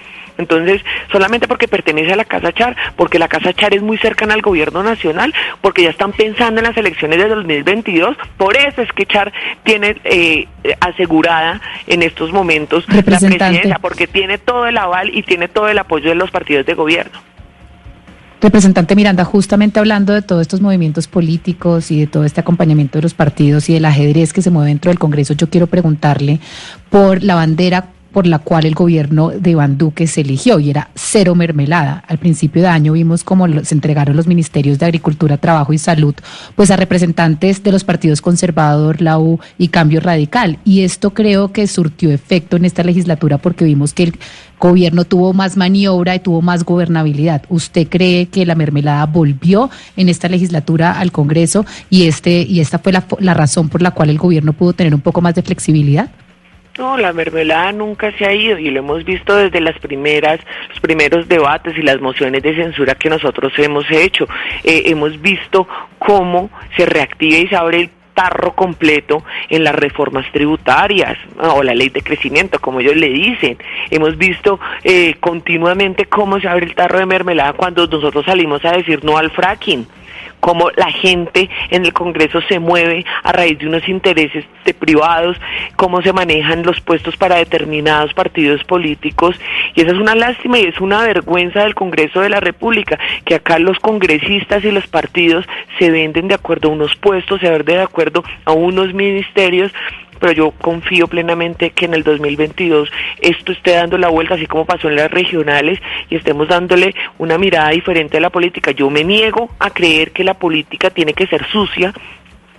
Entonces, 0.42 0.82
solamente 1.12 1.48
porque 1.48 1.68
pertenece 1.68 2.14
a 2.14 2.16
la 2.16 2.26
Casa 2.26 2.52
Char, 2.52 2.76
porque 2.96 3.20
la 3.20 3.28
Casa 3.28 3.54
Char 3.54 3.74
es 3.74 3.82
muy 3.82 3.98
cercana 3.98 4.34
al 4.34 4.42
gobierno 4.42 4.84
nacional, 4.84 5.34
porque 5.62 5.84
ya 5.84 5.90
están 5.90 6.12
pensando 6.12 6.60
en 6.60 6.68
las 6.68 6.78
elecciones 6.78 7.20
de 7.20 7.30
2022, 7.30 8.18
por 8.38 8.58
eso 8.58 8.82
es 8.82 8.92
que 8.92 9.06
Char 9.06 9.32
tiene 9.64 9.96
eh, 10.04 10.48
asegurada 10.80 11.62
en 11.88 12.04
estos 12.04 12.32
momentos 12.32 12.86
la 12.90 13.02
presidencia, 13.02 13.78
porque 13.82 14.08
tiene 14.08 14.38
todo 14.38 14.66
el 14.68 14.78
aval 14.78 15.10
y 15.14 15.24
tiene 15.24 15.48
todo 15.48 15.70
el 15.70 15.78
apoyo 15.78 16.10
de 16.10 16.16
los 16.16 16.32
partidos 16.32 16.66
de 16.66 16.74
gobierno. 16.74 17.32
Representante 18.42 18.96
Miranda, 18.96 19.24
justamente 19.24 19.80
hablando 19.80 20.14
de 20.14 20.24
todos 20.24 20.42
estos 20.42 20.62
movimientos 20.62 21.08
políticos 21.08 21.92
y 21.92 22.00
de 22.00 22.08
todo 22.08 22.26
este 22.26 22.42
acompañamiento 22.42 22.98
de 22.98 23.04
los 23.04 23.14
partidos 23.14 23.70
y 23.70 23.76
del 23.76 23.86
ajedrez 23.86 24.34
que 24.34 24.42
se 24.42 24.50
mueve 24.50 24.70
dentro 24.70 24.90
del 24.90 24.98
Congreso, 24.98 25.36
yo 25.36 25.48
quiero 25.48 25.68
preguntarle 25.68 26.40
por 26.90 27.22
la 27.22 27.36
bandera 27.36 27.90
por 28.12 28.28
la 28.28 28.40
cual 28.40 28.66
el 28.66 28.76
gobierno 28.76 29.30
de 29.30 29.52
Iván 29.52 29.78
Duque 29.78 30.08
se 30.08 30.22
eligió 30.22 30.60
y 30.60 30.70
era 30.70 30.90
cero 30.96 31.36
mermelada. 31.36 32.04
Al 32.08 32.18
principio 32.18 32.62
de 32.62 32.68
año 32.68 32.94
vimos 32.94 33.24
cómo 33.24 33.48
se 33.64 33.74
entregaron 33.74 34.16
los 34.16 34.28
ministerios 34.28 34.80
de 34.80 34.86
Agricultura, 34.86 35.38
Trabajo 35.38 35.74
y 35.74 35.78
Salud 35.78 36.16
pues 36.56 36.72
a 36.72 36.76
representantes 36.76 37.64
de 37.64 37.72
los 37.72 37.84
partidos 37.84 38.22
conservador, 38.22 39.02
la 39.02 39.20
U 39.20 39.40
y 39.58 39.70
Cambio 39.70 40.00
Radical. 40.00 40.60
Y 40.66 40.82
esto 40.82 41.14
creo 41.14 41.52
que 41.52 41.68
surtió 41.68 42.12
efecto 42.12 42.58
en 42.58 42.66
esta 42.66 42.84
legislatura 42.84 43.38
porque 43.38 43.66
vimos 43.66 43.94
que 43.94 44.04
el 44.04 44.20
gobierno 44.60 45.06
tuvo 45.06 45.34
más 45.34 45.58
maniobra 45.58 46.16
y 46.16 46.20
tuvo 46.20 46.42
más 46.42 46.64
gobernabilidad. 46.64 47.44
¿Usted 47.50 47.88
cree 47.90 48.28
que 48.28 48.46
la 48.46 48.56
mermelada 48.56 49.06
volvió 49.06 49.70
en 49.98 50.10
esta 50.10 50.30
legislatura 50.30 51.00
al 51.00 51.12
Congreso 51.12 51.66
y 51.90 52.08
este 52.08 52.42
y 52.42 52.60
esta 52.60 52.80
fue 52.80 52.92
la, 52.92 53.06
la 53.20 53.34
razón 53.34 53.70
por 53.70 53.82
la 53.82 53.92
cual 53.92 54.10
el 54.10 54.18
gobierno 54.18 54.54
pudo 54.54 54.74
tener 54.74 54.94
un 54.94 55.02
poco 55.02 55.22
más 55.22 55.36
de 55.36 55.42
flexibilidad? 55.42 56.12
No, 56.78 56.98
la 56.98 57.12
mermelada 57.12 57.74
nunca 57.74 58.12
se 58.18 58.26
ha 58.26 58.34
ido 58.34 58.58
y 58.58 58.70
lo 58.70 58.80
hemos 58.80 59.04
visto 59.04 59.36
desde 59.36 59.60
las 59.60 59.78
primeras, 59.80 60.40
los 60.70 60.80
primeros 60.80 61.28
debates 61.28 61.78
y 61.78 61.82
las 61.82 62.00
mociones 62.00 62.42
de 62.44 62.56
censura 62.56 62.96
que 62.96 63.10
nosotros 63.10 63.52
hemos 63.58 63.90
hecho. 63.92 64.26
Eh, 64.64 64.84
hemos 64.86 65.20
visto 65.22 65.68
cómo 66.00 66.50
se 66.78 66.86
reactiva 66.86 67.38
y 67.38 67.48
se 67.48 67.56
abre 67.58 67.82
el 67.82 67.90
tarro 68.14 68.54
completo 68.54 69.24
en 69.50 69.64
las 69.64 69.76
reformas 69.76 70.26
tributarias 70.32 71.18
o 71.38 71.62
la 71.64 71.74
ley 71.74 71.90
de 71.90 72.02
crecimiento, 72.02 72.60
como 72.60 72.80
ellos 72.80 72.96
le 72.96 73.10
dicen. 73.10 73.58
Hemos 73.90 74.18
visto 74.18 74.60
eh, 74.84 75.16
continuamente 75.20 76.06
cómo 76.06 76.40
se 76.40 76.48
abre 76.48 76.66
el 76.66 76.76
tarro 76.76 77.00
de 77.00 77.06
mermelada 77.06 77.54
cuando 77.54 77.86
nosotros 77.88 78.26
salimos 78.26 78.64
a 78.64 78.72
decir 78.72 79.04
no 79.04 79.18
al 79.18 79.32
fracking 79.32 79.88
cómo 80.42 80.70
la 80.76 80.92
gente 80.92 81.50
en 81.70 81.86
el 81.86 81.94
Congreso 81.94 82.42
se 82.50 82.60
mueve 82.60 83.06
a 83.24 83.32
raíz 83.32 83.58
de 83.60 83.68
unos 83.68 83.88
intereses 83.88 84.44
de 84.66 84.74
privados, 84.74 85.38
cómo 85.78 86.02
se 86.02 86.12
manejan 86.12 86.64
los 86.64 86.82
puestos 86.82 87.16
para 87.16 87.38
determinados 87.38 88.14
partidos 88.14 88.64
políticos. 88.66 89.40
Y 89.76 89.82
esa 89.82 89.92
es 89.92 89.98
una 89.98 90.16
lástima 90.16 90.60
y 90.60 90.66
es 90.66 90.82
una 90.82 91.02
vergüenza 91.04 91.62
del 91.62 91.76
Congreso 91.76 92.20
de 92.20 92.30
la 92.30 92.42
República, 92.42 93.00
que 93.24 93.36
acá 93.36 93.58
los 93.60 93.80
congresistas 93.80 94.66
y 94.66 94.72
los 94.72 94.88
partidos 94.88 95.46
se 95.80 95.90
venden 95.90 96.28
de 96.28 96.36
acuerdo 96.36 96.70
a 96.70 96.74
unos 96.74 96.96
puestos, 96.98 97.40
se 97.40 97.50
venden 97.50 97.78
de 97.78 97.84
acuerdo 97.84 98.24
a 98.46 98.52
unos 98.52 98.94
ministerios 98.94 99.72
pero 100.22 100.34
yo 100.34 100.52
confío 100.52 101.08
plenamente 101.08 101.72
que 101.72 101.86
en 101.86 101.96
el 101.96 102.04
2022 102.04 102.90
esto 103.22 103.52
esté 103.52 103.72
dando 103.72 103.98
la 103.98 104.08
vuelta, 104.08 104.36
así 104.36 104.46
como 104.46 104.66
pasó 104.66 104.88
en 104.88 104.96
las 104.96 105.12
regionales, 105.12 105.80
y 106.10 106.16
estemos 106.16 106.48
dándole 106.48 106.94
una 107.18 107.40
mirada 107.40 107.72
diferente 107.72 108.18
a 108.18 108.22
la 108.22 108.30
política. 108.30 108.72
Yo 108.72 108.90
me 108.92 109.04
niego 109.04 109.50
a 109.60 109.72
creer 109.72 110.12
que 110.12 110.24
la 110.24 110.36
política 110.36 110.92
tiene 110.92 111.14
que 111.14 111.26
ser 111.26 111.46
sucia, 111.48 111.92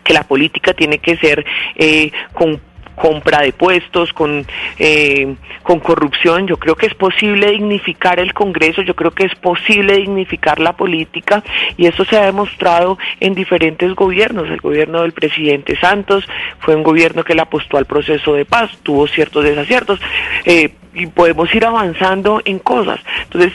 que 0.03 0.13
la 0.13 0.25
política 0.25 0.75
tiene 0.75 0.99
que 0.99 1.17
ser 1.17 1.47
eh, 1.77 2.11
con 2.33 2.61
compra 2.95 3.41
de 3.41 3.53
puestos, 3.53 4.13
con, 4.13 4.47
eh, 4.79 5.35
con 5.63 5.81
corrupción. 5.81 6.47
Yo 6.47 6.57
creo 6.57 6.77
que 6.77 6.87
es 6.87 6.95
posible 6.95 7.51
dignificar 7.51 8.19
el 8.19 8.33
Congreso, 8.33 8.83
yo 8.83 8.95
creo 8.95 9.11
que 9.11 9.25
es 9.25 9.35
posible 9.35 9.97
dignificar 9.97 10.59
la 10.59 10.75
política 10.75 11.43
y 11.77 11.87
eso 11.87 12.05
se 12.05 12.17
ha 12.17 12.27
demostrado 12.27 12.99
en 13.21 13.35
diferentes 13.35 13.95
gobiernos. 13.95 14.49
El 14.49 14.61
gobierno 14.61 15.03
del 15.03 15.13
presidente 15.13 15.77
Santos 15.79 16.25
fue 16.61 16.75
un 16.75 16.83
gobierno 16.83 17.25
que 17.25 17.35
le 17.35 17.43
apostó 17.43 17.77
al 17.77 17.87
proceso 17.87 18.35
de 18.35 18.45
paz, 18.45 18.71
tuvo 18.83 19.07
ciertos 19.07 19.45
desaciertos 19.45 20.01
eh, 20.45 20.75
y 20.95 21.07
podemos 21.07 21.53
ir 21.55 21.65
avanzando 21.65 22.41
en 22.45 22.59
cosas. 22.59 23.01
Entonces, 23.25 23.53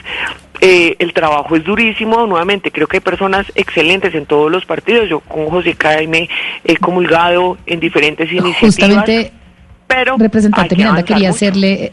eh, 0.62 0.96
el 1.00 1.14
trabajo 1.14 1.56
es 1.56 1.64
durísimo, 1.64 2.26
nuevamente 2.26 2.72
creo 2.72 2.88
que 2.88 2.98
hay 2.98 3.02
personas 3.02 3.46
excelentes 3.56 4.16
en 4.16 4.26
todos 4.26 4.52
los 4.52 4.66
partidos. 4.66 5.10
Yo 5.10 5.20
con 5.20 5.48
José 5.48 5.76
Jaime 5.80 6.30
he 6.64 6.78
comulgado 6.78 7.58
en 7.66 7.80
diferentes 7.80 8.32
iniciativas. 8.32 8.60
Justamente, 8.60 9.32
pero 9.88 10.18
representante 10.18 10.76
Miranda, 10.76 11.04
quería 11.04 11.30
hacerle, 11.30 11.92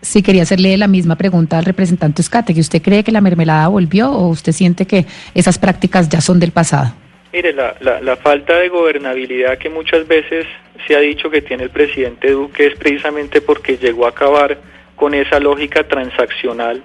sí 0.00 0.22
quería 0.22 0.42
hacerle 0.42 0.76
la 0.76 0.88
misma 0.88 1.16
pregunta 1.16 1.58
al 1.58 1.64
representante 1.64 2.22
Escate, 2.22 2.54
que 2.54 2.60
usted 2.60 2.80
cree 2.82 3.04
que 3.04 3.12
la 3.12 3.20
mermelada 3.20 3.68
volvió 3.68 4.10
o 4.10 4.28
usted 4.28 4.52
siente 4.52 4.86
que 4.86 5.06
esas 5.34 5.58
prácticas 5.58 6.08
ya 6.08 6.20
son 6.20 6.40
del 6.40 6.52
pasado. 6.52 6.94
Mire, 7.32 7.52
la, 7.54 7.74
la, 7.80 8.00
la 8.00 8.16
falta 8.16 8.58
de 8.58 8.68
gobernabilidad 8.68 9.56
que 9.56 9.70
muchas 9.70 10.06
veces 10.06 10.46
se 10.86 10.94
ha 10.94 11.00
dicho 11.00 11.30
que 11.30 11.40
tiene 11.40 11.64
el 11.64 11.70
presidente 11.70 12.30
Duque 12.30 12.66
es 12.66 12.78
precisamente 12.78 13.40
porque 13.40 13.78
llegó 13.78 14.06
a 14.06 14.10
acabar 14.10 14.58
con 14.96 15.14
esa 15.14 15.40
lógica 15.40 15.84
transaccional 15.84 16.82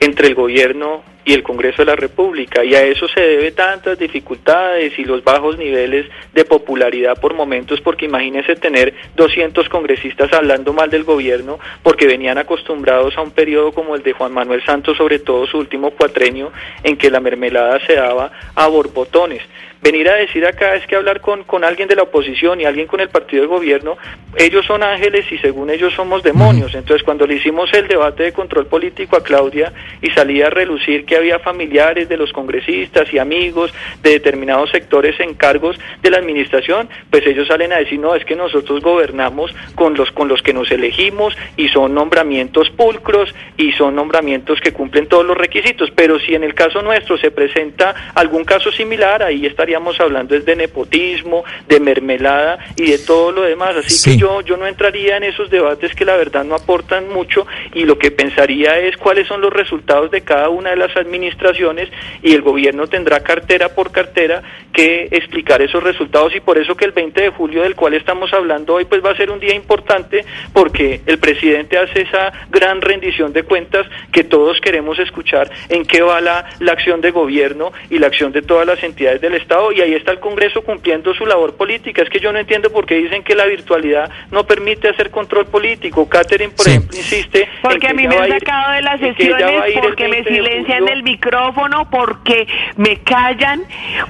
entre 0.00 0.28
el 0.28 0.34
gobierno 0.34 1.02
y 1.24 1.32
el 1.32 1.42
Congreso 1.42 1.82
de 1.82 1.86
la 1.86 1.96
República. 1.96 2.64
Y 2.64 2.74
a 2.74 2.82
eso 2.82 3.08
se 3.08 3.20
debe 3.20 3.52
tantas 3.52 3.98
dificultades 3.98 4.98
y 4.98 5.04
los 5.04 5.22
bajos 5.22 5.58
niveles 5.58 6.06
de 6.32 6.44
popularidad 6.44 7.20
por 7.20 7.34
momentos 7.34 7.80
porque 7.80 8.06
imagínese 8.06 8.56
tener 8.56 8.94
200 9.16 9.68
congresistas 9.68 10.32
hablando 10.32 10.72
mal 10.72 10.90
del 10.90 11.04
gobierno 11.04 11.58
porque 11.82 12.06
venían 12.06 12.38
acostumbrados 12.38 13.16
a 13.16 13.22
un 13.22 13.30
periodo 13.30 13.72
como 13.72 13.94
el 13.94 14.02
de 14.02 14.12
Juan 14.12 14.32
Manuel 14.32 14.64
Santos 14.64 14.96
sobre 14.96 15.18
todo 15.18 15.46
su 15.46 15.58
último 15.58 15.90
cuatrenio 15.90 16.52
en 16.82 16.96
que 16.96 17.10
la 17.10 17.20
mermelada 17.20 17.78
se 17.86 17.94
daba 17.94 18.30
a 18.54 18.66
borbotones. 18.68 19.42
Venir 19.82 20.10
a 20.10 20.16
decir 20.16 20.44
acá 20.44 20.74
es 20.74 20.86
que 20.86 20.94
hablar 20.94 21.22
con, 21.22 21.44
con 21.44 21.64
alguien 21.64 21.88
de 21.88 21.96
la 21.96 22.02
oposición 22.02 22.60
y 22.60 22.66
alguien 22.66 22.86
con 22.86 23.00
el 23.00 23.08
partido 23.08 23.42
de 23.42 23.48
gobierno, 23.48 23.96
ellos 24.36 24.66
son 24.66 24.82
ángeles 24.82 25.24
y 25.32 25.38
según 25.38 25.70
ellos 25.70 25.94
somos 25.94 26.22
demonios. 26.22 26.74
Entonces 26.74 27.02
cuando 27.02 27.26
le 27.26 27.36
hicimos 27.36 27.72
el 27.72 27.88
debate 27.88 28.24
de 28.24 28.32
control 28.32 28.66
político 28.66 29.16
a 29.16 29.22
Claudia 29.22 29.72
y 30.02 30.10
salía 30.10 30.48
a 30.48 30.50
relucir 30.50 31.06
que 31.10 31.16
había 31.16 31.40
familiares 31.40 32.08
de 32.08 32.16
los 32.16 32.32
congresistas 32.32 33.12
y 33.12 33.18
amigos 33.18 33.72
de 34.02 34.10
determinados 34.10 34.70
sectores 34.70 35.18
en 35.18 35.34
cargos 35.34 35.78
de 36.02 36.10
la 36.10 36.18
administración, 36.18 36.88
pues 37.10 37.26
ellos 37.26 37.48
salen 37.48 37.72
a 37.72 37.78
decir, 37.78 37.98
no, 37.98 38.14
es 38.14 38.24
que 38.24 38.36
nosotros 38.36 38.80
gobernamos 38.80 39.52
con 39.74 39.94
los, 39.94 40.12
con 40.12 40.28
los 40.28 40.40
que 40.42 40.52
nos 40.52 40.70
elegimos 40.70 41.36
y 41.56 41.68
son 41.68 41.94
nombramientos 41.94 42.70
pulcros 42.70 43.34
y 43.56 43.72
son 43.72 43.96
nombramientos 43.96 44.60
que 44.60 44.72
cumplen 44.72 45.08
todos 45.08 45.26
los 45.26 45.36
requisitos. 45.36 45.90
Pero 45.90 46.20
si 46.20 46.34
en 46.34 46.44
el 46.44 46.54
caso 46.54 46.80
nuestro 46.80 47.18
se 47.18 47.30
presenta 47.30 48.12
algún 48.14 48.44
caso 48.44 48.70
similar, 48.70 49.22
ahí 49.22 49.46
estaría 49.46 49.70
estaríamos 49.70 50.00
hablando 50.00 50.34
es 50.34 50.44
de 50.44 50.56
nepotismo, 50.56 51.44
de 51.68 51.78
mermelada 51.78 52.58
y 52.76 52.90
de 52.90 52.98
todo 52.98 53.30
lo 53.30 53.42
demás. 53.42 53.76
Así 53.76 54.10
que 54.10 54.16
yo, 54.16 54.40
yo 54.40 54.56
no 54.56 54.66
entraría 54.66 55.16
en 55.16 55.22
esos 55.22 55.48
debates 55.48 55.94
que 55.94 56.04
la 56.04 56.16
verdad 56.16 56.44
no 56.44 56.56
aportan 56.56 57.08
mucho 57.08 57.46
y 57.72 57.84
lo 57.84 57.96
que 57.98 58.10
pensaría 58.10 58.78
es 58.78 58.96
cuáles 58.96 59.28
son 59.28 59.40
los 59.40 59.52
resultados 59.52 60.10
de 60.10 60.22
cada 60.22 60.48
una 60.48 60.70
de 60.70 60.76
las 60.76 60.96
administraciones 61.00 61.88
y 62.22 62.34
el 62.34 62.42
gobierno 62.42 62.86
tendrá 62.86 63.20
cartera 63.20 63.70
por 63.70 63.90
cartera 63.90 64.42
que 64.72 65.08
explicar 65.10 65.62
esos 65.62 65.82
resultados 65.82 66.34
y 66.36 66.40
por 66.40 66.58
eso 66.58 66.76
que 66.76 66.84
el 66.84 66.92
20 66.92 67.20
de 67.20 67.28
julio 67.30 67.62
del 67.62 67.74
cual 67.74 67.94
estamos 67.94 68.32
hablando 68.32 68.74
hoy 68.74 68.84
pues 68.84 69.04
va 69.04 69.10
a 69.10 69.16
ser 69.16 69.30
un 69.30 69.40
día 69.40 69.54
importante 69.54 70.24
porque 70.52 71.00
el 71.06 71.18
presidente 71.18 71.78
hace 71.78 72.02
esa 72.02 72.32
gran 72.50 72.80
rendición 72.80 73.32
de 73.32 73.42
cuentas 73.42 73.86
que 74.12 74.24
todos 74.24 74.60
queremos 74.60 74.98
escuchar 74.98 75.50
en 75.68 75.84
qué 75.84 76.02
va 76.02 76.20
la, 76.20 76.46
la 76.60 76.72
acción 76.72 77.00
de 77.00 77.10
gobierno 77.10 77.72
y 77.88 77.98
la 77.98 78.06
acción 78.06 78.32
de 78.32 78.42
todas 78.42 78.66
las 78.66 78.82
entidades 78.82 79.20
del 79.20 79.34
Estado 79.34 79.72
y 79.72 79.80
ahí 79.80 79.94
está 79.94 80.12
el 80.12 80.20
Congreso 80.20 80.62
cumpliendo 80.62 81.14
su 81.14 81.26
labor 81.26 81.56
política. 81.56 82.02
Es 82.02 82.10
que 82.10 82.20
yo 82.20 82.32
no 82.32 82.38
entiendo 82.38 82.70
por 82.70 82.86
qué 82.86 82.96
dicen 82.96 83.22
que 83.22 83.34
la 83.34 83.46
virtualidad 83.46 84.10
no 84.30 84.44
permite 84.44 84.88
hacer 84.88 85.10
control 85.10 85.46
político. 85.46 86.08
Catherine, 86.08 86.52
por 86.56 86.68
ejemplo, 86.68 86.96
insiste. 86.96 87.48
Porque 87.62 87.88
a 87.88 87.94
mí 87.94 88.06
me 88.06 88.16
han 88.16 88.28
sacado 88.28 88.72
de 88.72 88.82
las 88.82 89.00
sesiones, 89.00 89.78
porque 89.82 90.08
me 90.08 90.24
silencian 90.24 90.84
el 90.92 91.02
micrófono, 91.02 91.88
porque 91.90 92.46
me 92.76 92.98
callan, 92.98 93.62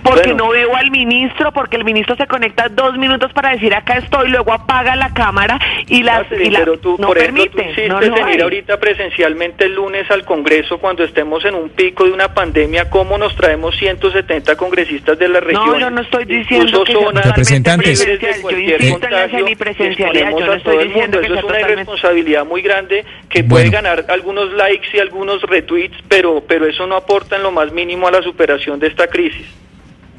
porque 0.02 0.34
no 0.34 0.50
veo 0.50 0.74
al 0.76 0.90
ministro, 0.90 1.52
porque 1.52 1.76
el 1.76 1.84
ministro 1.84 2.16
se 2.16 2.26
conecta 2.26 2.68
dos 2.68 2.96
minutos 2.96 3.32
para 3.32 3.50
decir 3.50 3.74
acá 3.74 3.98
estoy, 3.98 4.30
luego 4.30 4.52
apaga 4.52 4.96
la 4.96 5.12
cámara 5.12 5.58
y 5.88 6.02
la, 6.02 6.24
pero 6.28 6.78
tú, 6.78 6.96
no 6.98 7.08
por 7.08 7.18
permite. 7.18 7.70
Ejemplo, 7.70 8.00
tú 8.00 8.14
venir 8.14 8.42
ahorita 8.42 8.78
presencialmente 8.78 9.64
el 9.64 9.74
lunes 9.74 10.10
al 10.10 10.24
Congreso 10.24 10.78
cuando 10.78 11.04
estemos 11.04 11.44
en 11.44 11.54
un 11.54 11.70
pico 11.70 12.04
de 12.04 12.12
una 12.12 12.32
pandemia, 12.32 12.88
¿cómo 12.88 13.18
nos 13.18 13.34
traemos 13.36 13.76
170 13.76 14.56
congresistas 14.56 15.18
de 15.18 15.28
la 15.28 15.40
no, 15.40 15.78
yo 15.78 15.90
no 15.90 16.00
estoy 16.00 16.24
diciendo 16.24 16.84
que 16.84 16.92
zonas 16.92 17.26
representantes. 17.26 18.04
Yo 18.04 18.12
insisto 18.12 19.06
en 19.06 19.12
la 19.12 19.28
semipresencialidad. 19.28 20.30
Yo 20.30 20.46
no 20.46 20.52
estoy 20.54 20.88
diciendo 20.88 21.20
que 21.20 21.26
Eso 21.26 21.34
es 21.34 21.44
una 21.44 21.58
responsabilidad 21.58 22.44
muy 22.44 22.62
grande 22.62 23.04
que 23.28 23.44
puede 23.44 23.70
ganar 23.70 24.04
algunos 24.08 24.52
likes 24.52 24.88
y 24.92 24.98
algunos 24.98 25.42
retweets, 25.42 25.96
pero, 26.08 26.42
pero 26.46 26.66
eso 26.70 26.86
no 26.86 26.96
aporta 26.96 27.36
en 27.36 27.42
lo 27.42 27.52
más 27.52 27.72
mínimo 27.72 28.08
a 28.08 28.10
la 28.10 28.22
superación 28.22 28.78
de 28.78 28.88
esta 28.88 29.06
crisis. 29.06 29.46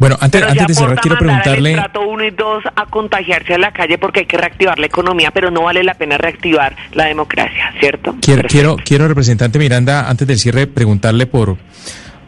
Bueno, 0.02 0.18
antes, 0.20 0.42
antes 0.42 0.66
de 0.66 0.74
cerrar, 0.74 1.00
quiero 1.00 1.18
preguntarle. 1.18 1.74
trato 1.74 2.02
uno 2.02 2.24
y 2.24 2.32
dos 2.32 2.64
a 2.76 2.88
contagiarse 2.88 3.54
a 3.54 3.60
la 3.60 3.72
calle 3.72 4.00
porque 4.00 4.22
hay 4.22 4.26
que 4.26 4.36
reactivar 4.36 4.80
la 4.80 4.88
economía, 4.88 5.30
pero 5.30 5.52
no 5.52 5.62
vale 5.62 5.84
la 5.84 5.94
pena 5.94 6.18
reactivar 6.18 6.76
la 6.94 7.06
democracia, 7.06 7.72
¿cierto? 7.80 8.16
Quiero, 8.20 8.48
quiero, 8.48 8.78
quiero, 8.84 9.08
representante 9.08 9.60
Miranda, 9.60 10.10
antes 10.10 10.28
del 10.28 10.40
cierre, 10.40 10.66
preguntarle 10.66 11.28
por 11.28 11.58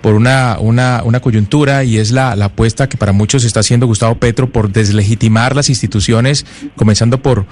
por 0.03 0.15
una, 0.15 0.57
una, 0.59 1.01
una 1.05 1.21
coyuntura 1.21 1.86
y 1.86 1.97
es 1.97 2.11
la, 2.11 2.36
la 2.36 2.45
apuesta 2.45 2.89
que 2.89 2.97
para 2.97 3.13
muchos 3.13 3.45
está 3.45 3.61
haciendo 3.61 3.88
Gustavo 3.88 4.15
Petro 4.15 4.49
por 4.49 4.69
deslegitimar 4.69 5.55
las 5.55 5.69
instituciones, 5.69 6.45
comenzando 6.76 7.21
por, 7.21 7.45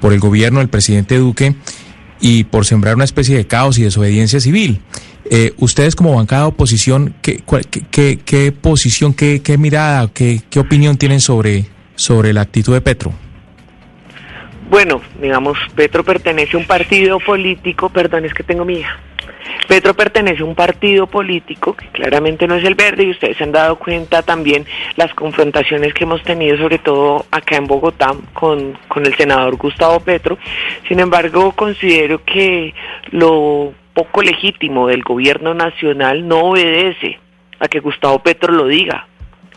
por 0.00 0.12
el 0.12 0.20
gobierno 0.20 0.60
del 0.60 0.68
presidente 0.68 1.18
Duque 1.18 1.56
y 2.20 2.44
por 2.44 2.66
sembrar 2.66 2.94
una 2.94 3.04
especie 3.04 3.36
de 3.36 3.46
caos 3.46 3.78
y 3.78 3.82
desobediencia 3.82 4.40
civil. 4.40 4.80
Eh, 5.28 5.52
ustedes 5.58 5.96
como 5.96 6.14
bancada 6.14 6.46
oposición, 6.46 7.14
¿qué, 7.20 7.42
qué, 7.90 8.18
qué, 8.24 8.52
posición, 8.52 9.12
qué, 9.12 9.42
qué 9.42 9.58
mirada, 9.58 10.08
qué, 10.12 10.40
qué 10.48 10.60
opinión 10.60 10.96
tienen 10.96 11.20
sobre, 11.20 11.66
sobre 11.96 12.32
la 12.32 12.42
actitud 12.42 12.72
de 12.72 12.80
Petro? 12.80 13.12
Bueno, 14.68 15.00
digamos, 15.20 15.58
Petro 15.74 16.02
pertenece 16.02 16.56
a 16.56 16.60
un 16.60 16.66
partido 16.66 17.20
político, 17.20 17.88
perdón, 17.88 18.24
es 18.24 18.34
que 18.34 18.42
tengo 18.42 18.64
mi 18.64 18.80
hija. 18.80 18.98
Petro 19.68 19.94
pertenece 19.94 20.42
a 20.42 20.44
un 20.44 20.54
partido 20.54 21.06
político 21.06 21.74
que 21.74 21.86
claramente 21.88 22.46
no 22.46 22.56
es 22.56 22.64
el 22.64 22.74
verde 22.74 23.04
y 23.04 23.10
ustedes 23.10 23.36
se 23.36 23.44
han 23.44 23.52
dado 23.52 23.76
cuenta 23.76 24.22
también 24.22 24.66
las 24.96 25.14
confrontaciones 25.14 25.94
que 25.94 26.04
hemos 26.04 26.22
tenido, 26.22 26.56
sobre 26.56 26.78
todo 26.78 27.26
acá 27.30 27.56
en 27.56 27.66
Bogotá, 27.66 28.12
con, 28.32 28.76
con 28.88 29.06
el 29.06 29.14
senador 29.16 29.56
Gustavo 29.56 30.00
Petro. 30.00 30.38
Sin 30.88 31.00
embargo, 31.00 31.52
considero 31.52 32.24
que 32.24 32.74
lo 33.10 33.72
poco 33.94 34.22
legítimo 34.22 34.88
del 34.88 35.02
gobierno 35.02 35.54
nacional 35.54 36.26
no 36.26 36.40
obedece 36.40 37.18
a 37.60 37.68
que 37.68 37.80
Gustavo 37.80 38.18
Petro 38.18 38.52
lo 38.52 38.66
diga, 38.66 39.06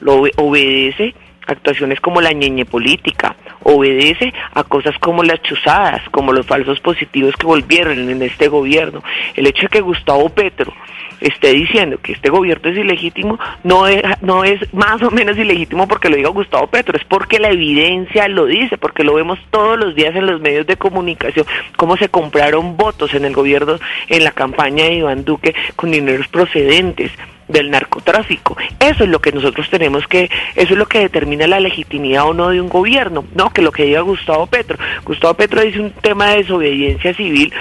lo 0.02 0.24
obedece 0.38 1.14
actuaciones 1.52 2.00
como 2.00 2.22
la 2.22 2.32
ñeñe 2.32 2.66
política, 2.66 3.36
obedece 3.64 4.34
a 4.54 4.64
cosas 4.64 4.98
como 5.00 5.24
las 5.24 5.42
chuzadas, 5.42 6.02
como 6.12 6.34
los 6.34 6.46
falsos 6.46 6.80
positivos 6.80 7.36
que 7.36 7.46
volvieron 7.46 8.10
en 8.10 8.22
este 8.22 8.48
gobierno. 8.48 9.04
El 9.36 9.48
hecho 9.48 9.64
de 9.64 9.68
que 9.70 9.82
Gustavo 9.82 10.30
Petro 10.30 10.74
esté 11.20 11.54
diciendo 11.54 11.98
que 12.02 12.14
este 12.14 12.30
gobierno 12.30 12.70
es 12.70 12.78
ilegítimo 12.78 13.38
no 13.64 13.88
es, 13.88 14.02
no 14.22 14.44
es 14.44 14.74
más 14.74 15.02
o 15.02 15.12
menos 15.12 15.38
ilegítimo 15.38 15.88
porque 15.88 16.10
lo 16.10 16.16
diga 16.16 16.30
Gustavo 16.30 16.68
Petro, 16.68 16.98
es 16.98 17.04
porque 17.04 17.40
la 17.40 17.50
evidencia 17.50 18.28
lo 18.28 18.46
dice, 18.46 18.78
porque 18.78 19.04
lo 19.04 19.16
vemos 19.16 19.40
todos 19.52 19.78
los 19.78 19.96
días 19.96 20.16
en 20.16 20.26
los 20.26 20.40
medios 20.42 20.66
de 20.68 20.78
comunicación, 20.78 21.46
cómo 21.76 21.98
se 21.98 22.10
compraron 22.10 22.78
votos 22.78 23.14
en 23.14 23.26
el 23.26 23.34
gobierno, 23.34 23.76
en 24.08 24.24
la 24.24 24.32
campaña 24.32 24.86
de 24.86 24.96
Iván 24.96 25.26
Duque 25.26 25.54
con 25.76 25.92
dineros 25.92 26.28
procedentes 26.28 27.12
del 27.50 27.70
narcotráfico. 27.70 28.56
Eso 28.80 29.04
es 29.04 29.10
lo 29.10 29.20
que 29.20 29.34
nosotros 29.34 29.70
tenemos 29.70 30.08
que, 30.08 30.30
eso 30.56 30.74
es 30.74 30.78
lo 30.78 30.86
que 30.86 31.00
determina 31.00 31.48
la 31.48 31.60
legitimidad 31.60 32.26
o 32.26 32.34
no 32.34 32.50
de 32.50 32.62
un 32.62 32.70
gobierno, 32.70 33.26
no 33.36 33.50
que 33.50 33.62
lo 33.62 33.74
que 33.74 33.84
diga 33.84 34.02
Gustavo 34.02 34.48
Petro. 34.48 34.78
Gustavo 35.04 35.34
Petro 35.34 35.62
dice 35.62 35.82
un 35.82 35.92
tema 35.92 36.30
de 36.30 36.38
desobediencia 36.38 37.14
civil 37.14 37.52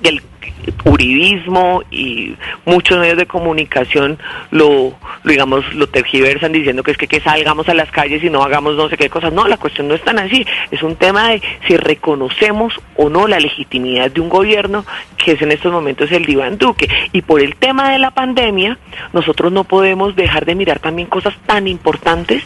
del 0.00 0.22
uribismo 0.84 1.82
y 1.90 2.34
muchos 2.64 2.98
medios 2.98 3.16
de 3.16 3.26
comunicación 3.26 4.18
lo, 4.50 4.94
digamos 5.24 5.72
lo 5.74 5.86
tergiversan 5.88 6.52
diciendo 6.52 6.82
que 6.82 6.92
es 6.92 6.98
que, 6.98 7.06
que 7.06 7.20
salgamos 7.20 7.68
a 7.68 7.74
las 7.74 7.90
calles 7.90 8.22
y 8.22 8.30
no 8.30 8.42
hagamos 8.42 8.76
no 8.76 8.88
sé 8.88 8.96
qué 8.96 9.08
cosas. 9.08 9.32
No, 9.32 9.46
la 9.46 9.56
cuestión 9.56 9.88
no 9.88 9.94
es 9.94 10.02
tan 10.02 10.18
así. 10.18 10.46
Es 10.70 10.82
un 10.82 10.96
tema 10.96 11.30
de 11.30 11.42
si 11.66 11.76
reconocemos 11.76 12.74
o 12.96 13.08
no 13.08 13.26
la 13.26 13.40
legitimidad 13.40 14.10
de 14.10 14.20
un 14.20 14.28
gobierno 14.28 14.84
que 15.16 15.32
es 15.32 15.42
en 15.42 15.52
estos 15.52 15.72
momentos 15.72 16.10
el 16.12 16.24
de 16.24 16.32
Iván 16.32 16.58
Duque. 16.58 16.88
Y 17.12 17.22
por 17.22 17.40
el 17.40 17.56
tema 17.56 17.90
de 17.90 17.98
la 17.98 18.10
pandemia, 18.10 18.78
nosotros 19.12 19.52
no 19.52 19.64
podemos 19.64 20.16
dejar 20.16 20.44
de 20.44 20.54
mirar 20.54 20.78
también 20.78 21.08
cosas 21.08 21.34
tan 21.46 21.68
importantes 21.68 22.42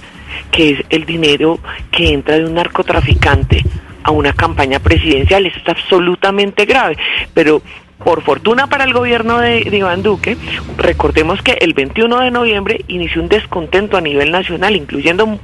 que 0.50 0.70
es 0.70 0.84
el 0.90 1.04
dinero 1.04 1.58
que 1.90 2.12
entra 2.12 2.36
de 2.36 2.44
un 2.44 2.54
narcotraficante 2.54 3.62
a 4.02 4.10
una 4.10 4.32
campaña 4.32 4.78
presidencial. 4.78 5.46
Eso 5.46 5.58
es 5.58 5.68
absolutamente 5.68 6.64
grave. 6.64 6.96
Pero 7.34 7.62
por 8.04 8.22
fortuna 8.22 8.66
para 8.66 8.84
el 8.84 8.92
gobierno 8.92 9.38
de, 9.38 9.60
Iván 9.60 10.02
Duque, 10.02 10.36
recordemos 10.76 11.42
que 11.42 11.52
el 11.60 11.74
21 11.74 12.20
de 12.20 12.30
noviembre 12.30 12.84
inició 12.88 13.22
un 13.22 13.28
descontento 13.28 13.96
a 13.96 14.00
nivel 14.00 14.30
nacional, 14.30 14.76
incluyendo 14.76 15.38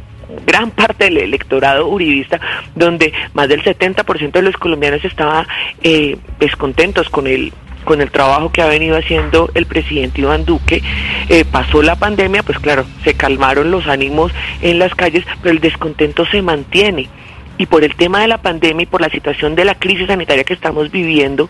gran 0.47 0.71
parte 0.71 1.05
del 1.05 1.19
electorado 1.19 1.87
uribista, 1.89 2.41
donde 2.75 3.13
más 3.35 3.49
del 3.49 3.63
70% 3.63 4.33
de 4.33 4.43
los 4.43 4.57
colombianos 4.57 5.05
estaban 5.05 5.47
eh, 5.83 6.17
descontentos 6.39 7.09
con 7.09 7.27
el 7.27 7.53
con 7.85 8.03
el 8.03 8.11
trabajo 8.11 8.53
que 8.53 8.61
ha 8.61 8.67
venido 8.67 8.99
haciendo 8.99 9.51
el 9.55 9.65
presidente 9.65 10.21
Iván 10.21 10.45
Duque. 10.45 10.83
Eh, 11.31 11.47
pasó 11.51 11.83
la 11.83 11.97
pandemia, 11.97 12.43
pues 12.43 12.59
claro, 12.59 12.85
se 13.03 13.15
calmaron 13.15 13.71
los 13.71 13.87
ánimos 13.87 14.31
en 14.61 14.79
las 14.79 14.95
calles, 14.95 15.25
pero 15.43 15.55
el 15.55 15.61
descontento 15.61 16.27
se 16.27 16.43
mantiene. 16.43 17.09
Y 17.57 17.65
por 17.65 17.85
el 17.85 17.95
tema 17.95 18.21
de 18.21 18.29
la 18.29 18.43
pandemia 18.43 18.83
y 18.83 18.87
por 18.87 19.01
la 19.01 19.09
situación 19.09 19.55
de 19.55 19.65
la 19.65 19.75
crisis 19.75 20.07
sanitaria 20.07 20.45
que 20.45 20.53
estamos 20.53 20.91
viviendo, 20.91 21.49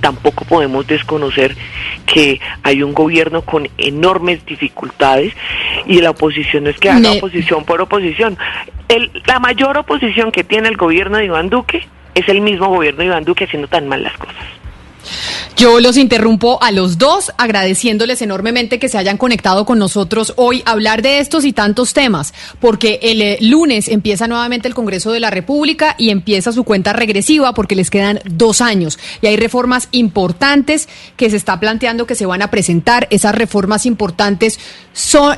tampoco 0.00 0.44
podemos 0.44 0.86
desconocer 0.86 1.56
que 2.06 2.40
hay 2.62 2.82
un 2.82 2.94
gobierno 2.94 3.42
con 3.42 3.68
enormes 3.78 4.44
dificultades 4.46 5.34
y 5.86 6.00
la 6.00 6.10
oposición 6.10 6.64
no 6.64 6.70
es 6.70 6.78
que 6.78 6.90
haga 6.90 7.12
oposición 7.12 7.64
por 7.64 7.80
oposición. 7.80 8.36
El, 8.88 9.10
la 9.26 9.38
mayor 9.38 9.76
oposición 9.78 10.32
que 10.32 10.44
tiene 10.44 10.68
el 10.68 10.76
gobierno 10.76 11.18
de 11.18 11.26
Iván 11.26 11.50
Duque 11.50 11.86
es 12.14 12.28
el 12.28 12.40
mismo 12.40 12.68
gobierno 12.68 13.00
de 13.00 13.06
Iván 13.06 13.24
Duque 13.24 13.44
haciendo 13.44 13.68
tan 13.68 13.88
mal 13.88 14.02
las 14.02 14.16
cosas. 14.16 14.36
Yo 15.58 15.80
los 15.80 15.96
interrumpo 15.96 16.62
a 16.62 16.70
los 16.70 16.98
dos, 16.98 17.32
agradeciéndoles 17.36 18.22
enormemente 18.22 18.78
que 18.78 18.88
se 18.88 18.96
hayan 18.96 19.16
conectado 19.16 19.66
con 19.66 19.80
nosotros 19.80 20.32
hoy 20.36 20.62
a 20.64 20.70
hablar 20.70 21.02
de 21.02 21.18
estos 21.18 21.44
y 21.44 21.52
tantos 21.52 21.94
temas, 21.94 22.32
porque 22.60 23.00
el 23.02 23.20
eh, 23.20 23.38
lunes 23.40 23.88
empieza 23.88 24.28
nuevamente 24.28 24.68
el 24.68 24.76
Congreso 24.76 25.10
de 25.10 25.18
la 25.18 25.30
República 25.32 25.96
y 25.98 26.10
empieza 26.10 26.52
su 26.52 26.62
cuenta 26.62 26.92
regresiva 26.92 27.54
porque 27.54 27.74
les 27.74 27.90
quedan 27.90 28.20
dos 28.24 28.60
años 28.60 29.00
y 29.20 29.26
hay 29.26 29.36
reformas 29.36 29.88
importantes 29.90 30.88
que 31.16 31.28
se 31.28 31.36
está 31.36 31.58
planteando 31.58 32.06
que 32.06 32.14
se 32.14 32.26
van 32.26 32.42
a 32.42 32.52
presentar. 32.52 33.08
Esas 33.10 33.34
reformas 33.34 33.84
importantes 33.84 34.60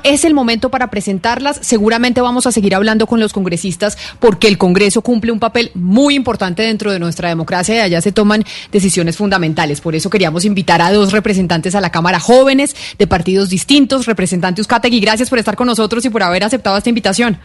es 0.05 0.25
el 0.25 0.35
momento 0.35 0.71
para 0.71 0.91
presentarlas. 0.91 1.59
Seguramente 1.63 2.21
vamos 2.21 2.47
a 2.47 2.53
seguir 2.53 2.75
hablando 2.75 3.07
con 3.07 3.21
los 3.21 3.33
congresistas 3.33 3.99
porque 4.19 4.49
el 4.49 4.59
Congreso 4.59 5.03
cumple 5.03 5.33
un 5.33 5.39
papel 5.39 5.71
muy 5.75 6.15
importante 6.15 6.63
dentro 6.63 6.91
de 6.91 6.99
nuestra 6.99 7.29
democracia 7.29 7.77
y 7.77 7.79
allá 7.81 8.01
se 8.01 8.13
toman 8.13 8.45
decisiones 8.73 9.17
fundamentales. 9.17 9.81
Por 9.81 9.95
eso 9.95 10.09
queríamos 10.09 10.45
invitar 10.45 10.81
a 10.81 10.93
dos 10.93 11.13
representantes 11.13 11.75
a 11.75 11.81
la 11.81 11.91
Cámara 11.91 12.21
jóvenes 12.21 12.75
de 12.99 13.07
partidos 13.07 13.51
distintos. 13.51 14.07
Representante 14.07 14.61
Uzcategui, 14.61 15.01
gracias 15.01 15.29
por 15.29 15.39
estar 15.39 15.57
con 15.57 15.67
nosotros 15.67 16.05
y 16.05 16.11
por 16.11 16.23
haber 16.23 16.45
aceptado 16.45 16.79
esta 16.79 16.89
invitación. 16.89 17.39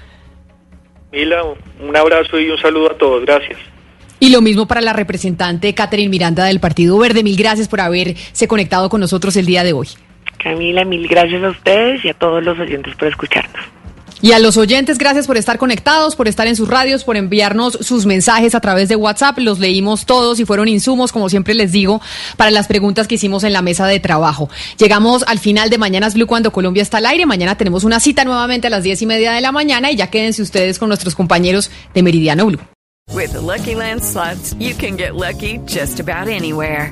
Mila, 1.12 1.44
un 1.82 1.96
abrazo 1.96 2.40
y 2.40 2.50
un 2.50 2.58
saludo 2.58 2.92
a 2.92 2.98
todos. 2.98 3.26
Gracias. 3.26 3.60
Y 4.20 4.30
lo 4.30 4.42
mismo 4.42 4.66
para 4.68 4.82
la 4.82 4.94
representante 4.94 5.74
Catherine 5.74 6.10
Miranda 6.10 6.46
del 6.46 6.60
Partido 6.60 6.98
Verde. 6.98 7.24
Mil 7.24 7.36
gracias 7.36 7.68
por 7.68 7.82
haberse 7.82 8.48
conectado 8.48 8.90
con 8.90 9.02
nosotros 9.02 9.36
el 9.36 9.46
día 9.46 9.64
de 9.64 9.74
hoy. 9.74 9.90
Camila, 10.46 10.86
mil 10.86 11.08
gracias 11.08 11.44
a 11.44 11.50
ustedes 11.50 12.06
y 12.06 12.10
a 12.10 12.14
todos 12.14 12.44
los 12.44 12.60
oyentes 12.60 12.94
por 12.96 13.08
escucharnos. 13.08 13.66
Y 14.22 14.34
a 14.34 14.38
los 14.38 14.58
oyentes, 14.58 15.00
gracias 15.00 15.26
por 15.26 15.38
estar 15.38 15.58
conectados, 15.58 16.16
por 16.16 16.28
estar 16.28 16.46
en 16.46 16.56
sus 16.56 16.70
radios, 16.70 17.04
por 17.04 17.18
enviarnos 17.18 17.80
sus 17.82 18.06
mensajes 18.06 18.54
a 18.54 18.60
través 18.60 18.88
de 18.88 18.96
WhatsApp. 18.96 19.40
Los 19.40 19.58
leímos 19.58 20.06
todos 20.06 20.40
y 20.40 20.46
fueron 20.46 20.68
insumos, 20.68 21.12
como 21.12 21.30
siempre 21.30 21.56
les 21.56 21.72
digo, 21.72 22.00
para 22.38 22.52
las 22.52 22.68
preguntas 22.68 23.08
que 23.08 23.16
hicimos 23.16 23.44
en 23.44 23.54
la 23.54 23.64
mesa 23.64 23.88
de 23.88 24.00
trabajo. 24.00 24.48
Llegamos 24.78 25.24
al 25.26 25.40
final 25.40 25.72
de 25.72 25.80
Mañanas 25.80 26.14
Blue 26.14 26.28
cuando 26.28 26.52
Colombia 26.52 26.84
está 26.84 27.00
al 27.00 27.08
aire. 27.08 27.26
Mañana 27.26 27.58
tenemos 27.58 27.84
una 27.84 28.00
cita 28.00 28.24
nuevamente 28.24 28.68
a 28.68 28.70
las 28.70 28.84
diez 28.84 29.02
y 29.02 29.08
media 29.08 29.32
de 29.32 29.42
la 29.42 29.52
mañana 29.52 29.90
y 29.90 29.96
ya 29.96 30.12
quédense 30.12 30.44
ustedes 30.44 30.78
con 30.78 30.90
nuestros 30.90 31.16
compañeros 31.16 31.72
de 31.96 32.04
Meridiano 32.04 32.46
Blue. 32.46 32.60
Lucky 33.10 33.74
Land 33.74 34.04
you 34.60 34.76
can 34.76 34.96
get 34.96 35.16
lucky 35.16 35.58
just 35.66 36.00
about 36.00 36.28
anywhere. 36.28 36.92